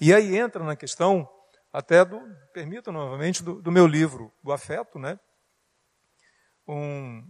E 0.01 0.13
aí 0.13 0.37
entra 0.37 0.63
na 0.63 0.75
questão 0.75 1.29
até 1.71 2.03
do, 2.03 2.19
permito 2.53 2.91
novamente, 2.91 3.43
do, 3.43 3.61
do 3.61 3.71
meu 3.71 3.85
livro, 3.85 4.31
do 4.43 4.51
afeto, 4.51 4.97
né? 4.97 5.19
Um, 6.67 7.23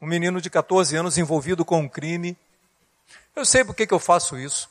um 0.00 0.06
menino 0.06 0.40
de 0.40 0.48
14 0.48 0.96
anos 0.96 1.18
envolvido 1.18 1.64
com 1.64 1.80
um 1.80 1.88
crime 1.88 2.36
eu 3.34 3.44
sei 3.44 3.64
por 3.64 3.74
que, 3.74 3.86
que 3.86 3.94
eu 3.94 3.98
faço 3.98 4.38
isso. 4.38 4.70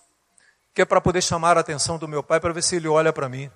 Que 0.73 0.81
é 0.81 0.85
para 0.85 1.01
poder 1.01 1.21
chamar 1.21 1.57
a 1.57 1.61
atenção 1.61 1.97
do 1.97 2.07
meu 2.07 2.23
pai 2.23 2.39
para 2.39 2.53
ver 2.53 2.63
se 2.63 2.75
ele 2.75 2.87
olha 2.87 3.11
para 3.11 3.29
mim. 3.29 3.51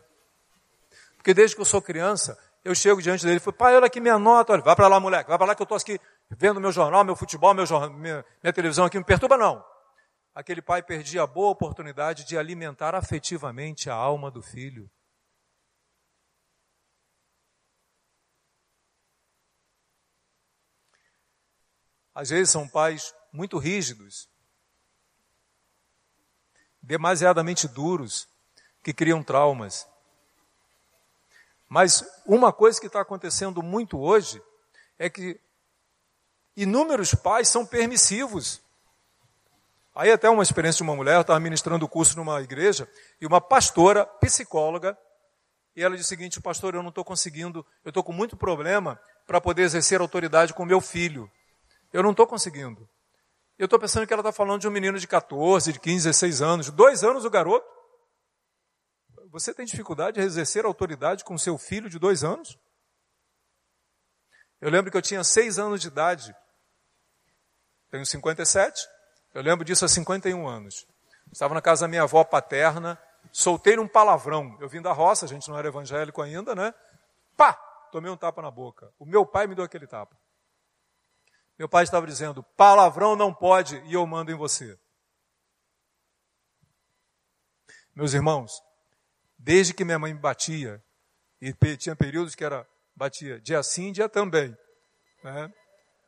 Porque 1.15 1.15
Porque 1.17 1.33
desde 1.33 1.55
que 1.55 1.61
eu 1.61 1.65
sou 1.65 1.81
criança, 1.81 2.37
eu 2.67 2.75
chego 2.75 3.01
diante 3.01 3.25
dele 3.25 3.37
e 3.37 3.39
falo, 3.39 3.55
pai, 3.55 3.75
olha 3.77 3.85
aqui 3.85 4.01
minha 4.01 4.19
nota, 4.19 4.51
olha, 4.51 4.61
vai 4.61 4.75
para 4.75 4.89
lá, 4.89 4.99
moleque, 4.99 5.29
vai 5.29 5.37
para 5.37 5.47
lá 5.47 5.55
que 5.55 5.61
eu 5.61 5.63
estou 5.63 5.77
aqui 5.77 5.97
vendo 6.29 6.59
meu 6.59 6.71
jornal, 6.71 7.01
meu 7.05 7.15
futebol, 7.15 7.53
meu 7.53 7.65
jornal, 7.65 7.89
minha, 7.89 8.25
minha 8.43 8.53
televisão 8.53 8.83
aqui, 8.83 8.97
não 8.97 9.01
me 9.01 9.05
perturba 9.05 9.37
não. 9.37 9.63
Aquele 10.35 10.61
pai 10.61 10.83
perdia 10.83 11.23
a 11.23 11.27
boa 11.27 11.49
oportunidade 11.49 12.25
de 12.25 12.37
alimentar 12.37 12.93
afetivamente 12.93 13.89
a 13.89 13.93
alma 13.95 14.29
do 14.29 14.41
filho. 14.41 14.91
Às 22.13 22.29
vezes 22.29 22.49
são 22.49 22.67
pais 22.67 23.15
muito 23.31 23.57
rígidos, 23.57 24.29
demasiadamente 26.81 27.65
duros, 27.65 28.27
que 28.83 28.93
criam 28.93 29.23
traumas. 29.23 29.87
Mas 31.67 32.03
uma 32.25 32.53
coisa 32.53 32.79
que 32.79 32.87
está 32.87 33.01
acontecendo 33.01 33.61
muito 33.61 33.99
hoje 33.99 34.41
é 34.97 35.09
que 35.09 35.39
inúmeros 36.55 37.13
pais 37.13 37.47
são 37.47 37.65
permissivos. 37.65 38.61
Aí 39.93 40.11
até 40.11 40.29
uma 40.29 40.43
experiência 40.43 40.77
de 40.77 40.83
uma 40.83 40.95
mulher, 40.95 41.15
eu 41.15 41.21
estava 41.21 41.39
ministrando 41.39 41.85
o 41.85 41.89
curso 41.89 42.15
numa 42.15 42.41
igreja, 42.41 42.89
e 43.19 43.25
uma 43.25 43.41
pastora, 43.41 44.05
psicóloga, 44.05 44.97
e 45.75 45.83
ela 45.83 45.95
disse 45.95 46.07
o 46.07 46.09
seguinte, 46.09 46.41
pastor, 46.41 46.73
eu 46.73 46.81
não 46.81 46.89
estou 46.89 47.05
conseguindo, 47.05 47.65
eu 47.85 47.89
estou 47.89 48.03
com 48.03 48.11
muito 48.11 48.35
problema 48.35 48.99
para 49.27 49.39
poder 49.39 49.63
exercer 49.63 50.01
autoridade 50.01 50.53
com 50.53 50.65
meu 50.65 50.81
filho. 50.81 51.29
Eu 51.93 52.01
não 52.01 52.11
estou 52.11 52.25
conseguindo. 52.25 52.89
Eu 53.59 53.65
estou 53.65 53.79
pensando 53.79 54.07
que 54.07 54.13
ela 54.13 54.21
está 54.21 54.31
falando 54.31 54.61
de 54.61 54.67
um 54.67 54.71
menino 54.71 54.97
de 54.97 55.07
14, 55.07 55.73
de 55.73 55.79
15, 55.79 56.09
16 56.09 56.41
anos. 56.41 56.71
Dois 56.71 57.03
anos 57.03 57.25
o 57.25 57.29
garoto. 57.29 57.76
Você 59.29 59.53
tem 59.53 59.65
dificuldade 59.65 60.19
de 60.19 60.25
exercer 60.25 60.65
autoridade 60.65 61.23
com 61.23 61.37
seu 61.37 61.57
filho 61.57 61.89
de 61.89 61.99
dois 61.99 62.23
anos? 62.23 62.57
Eu 64.61 64.69
lembro 64.69 64.89
que 64.89 64.97
eu 64.97 65.01
tinha 65.01 65.23
seis 65.23 65.59
anos 65.59 65.81
de 65.81 65.87
idade. 65.87 66.35
Tenho 67.89 68.05
57. 68.05 68.87
Eu 69.33 69.41
lembro 69.41 69.65
disso 69.65 69.85
há 69.85 69.87
51 69.87 70.47
anos. 70.47 70.87
Estava 71.31 71.53
na 71.53 71.61
casa 71.61 71.81
da 71.81 71.87
minha 71.87 72.03
avó 72.03 72.23
paterna. 72.23 72.99
Soltei 73.31 73.77
um 73.77 73.87
palavrão. 73.87 74.57
Eu 74.59 74.69
vim 74.69 74.81
da 74.81 74.93
roça, 74.93 75.25
a 75.25 75.27
gente 75.27 75.47
não 75.49 75.57
era 75.57 75.67
evangélico 75.67 76.21
ainda, 76.21 76.55
né? 76.55 76.73
Pá! 77.35 77.53
Tomei 77.91 78.11
um 78.11 78.17
tapa 78.17 78.41
na 78.41 78.51
boca. 78.51 78.91
O 78.99 79.05
meu 79.05 79.25
pai 79.25 79.47
me 79.47 79.55
deu 79.55 79.63
aquele 79.63 79.87
tapa. 79.87 80.17
Meu 81.57 81.69
pai 81.69 81.83
estava 81.83 82.05
dizendo: 82.05 82.43
palavrão 82.55 83.15
não 83.15 83.33
pode 83.33 83.77
e 83.85 83.93
eu 83.93 84.05
mando 84.05 84.31
em 84.31 84.35
você. 84.35 84.77
Meus 87.95 88.13
irmãos, 88.13 88.61
desde 89.37 89.73
que 89.73 89.85
minha 89.85 89.99
mãe 89.99 90.13
me 90.13 90.19
batia, 90.19 90.83
e 91.39 91.53
tinha 91.77 91.95
períodos 91.95 92.35
que 92.35 92.43
era 92.43 92.67
batia 92.95 93.39
dia 93.39 93.61
sim, 93.61 93.91
dia 93.91 94.09
também. 94.09 94.57
Né? 95.23 95.53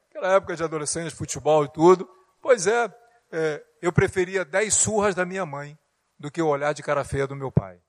Aquela 0.09 0.36
época 0.36 0.55
de 0.55 0.63
adolescente, 0.63 1.13
futebol 1.13 1.65
e 1.65 1.71
tudo. 1.71 2.09
Pois 2.41 2.65
é, 2.65 2.86
é, 3.32 3.65
eu 3.82 3.93
preferia 3.93 4.43
dez 4.43 4.73
surras 4.73 5.13
da 5.13 5.25
minha 5.25 5.45
mãe 5.45 5.77
do 6.17 6.32
que 6.32 6.41
o 6.41 6.47
olhar 6.47 6.73
de 6.73 6.82
cara 6.82 7.03
feia 7.03 7.27
do 7.27 7.36
meu 7.36 7.51
pai. 7.51 7.82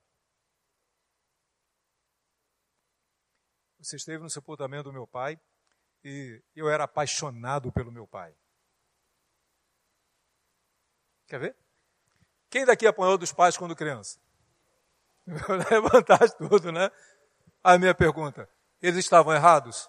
Você 3.79 3.97
esteve 3.97 4.23
no 4.23 4.29
sepultamento 4.29 4.85
do 4.85 4.93
meu 4.93 5.07
pai, 5.07 5.41
e 6.05 6.43
eu 6.55 6.69
era 6.69 6.85
apaixonado 6.85 7.73
pelo 7.73 7.91
meu 7.91 8.07
pai. 8.07 8.35
Quer 11.27 11.41
ver? 11.41 11.57
Quem 12.51 12.67
daqui 12.67 12.87
apanhou 12.87 13.17
dos 13.17 13.33
pais 13.33 13.57
quando 13.57 13.75
criança? 13.75 14.21
Levantar 15.71 16.29
tudo, 16.31 16.73
né? 16.73 16.91
A 17.63 17.79
minha 17.79 17.95
pergunta: 17.95 18.49
eles 18.83 19.05
estavam 19.05 19.35
errados? 19.35 19.89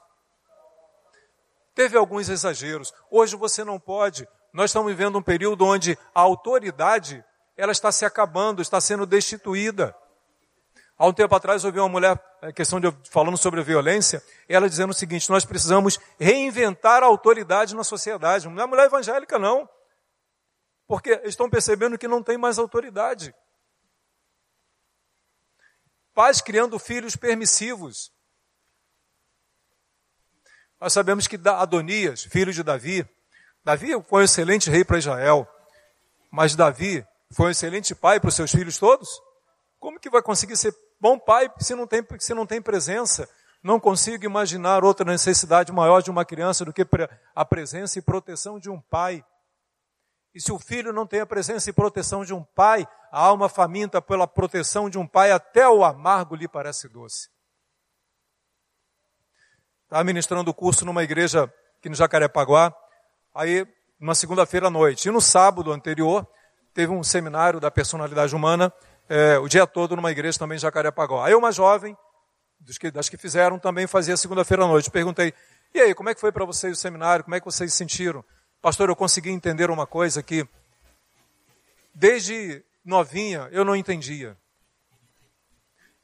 Teve 1.73 1.97
alguns 1.97 2.29
exageros. 2.29 2.93
Hoje 3.09 3.35
você 3.35 3.63
não 3.63 3.79
pode. 3.79 4.27
Nós 4.53 4.69
estamos 4.69 4.91
vivendo 4.91 5.17
um 5.17 5.23
período 5.23 5.65
onde 5.65 5.97
a 6.13 6.21
autoridade 6.21 7.23
ela 7.55 7.71
está 7.71 7.91
se 7.91 8.05
acabando, 8.05 8.61
está 8.61 8.81
sendo 8.81 9.05
destituída. 9.05 9.95
Há 10.97 11.07
um 11.07 11.13
tempo 11.13 11.33
atrás 11.33 11.63
eu 11.63 11.69
ouvi 11.69 11.79
uma 11.79 11.89
mulher, 11.89 12.21
é, 12.41 12.51
questão 12.51 12.79
de, 12.79 12.91
falando 13.09 13.37
sobre 13.37 13.63
violência, 13.63 14.21
ela 14.47 14.69
dizendo 14.69 14.91
o 14.91 14.93
seguinte: 14.93 15.29
nós 15.29 15.45
precisamos 15.45 15.99
reinventar 16.19 17.01
a 17.01 17.07
autoridade 17.07 17.75
na 17.75 17.83
sociedade. 17.83 18.47
Não 18.47 18.63
é 18.63 18.67
mulher 18.67 18.85
evangélica, 18.85 19.39
não. 19.39 19.67
Porque 20.87 21.21
estão 21.23 21.49
percebendo 21.49 21.97
que 21.97 22.07
não 22.07 22.21
tem 22.21 22.37
mais 22.37 22.59
autoridade. 22.59 23.33
Pais 26.13 26.41
criando 26.41 26.77
filhos 26.77 27.15
permissivos. 27.15 28.11
Nós 30.79 30.93
sabemos 30.93 31.27
que 31.27 31.39
Adonias, 31.47 32.23
filho 32.23 32.51
de 32.51 32.63
Davi, 32.63 33.07
Davi 33.63 33.91
foi 34.09 34.21
um 34.21 34.25
excelente 34.25 34.69
rei 34.69 34.83
para 34.83 34.97
Israel, 34.97 35.47
mas 36.31 36.55
Davi 36.55 37.05
foi 37.31 37.47
um 37.47 37.51
excelente 37.51 37.93
pai 37.93 38.19
para 38.19 38.29
os 38.29 38.35
seus 38.35 38.51
filhos 38.51 38.77
todos? 38.77 39.09
Como 39.79 39.99
que 39.99 40.09
vai 40.09 40.21
conseguir 40.21 40.57
ser 40.57 40.75
Bom 41.01 41.17
pai, 41.17 41.51
se 41.59 41.73
não 41.73 41.87
tem, 41.87 42.05
se 42.19 42.31
não 42.31 42.45
tem 42.45 42.61
presença, 42.61 43.27
não 43.63 43.79
consigo 43.79 44.23
imaginar 44.23 44.83
outra 44.83 45.03
necessidade 45.03 45.71
maior 45.71 46.03
de 46.03 46.11
uma 46.11 46.23
criança 46.23 46.63
do 46.63 46.71
que 46.71 46.85
a 47.33 47.43
presença 47.43 47.97
e 47.97 48.03
proteção 48.03 48.59
de 48.59 48.69
um 48.69 48.79
pai. 48.79 49.25
E 50.33 50.39
se 50.39 50.51
o 50.51 50.59
filho 50.59 50.93
não 50.93 51.05
tem 51.05 51.19
a 51.19 51.25
presença 51.25 51.69
e 51.69 51.73
proteção 51.73 52.23
de 52.23 52.33
um 52.33 52.43
pai, 52.43 52.87
a 53.11 53.19
alma 53.19 53.49
faminta 53.49 54.01
pela 54.01 54.27
proteção 54.27 54.89
de 54.89 54.97
um 54.97 55.05
pai, 55.05 55.31
até 55.31 55.67
o 55.67 55.83
amargo 55.83 56.35
lhe 56.35 56.47
parece 56.47 56.87
doce. 56.87 57.29
Estava 59.83 60.03
ministrando 60.05 60.49
o 60.49 60.53
curso 60.53 60.85
numa 60.85 61.03
igreja 61.03 61.53
aqui 61.77 61.89
no 61.89 61.95
Jacarepaguá, 61.95 62.73
aí, 63.35 63.67
uma 63.99 64.15
segunda-feira 64.15 64.67
à 64.67 64.69
noite. 64.69 65.09
E 65.09 65.11
no 65.11 65.19
sábado 65.19 65.71
anterior, 65.71 66.25
teve 66.73 66.93
um 66.93 67.03
seminário 67.03 67.59
da 67.59 67.69
personalidade 67.69 68.33
humana, 68.33 68.71
é, 69.09 69.37
o 69.37 69.49
dia 69.49 69.67
todo 69.67 69.95
numa 69.95 70.11
igreja 70.11 70.39
também 70.39 70.55
em 70.55 70.59
Jacarepaguá. 70.59 71.25
Aí 71.25 71.35
uma 71.35 71.51
jovem, 71.51 71.97
que, 72.79 72.89
das 72.89 73.09
que 73.09 73.17
fizeram, 73.17 73.59
também 73.59 73.85
fazia 73.85 74.15
segunda-feira 74.15 74.63
à 74.63 74.67
noite. 74.67 74.89
Perguntei, 74.89 75.33
e 75.73 75.79
aí, 75.81 75.93
como 75.93 76.09
é 76.09 76.15
que 76.15 76.21
foi 76.21 76.31
para 76.31 76.45
vocês 76.45 76.77
o 76.77 76.79
seminário? 76.79 77.23
Como 77.23 77.35
é 77.35 77.39
que 77.39 77.45
vocês 77.45 77.71
se 77.71 77.77
sentiram? 77.77 78.23
Pastor, 78.61 78.89
eu 78.89 78.95
consegui 78.95 79.31
entender 79.31 79.71
uma 79.71 79.87
coisa 79.87 80.21
que, 80.21 80.47
desde 81.95 82.63
novinha, 82.85 83.49
eu 83.51 83.65
não 83.65 83.75
entendia. 83.75 84.37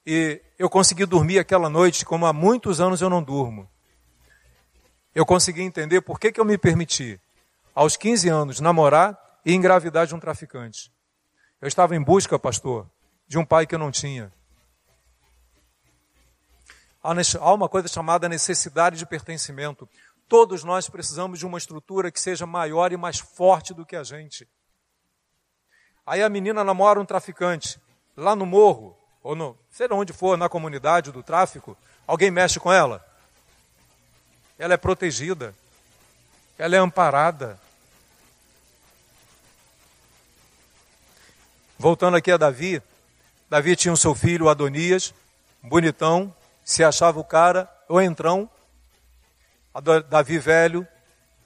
E 0.04 0.42
eu 0.58 0.68
consegui 0.68 1.06
dormir 1.06 1.38
aquela 1.38 1.70
noite 1.70 2.04
como 2.04 2.26
há 2.26 2.34
muitos 2.34 2.82
anos 2.82 3.00
eu 3.00 3.10
não 3.10 3.22
durmo. 3.22 3.70
Eu 5.14 5.26
consegui 5.26 5.62
entender 5.62 6.02
por 6.02 6.20
que, 6.20 6.32
que 6.32 6.40
eu 6.40 6.46
me 6.46 6.58
permiti, 6.58 7.20
aos 7.76 7.96
15 7.96 8.28
anos, 8.30 8.60
namorar 8.60 9.16
e 9.46 9.54
engravidar 9.54 10.08
de 10.08 10.16
um 10.16 10.20
traficante. 10.20 10.92
Eu 11.62 11.68
estava 11.68 11.96
em 11.96 12.02
busca, 12.02 12.40
pastor, 12.40 12.90
de 13.28 13.38
um 13.38 13.46
pai 13.46 13.68
que 13.68 13.76
eu 13.76 13.80
não 13.80 13.92
tinha. 13.92 14.32
Há 17.04 17.54
uma 17.54 17.70
coisa 17.70 17.88
chamada 17.88 18.28
necessidade 18.28 18.98
de 18.98 19.06
pertencimento. 19.06 19.88
Todos 20.28 20.64
nós 20.64 20.90
precisamos 20.90 21.40
de 21.40 21.46
uma 21.46 21.58
estrutura 21.58 22.12
que 22.12 22.20
seja 22.20 22.46
maior 22.46 22.92
e 22.92 22.98
mais 22.98 23.20
forte 23.20 23.74
do 23.74 23.86
que 23.86 23.96
a 23.96 24.04
gente. 24.04 24.48
Aí 26.06 26.22
a 26.22 26.30
menina 26.30 26.64
namora 26.64 27.00
um 27.00 27.06
traficante, 27.06 27.80
lá 28.16 28.36
no 28.36 28.46
morro, 28.46 28.98
ou 29.24 29.36
no, 29.36 29.58
sei 29.70 29.88
onde 29.92 30.14
for, 30.14 30.38
na 30.38 30.50
comunidade 30.50 31.12
do 31.12 31.24
tráfico, 31.24 31.78
alguém 32.06 32.32
mexe 32.32 32.60
com 32.60 32.72
ela? 32.72 33.06
Ela 34.58 34.74
é 34.74 34.78
protegida, 34.78 35.54
ela 36.58 36.76
é 36.76 36.80
amparada, 36.80 37.60
Voltando 41.80 42.18
aqui 42.18 42.32
a 42.32 42.38
Davi, 42.38 42.82
Davi 43.48 43.76
tinha 43.76 43.94
o 43.94 43.98
seu 43.98 44.16
filho 44.16 44.50
Adonias, 44.50 45.14
bonitão, 45.62 46.34
se 46.66 46.84
achava 46.84 47.20
o 47.20 47.24
cara, 47.24 47.70
o 47.88 48.02
entrão, 48.02 48.50
Davi 49.82 50.40
velho, 50.40 50.88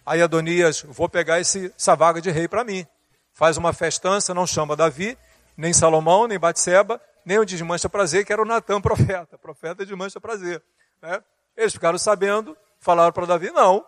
aí 0.06 0.22
Adonias, 0.22 0.82
vou 0.88 1.10
pegar 1.10 1.40
esse, 1.40 1.74
essa 1.78 1.96
vaga 1.96 2.22
de 2.22 2.32
rei 2.32 2.48
para 2.48 2.64
mim. 2.64 2.86
Faz 3.34 3.58
uma 3.58 3.74
festança, 3.74 4.34
não 4.34 4.48
chama 4.48 4.76
Davi, 4.76 5.18
nem 5.56 5.74
Salomão, 5.74 6.28
nem 6.28 6.40
Batseba, 6.40 7.02
nem 7.26 7.40
o 7.40 7.46
desmancha 7.46 7.90
prazer, 7.90 8.26
que 8.26 8.34
era 8.34 8.42
o 8.42 8.46
Natan 8.46 8.82
profeta, 8.82 9.38
profeta 9.40 9.86
de 9.86 9.96
mancha 9.96 10.20
prazer. 10.20 10.62
Né? 11.02 11.22
Eles 11.56 11.74
ficaram 11.74 11.98
sabendo, 11.98 12.58
falaram 12.80 13.12
para 13.12 13.26
Davi, 13.26 13.52
não, 13.52 13.86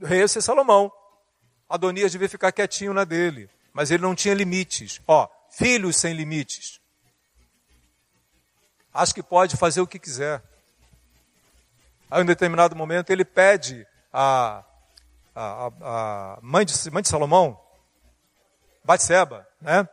o 0.00 0.06
rei 0.06 0.20
ia 0.20 0.28
ser 0.28 0.42
Salomão. 0.42 0.92
Adonias 1.68 2.12
devia 2.12 2.28
ficar 2.28 2.52
quietinho 2.52 2.94
na 2.94 3.04
dele 3.04 3.50
mas 3.78 3.92
ele 3.92 4.02
não 4.02 4.12
tinha 4.12 4.34
limites. 4.34 5.00
Ó, 5.06 5.28
filhos 5.50 5.96
sem 5.96 6.12
limites. 6.12 6.80
Acho 8.92 9.14
que 9.14 9.22
pode 9.22 9.56
fazer 9.56 9.80
o 9.80 9.86
que 9.86 10.00
quiser. 10.00 10.42
Aí, 12.10 12.22
em 12.22 12.26
determinado 12.26 12.74
momento, 12.74 13.10
ele 13.10 13.24
pede 13.24 13.86
a, 14.12 14.64
a, 15.34 15.70
a 15.80 16.38
mãe, 16.42 16.64
de, 16.64 16.90
mãe 16.90 17.02
de 17.02 17.08
Salomão, 17.08 17.60
Batseba, 18.84 19.46
né? 19.60 19.86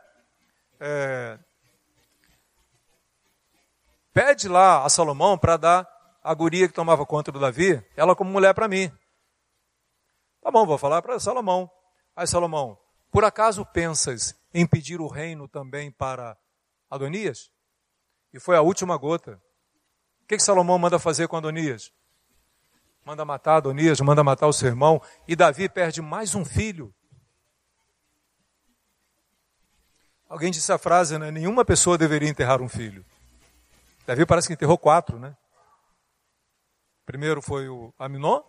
É, 0.80 1.38
pede 4.12 4.48
lá 4.48 4.84
a 4.84 4.88
Salomão 4.88 5.36
para 5.36 5.56
dar 5.56 5.96
a 6.22 6.34
guria 6.34 6.66
que 6.66 6.74
tomava 6.74 7.04
conta 7.06 7.30
do 7.30 7.38
Davi, 7.38 7.82
ela 7.96 8.16
como 8.16 8.30
mulher 8.30 8.54
para 8.54 8.66
mim. 8.66 8.90
Tá 10.42 10.50
bom, 10.50 10.66
vou 10.66 10.78
falar 10.78 11.02
para 11.02 11.20
Salomão. 11.20 11.70
Aí 12.14 12.26
Salomão, 12.26 12.78
por 13.10 13.24
acaso 13.24 13.64
pensas 13.66 14.34
em 14.54 14.66
pedir 14.66 15.00
o 15.00 15.06
reino 15.06 15.46
também 15.46 15.92
para 15.92 16.36
Adonias? 16.90 17.50
E 18.32 18.40
foi 18.40 18.56
a 18.56 18.62
última 18.62 18.96
gota. 18.96 19.40
O 20.22 20.26
que, 20.26 20.36
que 20.36 20.42
Salomão 20.42 20.78
manda 20.78 20.98
fazer 20.98 21.28
com 21.28 21.36
Adonias? 21.36 21.92
Manda 23.06 23.24
matar 23.24 23.58
Adonias, 23.58 24.00
manda 24.00 24.24
matar 24.24 24.48
o 24.48 24.52
seu 24.52 24.66
irmão, 24.66 25.00
e 25.28 25.36
Davi 25.36 25.68
perde 25.68 26.02
mais 26.02 26.34
um 26.34 26.44
filho. 26.44 26.92
Alguém 30.28 30.50
disse 30.50 30.72
a 30.72 30.76
frase, 30.76 31.16
né? 31.16 31.30
Nenhuma 31.30 31.64
pessoa 31.64 31.96
deveria 31.96 32.28
enterrar 32.28 32.60
um 32.60 32.68
filho. 32.68 33.06
Davi 34.04 34.26
parece 34.26 34.48
que 34.48 34.54
enterrou 34.54 34.76
quatro, 34.76 35.20
né? 35.20 35.36
Primeiro 37.04 37.40
foi 37.40 37.68
o 37.68 37.94
Aminon, 37.96 38.42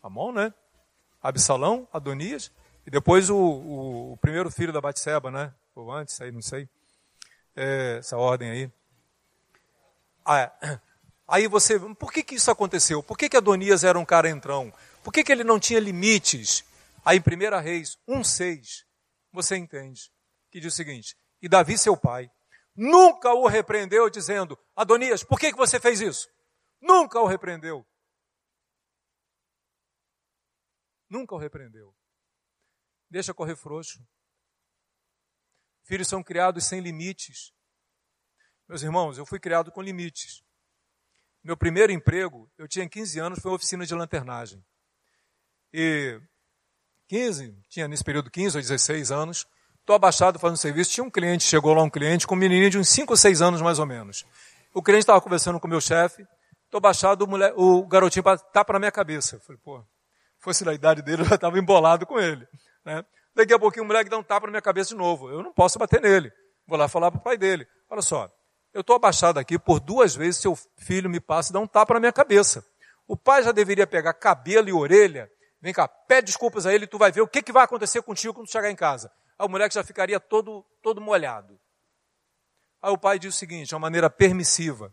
Amon, 0.00 0.30
né? 0.30 0.54
Absalão, 1.20 1.88
Adonias, 1.92 2.52
e 2.86 2.90
depois 2.92 3.28
o, 3.28 3.36
o, 3.36 4.12
o 4.12 4.16
primeiro 4.18 4.48
filho 4.48 4.72
da 4.72 4.80
Batseba, 4.80 5.28
né? 5.28 5.52
Ou 5.74 5.90
antes, 5.90 6.20
aí 6.20 6.30
não 6.30 6.40
sei. 6.40 6.68
É, 7.56 7.96
essa 7.98 8.16
ordem 8.16 8.48
aí. 8.48 8.72
Ah, 10.24 10.38
é. 10.38 10.80
Aí 11.26 11.46
você, 11.46 11.78
por 11.96 12.12
que, 12.12 12.22
que 12.22 12.34
isso 12.34 12.50
aconteceu? 12.50 13.02
Por 13.02 13.16
que, 13.16 13.28
que 13.28 13.36
Adonias 13.36 13.84
era 13.84 13.98
um 13.98 14.04
cara 14.04 14.28
entrão? 14.28 14.72
Por 15.02 15.12
que, 15.12 15.22
que 15.24 15.32
ele 15.32 15.44
não 15.44 15.60
tinha 15.60 15.80
limites? 15.80 16.64
Aí 17.04 17.18
em 17.18 17.20
1 17.20 17.60
Reis 17.60 17.98
1,6, 18.08 18.84
você 19.32 19.56
entende, 19.56 20.10
que 20.50 20.60
diz 20.60 20.72
o 20.72 20.76
seguinte, 20.76 21.16
e 21.42 21.48
Davi, 21.48 21.76
seu 21.76 21.96
pai, 21.96 22.30
nunca 22.74 23.32
o 23.34 23.46
repreendeu, 23.46 24.08
dizendo: 24.08 24.58
Adonias, 24.74 25.22
por 25.22 25.38
que, 25.38 25.52
que 25.52 25.58
você 25.58 25.78
fez 25.78 26.00
isso? 26.00 26.28
Nunca 26.80 27.20
o 27.20 27.26
repreendeu. 27.26 27.86
Nunca 31.08 31.34
o 31.34 31.38
repreendeu. 31.38 31.94
Deixa 33.10 33.34
correr 33.34 33.56
frouxo. 33.56 34.02
Filhos 35.84 36.08
são 36.08 36.22
criados 36.22 36.64
sem 36.64 36.80
limites. 36.80 37.52
Meus 38.66 38.82
irmãos, 38.82 39.18
eu 39.18 39.26
fui 39.26 39.38
criado 39.38 39.70
com 39.70 39.82
limites. 39.82 40.42
Meu 41.44 41.56
primeiro 41.56 41.92
emprego, 41.92 42.50
eu 42.58 42.66
tinha 42.66 42.88
15 42.88 43.20
anos, 43.20 43.38
foi 43.38 43.52
oficina 43.52 43.84
de 43.84 43.94
lanternagem. 43.94 44.64
E 45.72 46.18
15, 47.06 47.54
tinha 47.68 47.86
nesse 47.86 48.02
período 48.02 48.30
15 48.30 48.56
ou 48.56 48.62
16 48.62 49.12
anos, 49.12 49.46
Estou 49.84 49.94
abaixado 49.94 50.38
fazendo 50.38 50.56
serviço. 50.56 50.92
Tinha 50.92 51.04
um 51.04 51.10
cliente, 51.10 51.44
chegou 51.44 51.74
lá 51.74 51.82
um 51.82 51.90
cliente 51.90 52.26
com 52.26 52.34
um 52.34 52.38
menininho 52.38 52.70
de 52.70 52.78
uns 52.78 52.88
5 52.88 53.12
ou 53.12 53.16
6 53.18 53.42
anos 53.42 53.60
mais 53.60 53.78
ou 53.78 53.84
menos. 53.84 54.24
O 54.72 54.82
cliente 54.82 55.02
estava 55.02 55.20
conversando 55.20 55.60
com 55.60 55.66
o 55.66 55.70
meu 55.70 55.80
chefe. 55.80 56.26
Estou 56.64 56.78
abaixado, 56.78 57.22
o, 57.26 57.28
mulher, 57.28 57.52
o 57.54 57.86
garotinho 57.86 58.24
tá 58.50 58.64
para 58.64 58.78
minha 58.78 58.90
cabeça. 58.90 59.36
Eu 59.36 59.40
falei, 59.40 59.60
pô, 59.62 59.84
fosse 60.38 60.64
da 60.64 60.72
idade 60.72 61.02
dele, 61.02 61.20
eu 61.20 61.26
já 61.26 61.34
estava 61.34 61.58
embolado 61.58 62.06
com 62.06 62.18
ele. 62.18 62.48
Né? 62.82 63.04
Daqui 63.34 63.52
a 63.52 63.58
pouquinho 63.58 63.84
o 63.84 63.86
moleque 63.86 64.08
dá 64.08 64.16
um 64.16 64.22
tapa 64.22 64.46
na 64.46 64.52
minha 64.52 64.62
cabeça 64.62 64.88
de 64.88 64.96
novo. 64.96 65.28
Eu 65.28 65.42
não 65.42 65.52
posso 65.52 65.78
bater 65.78 66.00
nele. 66.00 66.32
Vou 66.66 66.78
lá 66.78 66.88
falar 66.88 67.10
para 67.10 67.20
o 67.20 67.22
pai 67.22 67.36
dele. 67.36 67.66
Olha 67.90 68.00
só, 68.00 68.32
eu 68.74 68.80
estou 68.80 68.96
abaixado 68.96 69.38
aqui 69.38 69.56
por 69.56 69.78
duas 69.78 70.16
vezes, 70.16 70.40
seu 70.40 70.58
filho 70.76 71.08
me 71.08 71.20
passa 71.20 71.50
e 71.50 71.52
dá 71.52 71.60
um 71.60 71.66
tapa 71.66 71.94
na 71.94 72.00
minha 72.00 72.12
cabeça. 72.12 72.66
O 73.06 73.16
pai 73.16 73.42
já 73.44 73.52
deveria 73.52 73.86
pegar 73.86 74.12
cabelo 74.14 74.68
e 74.68 74.72
orelha. 74.72 75.30
Vem 75.62 75.72
cá, 75.72 75.86
pede 75.86 76.26
desculpas 76.26 76.66
a 76.66 76.74
ele 76.74 76.86
tu 76.86 76.98
vai 76.98 77.12
ver 77.12 77.20
o 77.20 77.28
que, 77.28 77.40
que 77.40 77.52
vai 77.52 77.64
acontecer 77.64 78.02
contigo 78.02 78.34
quando 78.34 78.50
chegar 78.50 78.68
em 78.68 78.74
casa. 78.74 79.12
Aí 79.38 79.46
o 79.46 79.48
moleque 79.48 79.76
já 79.76 79.84
ficaria 79.84 80.18
todo, 80.18 80.64
todo 80.82 81.00
molhado. 81.00 81.58
Aí 82.82 82.90
o 82.90 82.98
pai 82.98 83.18
diz 83.18 83.32
o 83.32 83.38
seguinte, 83.38 83.68
de 83.68 83.74
uma 83.74 83.80
maneira 83.80 84.10
permissiva. 84.10 84.92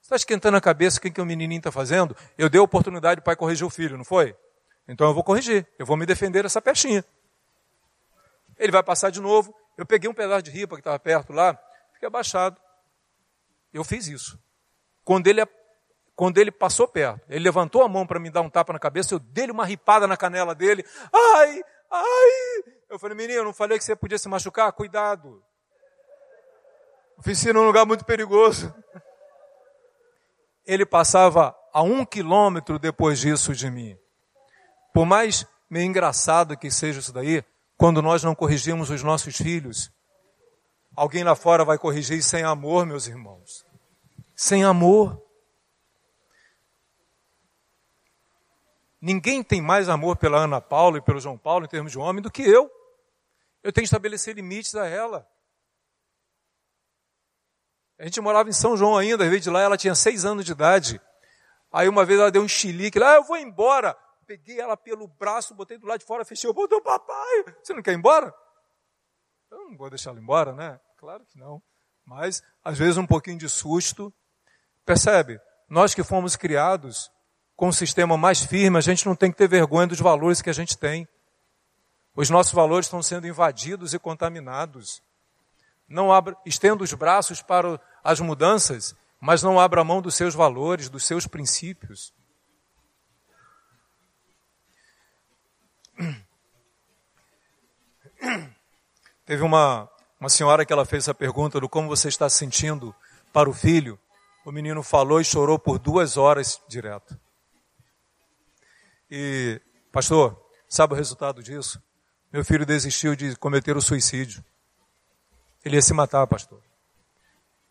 Você 0.00 0.06
está 0.06 0.16
esquentando 0.16 0.56
a 0.56 0.60
cabeça 0.60 0.98
o 0.98 1.00
que, 1.00 1.10
que 1.10 1.20
o 1.20 1.26
menininho 1.26 1.58
está 1.58 1.72
fazendo? 1.72 2.16
Eu 2.38 2.48
dei 2.48 2.60
a 2.60 2.64
oportunidade 2.64 3.20
do 3.20 3.24
pai 3.24 3.34
corrigir 3.34 3.66
o 3.66 3.70
filho, 3.70 3.96
não 3.96 4.04
foi? 4.04 4.36
Então 4.86 5.08
eu 5.08 5.12
vou 5.12 5.24
corrigir, 5.24 5.66
eu 5.80 5.84
vou 5.84 5.96
me 5.96 6.06
defender 6.06 6.44
dessa 6.44 6.62
pestinha. 6.62 7.04
Ele 8.56 8.70
vai 8.70 8.84
passar 8.84 9.10
de 9.10 9.20
novo. 9.20 9.52
Eu 9.76 9.84
peguei 9.84 10.08
um 10.08 10.14
pedaço 10.14 10.44
de 10.44 10.50
ripa 10.52 10.76
que 10.76 10.80
estava 10.80 10.98
perto 10.98 11.32
lá, 11.32 11.58
fiquei 11.92 12.06
abaixado. 12.06 12.56
Eu 13.72 13.84
fiz 13.84 14.06
isso. 14.06 14.38
Quando 15.04 15.26
ele, 15.26 15.46
quando 16.14 16.38
ele 16.38 16.50
passou 16.50 16.88
perto, 16.88 17.20
ele 17.28 17.44
levantou 17.44 17.82
a 17.82 17.88
mão 17.88 18.06
para 18.06 18.18
me 18.18 18.30
dar 18.30 18.40
um 18.40 18.50
tapa 18.50 18.72
na 18.72 18.78
cabeça, 18.78 19.14
eu 19.14 19.18
dei 19.18 19.50
uma 19.50 19.64
ripada 19.64 20.06
na 20.06 20.16
canela 20.16 20.54
dele. 20.54 20.84
Ai, 21.12 21.62
ai, 21.90 22.74
eu 22.88 22.98
falei, 22.98 23.16
menino, 23.16 23.44
não 23.44 23.52
falei 23.52 23.78
que 23.78 23.84
você 23.84 23.94
podia 23.94 24.18
se 24.18 24.28
machucar? 24.28 24.72
Cuidado. 24.72 25.42
Oficina 27.18 27.58
é 27.58 27.62
um 27.62 27.66
lugar 27.66 27.86
muito 27.86 28.04
perigoso. 28.04 28.74
Ele 30.64 30.84
passava 30.84 31.56
a 31.72 31.82
um 31.82 32.04
quilômetro 32.04 32.78
depois 32.78 33.18
disso 33.18 33.54
de 33.54 33.70
mim. 33.70 33.96
Por 34.92 35.06
mais 35.06 35.46
meio 35.68 35.86
engraçado 35.86 36.56
que 36.56 36.70
seja 36.70 37.00
isso 37.00 37.12
daí, 37.12 37.44
quando 37.76 38.00
nós 38.00 38.22
não 38.22 38.34
corrigimos 38.34 38.90
os 38.90 39.02
nossos 39.02 39.36
filhos, 39.36 39.90
alguém 40.96 41.22
lá 41.22 41.36
fora 41.36 41.64
vai 41.64 41.78
corrigir 41.78 42.22
sem 42.22 42.42
amor, 42.42 42.86
meus 42.86 43.06
irmãos. 43.06 43.64
Sem 44.34 44.64
amor. 44.64 45.22
Ninguém 49.00 49.44
tem 49.44 49.60
mais 49.60 49.88
amor 49.88 50.16
pela 50.16 50.38
Ana 50.38 50.60
Paula 50.60 50.98
e 50.98 51.02
pelo 51.02 51.20
João 51.20 51.38
Paulo 51.38 51.66
em 51.66 51.68
termos 51.68 51.92
de 51.92 51.98
homem 51.98 52.22
do 52.22 52.30
que 52.30 52.42
eu. 52.42 52.70
Eu 53.62 53.72
tenho 53.72 53.82
que 53.82 53.88
estabelecer 53.88 54.34
limites 54.34 54.74
a 54.74 54.86
ela. 54.86 55.28
A 57.98 58.04
gente 58.04 58.20
morava 58.20 58.48
em 58.48 58.52
São 58.52 58.76
João 58.76 58.96
ainda, 58.96 59.24
vezes 59.24 59.42
de 59.42 59.50
lá 59.50 59.60
ela 59.60 59.76
tinha 59.76 59.94
seis 59.94 60.24
anos 60.24 60.44
de 60.44 60.52
idade. 60.52 61.00
Aí 61.72 61.88
uma 61.88 62.04
vez 62.04 62.18
ela 62.18 62.30
deu 62.30 62.42
um 62.42 62.48
chilique 62.48 62.98
lá, 62.98 63.12
ah, 63.12 63.16
eu 63.16 63.24
vou 63.24 63.36
embora. 63.36 63.96
Peguei 64.26 64.60
ela 64.60 64.76
pelo 64.76 65.06
braço, 65.06 65.54
botei 65.54 65.78
do 65.78 65.86
lado 65.86 66.00
de 66.00 66.06
fora, 66.06 66.24
fechei 66.24 66.48
o 66.48 66.54
botão, 66.54 66.82
papai, 66.82 67.44
você 67.62 67.72
não 67.72 67.82
quer 67.82 67.92
ir 67.92 67.96
embora? 67.96 68.34
Eu 69.50 69.58
não 69.58 69.76
vou 69.76 69.88
deixar 69.88 70.10
ela 70.10 70.20
embora, 70.20 70.52
né? 70.52 70.80
Claro 71.06 71.24
que 71.24 71.38
não. 71.38 71.62
Mas, 72.04 72.42
às 72.64 72.76
vezes, 72.76 72.96
um 72.96 73.06
pouquinho 73.06 73.38
de 73.38 73.48
susto. 73.48 74.12
Percebe? 74.84 75.40
Nós 75.68 75.94
que 75.94 76.02
fomos 76.02 76.34
criados 76.34 77.12
com 77.54 77.68
um 77.68 77.72
sistema 77.72 78.16
mais 78.16 78.44
firme, 78.44 78.76
a 78.76 78.80
gente 78.80 79.06
não 79.06 79.14
tem 79.14 79.30
que 79.30 79.38
ter 79.38 79.46
vergonha 79.46 79.86
dos 79.86 80.00
valores 80.00 80.42
que 80.42 80.50
a 80.50 80.52
gente 80.52 80.76
tem. 80.76 81.06
Os 82.16 82.28
nossos 82.28 82.52
valores 82.52 82.86
estão 82.86 83.00
sendo 83.04 83.28
invadidos 83.28 83.94
e 83.94 84.00
contaminados. 84.00 85.00
Não 85.88 86.12
abra, 86.12 86.36
estenda 86.44 86.82
os 86.82 86.92
braços 86.92 87.40
para 87.40 87.80
as 88.02 88.18
mudanças, 88.18 88.92
mas 89.20 89.44
não 89.44 89.60
abra 89.60 89.84
mão 89.84 90.02
dos 90.02 90.16
seus 90.16 90.34
valores, 90.34 90.88
dos 90.88 91.06
seus 91.06 91.24
princípios. 91.24 92.12
Teve 99.24 99.44
uma, 99.44 99.88
uma 100.18 100.28
senhora 100.28 100.64
que 100.64 100.72
ela 100.72 100.84
fez 100.84 101.04
essa 101.04 101.14
pergunta 101.14 101.60
do 101.60 101.68
como 101.68 101.88
você 101.88 102.08
está 102.08 102.28
sentindo 102.28 102.94
para 103.32 103.48
o 103.48 103.52
filho. 103.52 103.98
O 104.44 104.52
menino 104.52 104.82
falou 104.82 105.20
e 105.20 105.24
chorou 105.24 105.58
por 105.58 105.78
duas 105.78 106.16
horas 106.16 106.60
direto. 106.68 107.18
E, 109.10 109.60
pastor, 109.92 110.40
sabe 110.68 110.94
o 110.94 110.96
resultado 110.96 111.42
disso? 111.42 111.82
Meu 112.32 112.44
filho 112.44 112.64
desistiu 112.64 113.14
de 113.14 113.36
cometer 113.36 113.76
o 113.76 113.82
suicídio. 113.82 114.44
Ele 115.64 115.76
ia 115.76 115.82
se 115.82 115.92
matar, 115.92 116.26
pastor. 116.26 116.62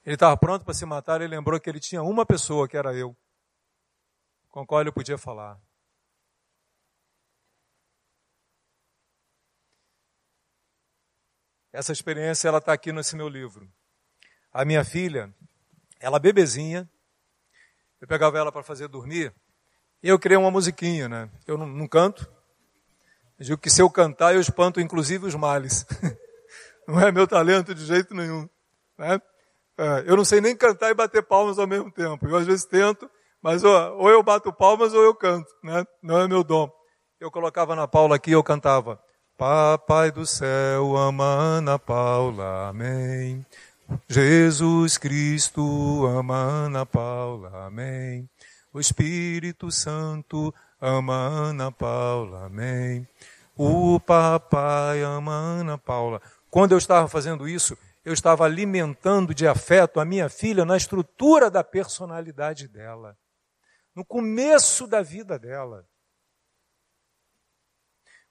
Ele 0.06 0.16
estava 0.16 0.38
pronto 0.38 0.64
para 0.64 0.74
se 0.74 0.86
matar 0.86 1.22
e 1.22 1.28
lembrou 1.28 1.60
que 1.60 1.70
ele 1.70 1.80
tinha 1.80 2.04
uma 2.04 2.26
pessoa, 2.26 2.68
que 2.68 2.78
era 2.78 2.94
eu, 2.94 3.16
com 4.52 4.62
a 4.62 4.66
qual 4.66 4.82
ele 4.82 4.92
podia 4.92 5.18
falar. 5.18 5.58
Essa 11.76 11.92
experiência 11.92 12.48
ela 12.48 12.60
está 12.60 12.72
aqui 12.72 12.94
nesse 12.94 13.18
meu 13.18 13.28
livro. 13.28 13.70
A 14.54 14.64
minha 14.64 14.86
filha, 14.86 15.30
ela 16.00 16.18
bebezinha, 16.18 16.90
eu 18.00 18.08
pegava 18.08 18.38
ela 18.38 18.50
para 18.50 18.64
fazer 18.64 18.88
dormir, 18.88 19.34
e 20.02 20.08
eu 20.08 20.18
criei 20.18 20.38
uma 20.38 20.50
musiquinha, 20.50 21.10
né? 21.10 21.30
Eu 21.46 21.58
não, 21.58 21.68
não 21.68 21.86
canto. 21.86 22.32
Eu 23.38 23.46
digo 23.46 23.58
que 23.58 23.70
se 23.70 23.82
eu 23.82 23.90
cantar, 23.90 24.34
eu 24.34 24.40
espanto 24.40 24.80
inclusive 24.80 25.26
os 25.26 25.36
males. 25.36 25.86
não 26.88 26.98
é 27.02 27.12
meu 27.12 27.28
talento 27.28 27.76
de 27.76 27.86
jeito 27.86 28.16
nenhum. 28.16 28.48
Né? 28.98 29.20
É, 29.78 30.04
eu 30.08 30.16
não 30.16 30.24
sei 30.24 30.40
nem 30.40 30.56
cantar 30.56 30.92
e 30.92 30.94
bater 30.94 31.24
palmas 31.24 31.60
ao 31.60 31.68
mesmo 31.68 31.92
tempo. 31.92 32.26
Eu 32.26 32.38
às 32.38 32.46
vezes 32.46 32.64
tento, 32.64 33.12
mas 33.42 33.66
ou 33.66 34.10
eu 34.10 34.24
bato 34.24 34.54
palmas 34.54 34.94
ou 34.94 35.04
eu 35.04 35.14
canto. 35.14 35.54
Né? 35.62 35.86
Não 36.02 36.22
é 36.22 36.28
meu 36.28 36.42
dom. 36.42 36.72
Eu 37.20 37.30
colocava 37.30 37.76
na 37.76 37.86
Paula 37.86 38.16
aqui 38.16 38.32
eu 38.32 38.42
cantava. 38.42 39.04
Papai 39.38 40.12
do 40.12 40.26
céu, 40.26 40.96
ama 40.96 41.26
Ana 41.26 41.78
Paula, 41.78 42.70
amém. 42.70 43.46
Jesus 44.08 44.98
Cristo, 44.98 46.06
ama 46.06 46.36
Ana 46.36 46.86
Paula, 46.86 47.66
amém. 47.66 48.30
O 48.72 48.80
Espírito 48.80 49.70
Santo 49.72 50.54
ama 50.80 51.16
Ana 51.16 51.70
Paula, 51.70 52.46
amém. 52.46 53.06
O 53.58 54.00
papai 54.00 55.02
ama 55.02 55.34
Ana 55.34 55.78
Paula. 55.78 56.22
Quando 56.50 56.72
eu 56.72 56.78
estava 56.78 57.10
fazendo 57.10 57.46
isso, 57.46 57.78
eu 58.06 58.14
estava 58.14 58.46
alimentando 58.46 59.34
de 59.34 59.46
afeto 59.46 60.00
a 60.00 60.06
minha 60.06 60.30
filha 60.30 60.64
na 60.64 60.78
estrutura 60.78 61.52
da 61.52 61.62
personalidade 61.62 62.70
dela, 62.70 63.18
no 63.94 64.06
começo 64.06 64.88
da 64.88 65.02
vida 65.02 65.38
dela. 65.38 65.86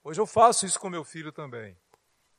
Hoje 0.05 0.21
eu 0.21 0.27
faço 0.27 0.67
isso 0.67 0.79
com 0.79 0.91
meu 0.91 1.03
filho 1.03 1.33
também. 1.33 1.75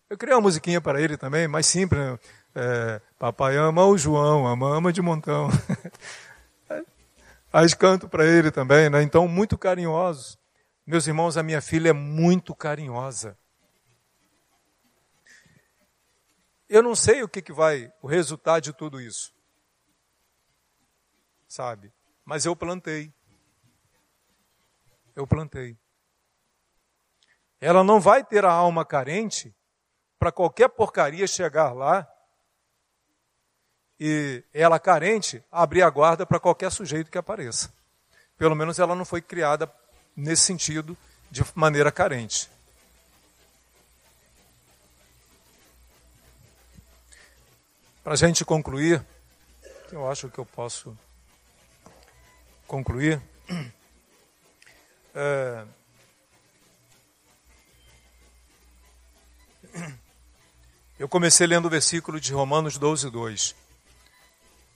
Eu 0.07 0.19
criei 0.19 0.35
uma 0.35 0.41
musiquinha 0.41 0.79
para 0.79 1.01
ele 1.01 1.17
também, 1.17 1.47
mais 1.47 1.65
simples. 1.65 1.99
Né? 1.99 2.19
É, 2.53 3.01
Papai 3.17 3.57
ama 3.57 3.83
o 3.87 3.97
João, 3.97 4.45
ama, 4.45 4.77
ama 4.77 4.93
de 4.93 5.01
montão. 5.01 5.49
Aí 7.51 7.75
canto 7.75 8.07
para 8.07 8.23
ele 8.23 8.51
também, 8.51 8.87
né? 8.87 9.01
Então, 9.01 9.27
muito 9.27 9.57
carinhosos. 9.57 10.37
Meus 10.85 11.07
irmãos, 11.07 11.37
a 11.37 11.43
minha 11.43 11.59
filha 11.59 11.89
é 11.89 11.93
muito 11.93 12.53
carinhosa. 12.53 13.35
Eu 16.69 16.83
não 16.83 16.93
sei 16.93 17.23
o 17.23 17.27
que, 17.27 17.41
que 17.41 17.53
vai, 17.53 17.91
o 17.99 18.07
resultado 18.07 18.61
de 18.61 18.73
tudo 18.73 19.01
isso. 19.01 19.33
Sabe? 21.47 21.91
Mas 22.23 22.45
eu 22.45 22.55
plantei. 22.55 23.11
Eu 25.15 25.25
plantei. 25.25 25.75
Ela 27.59 27.83
não 27.83 27.99
vai 27.99 28.23
ter 28.23 28.45
a 28.45 28.51
alma 28.51 28.85
carente 28.85 29.55
para 30.19 30.31
qualquer 30.31 30.69
porcaria 30.69 31.27
chegar 31.27 31.73
lá 31.73 32.07
e 33.99 34.43
ela 34.53 34.79
carente 34.79 35.43
abrir 35.51 35.81
a 35.81 35.89
guarda 35.89 36.25
para 36.25 36.39
qualquer 36.39 36.71
sujeito 36.71 37.09
que 37.09 37.17
apareça. 37.17 37.73
Pelo 38.37 38.55
menos 38.55 38.79
ela 38.79 38.95
não 38.95 39.05
foi 39.05 39.21
criada 39.21 39.71
nesse 40.15 40.43
sentido 40.43 40.97
de 41.31 41.43
maneira 41.55 41.91
carente. 41.91 42.49
Para 48.03 48.13
a 48.13 48.17
gente 48.17 48.45
concluir, 48.45 49.03
eu 49.91 50.09
acho 50.09 50.29
que 50.29 50.37
eu 50.37 50.45
posso 50.45 50.97
concluir. 52.67 53.21
É, 55.17 55.65
Eu 60.97 61.09
comecei 61.09 61.45
lendo 61.45 61.65
o 61.65 61.69
versículo 61.69 62.19
de 62.19 62.33
Romanos 62.33 62.77
12, 62.77 63.09
2. 63.09 63.55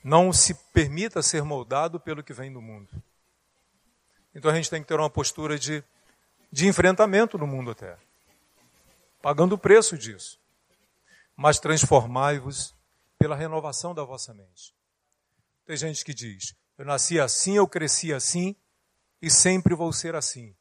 Não 0.03 0.31
se 0.31 0.53
permita 0.73 1.21
ser 1.21 1.43
moldado 1.43 1.99
pelo 1.99 2.23
que 2.23 2.33
vem 2.33 2.51
do 2.51 2.61
mundo. 2.61 2.89
Então 4.33 4.51
a 4.51 4.55
gente 4.55 4.69
tem 4.69 4.81
que 4.81 4.87
ter 4.87 4.99
uma 4.99 5.09
postura 5.09 5.57
de, 5.57 5.83
de 6.51 6.67
enfrentamento 6.67 7.37
no 7.37 7.47
mundo 7.47 7.71
até, 7.71 7.97
pagando 9.21 9.55
o 9.55 9.57
preço 9.57 9.97
disso. 9.97 10.39
Mas 11.35 11.59
transformai-vos 11.59 12.75
pela 13.17 13.35
renovação 13.35 13.93
da 13.93 14.03
vossa 14.03 14.33
mente. 14.33 14.73
Tem 15.65 15.75
gente 15.75 16.03
que 16.03 16.13
diz: 16.13 16.55
Eu 16.77 16.85
nasci 16.85 17.19
assim, 17.19 17.55
eu 17.57 17.67
cresci 17.67 18.13
assim 18.13 18.55
e 19.21 19.29
sempre 19.29 19.73
vou 19.73 19.91
ser 19.91 20.15
assim. 20.15 20.55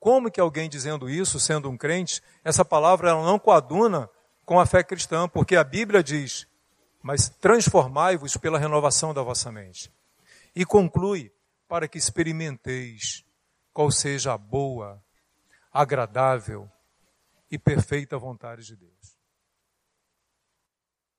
Como 0.00 0.30
que 0.30 0.40
alguém 0.40 0.68
dizendo 0.68 1.10
isso, 1.10 1.40
sendo 1.40 1.68
um 1.68 1.76
crente, 1.76 2.22
essa 2.44 2.64
palavra 2.64 3.10
ela 3.10 3.24
não 3.24 3.38
coaduna 3.38 4.08
com 4.44 4.60
a 4.60 4.66
fé 4.66 4.82
cristã, 4.82 5.28
porque 5.28 5.56
a 5.56 5.64
Bíblia 5.64 6.02
diz: 6.02 6.46
Mas 7.02 7.28
transformai-vos 7.28 8.36
pela 8.36 8.58
renovação 8.58 9.12
da 9.12 9.22
vossa 9.22 9.50
mente. 9.50 9.92
E 10.54 10.64
conclui: 10.64 11.32
Para 11.66 11.88
que 11.88 11.98
experimenteis 11.98 13.24
qual 13.72 13.90
seja 13.90 14.32
a 14.32 14.38
boa, 14.38 15.02
agradável 15.72 16.70
e 17.50 17.58
perfeita 17.58 18.18
vontade 18.18 18.64
de 18.64 18.76
Deus. 18.76 19.07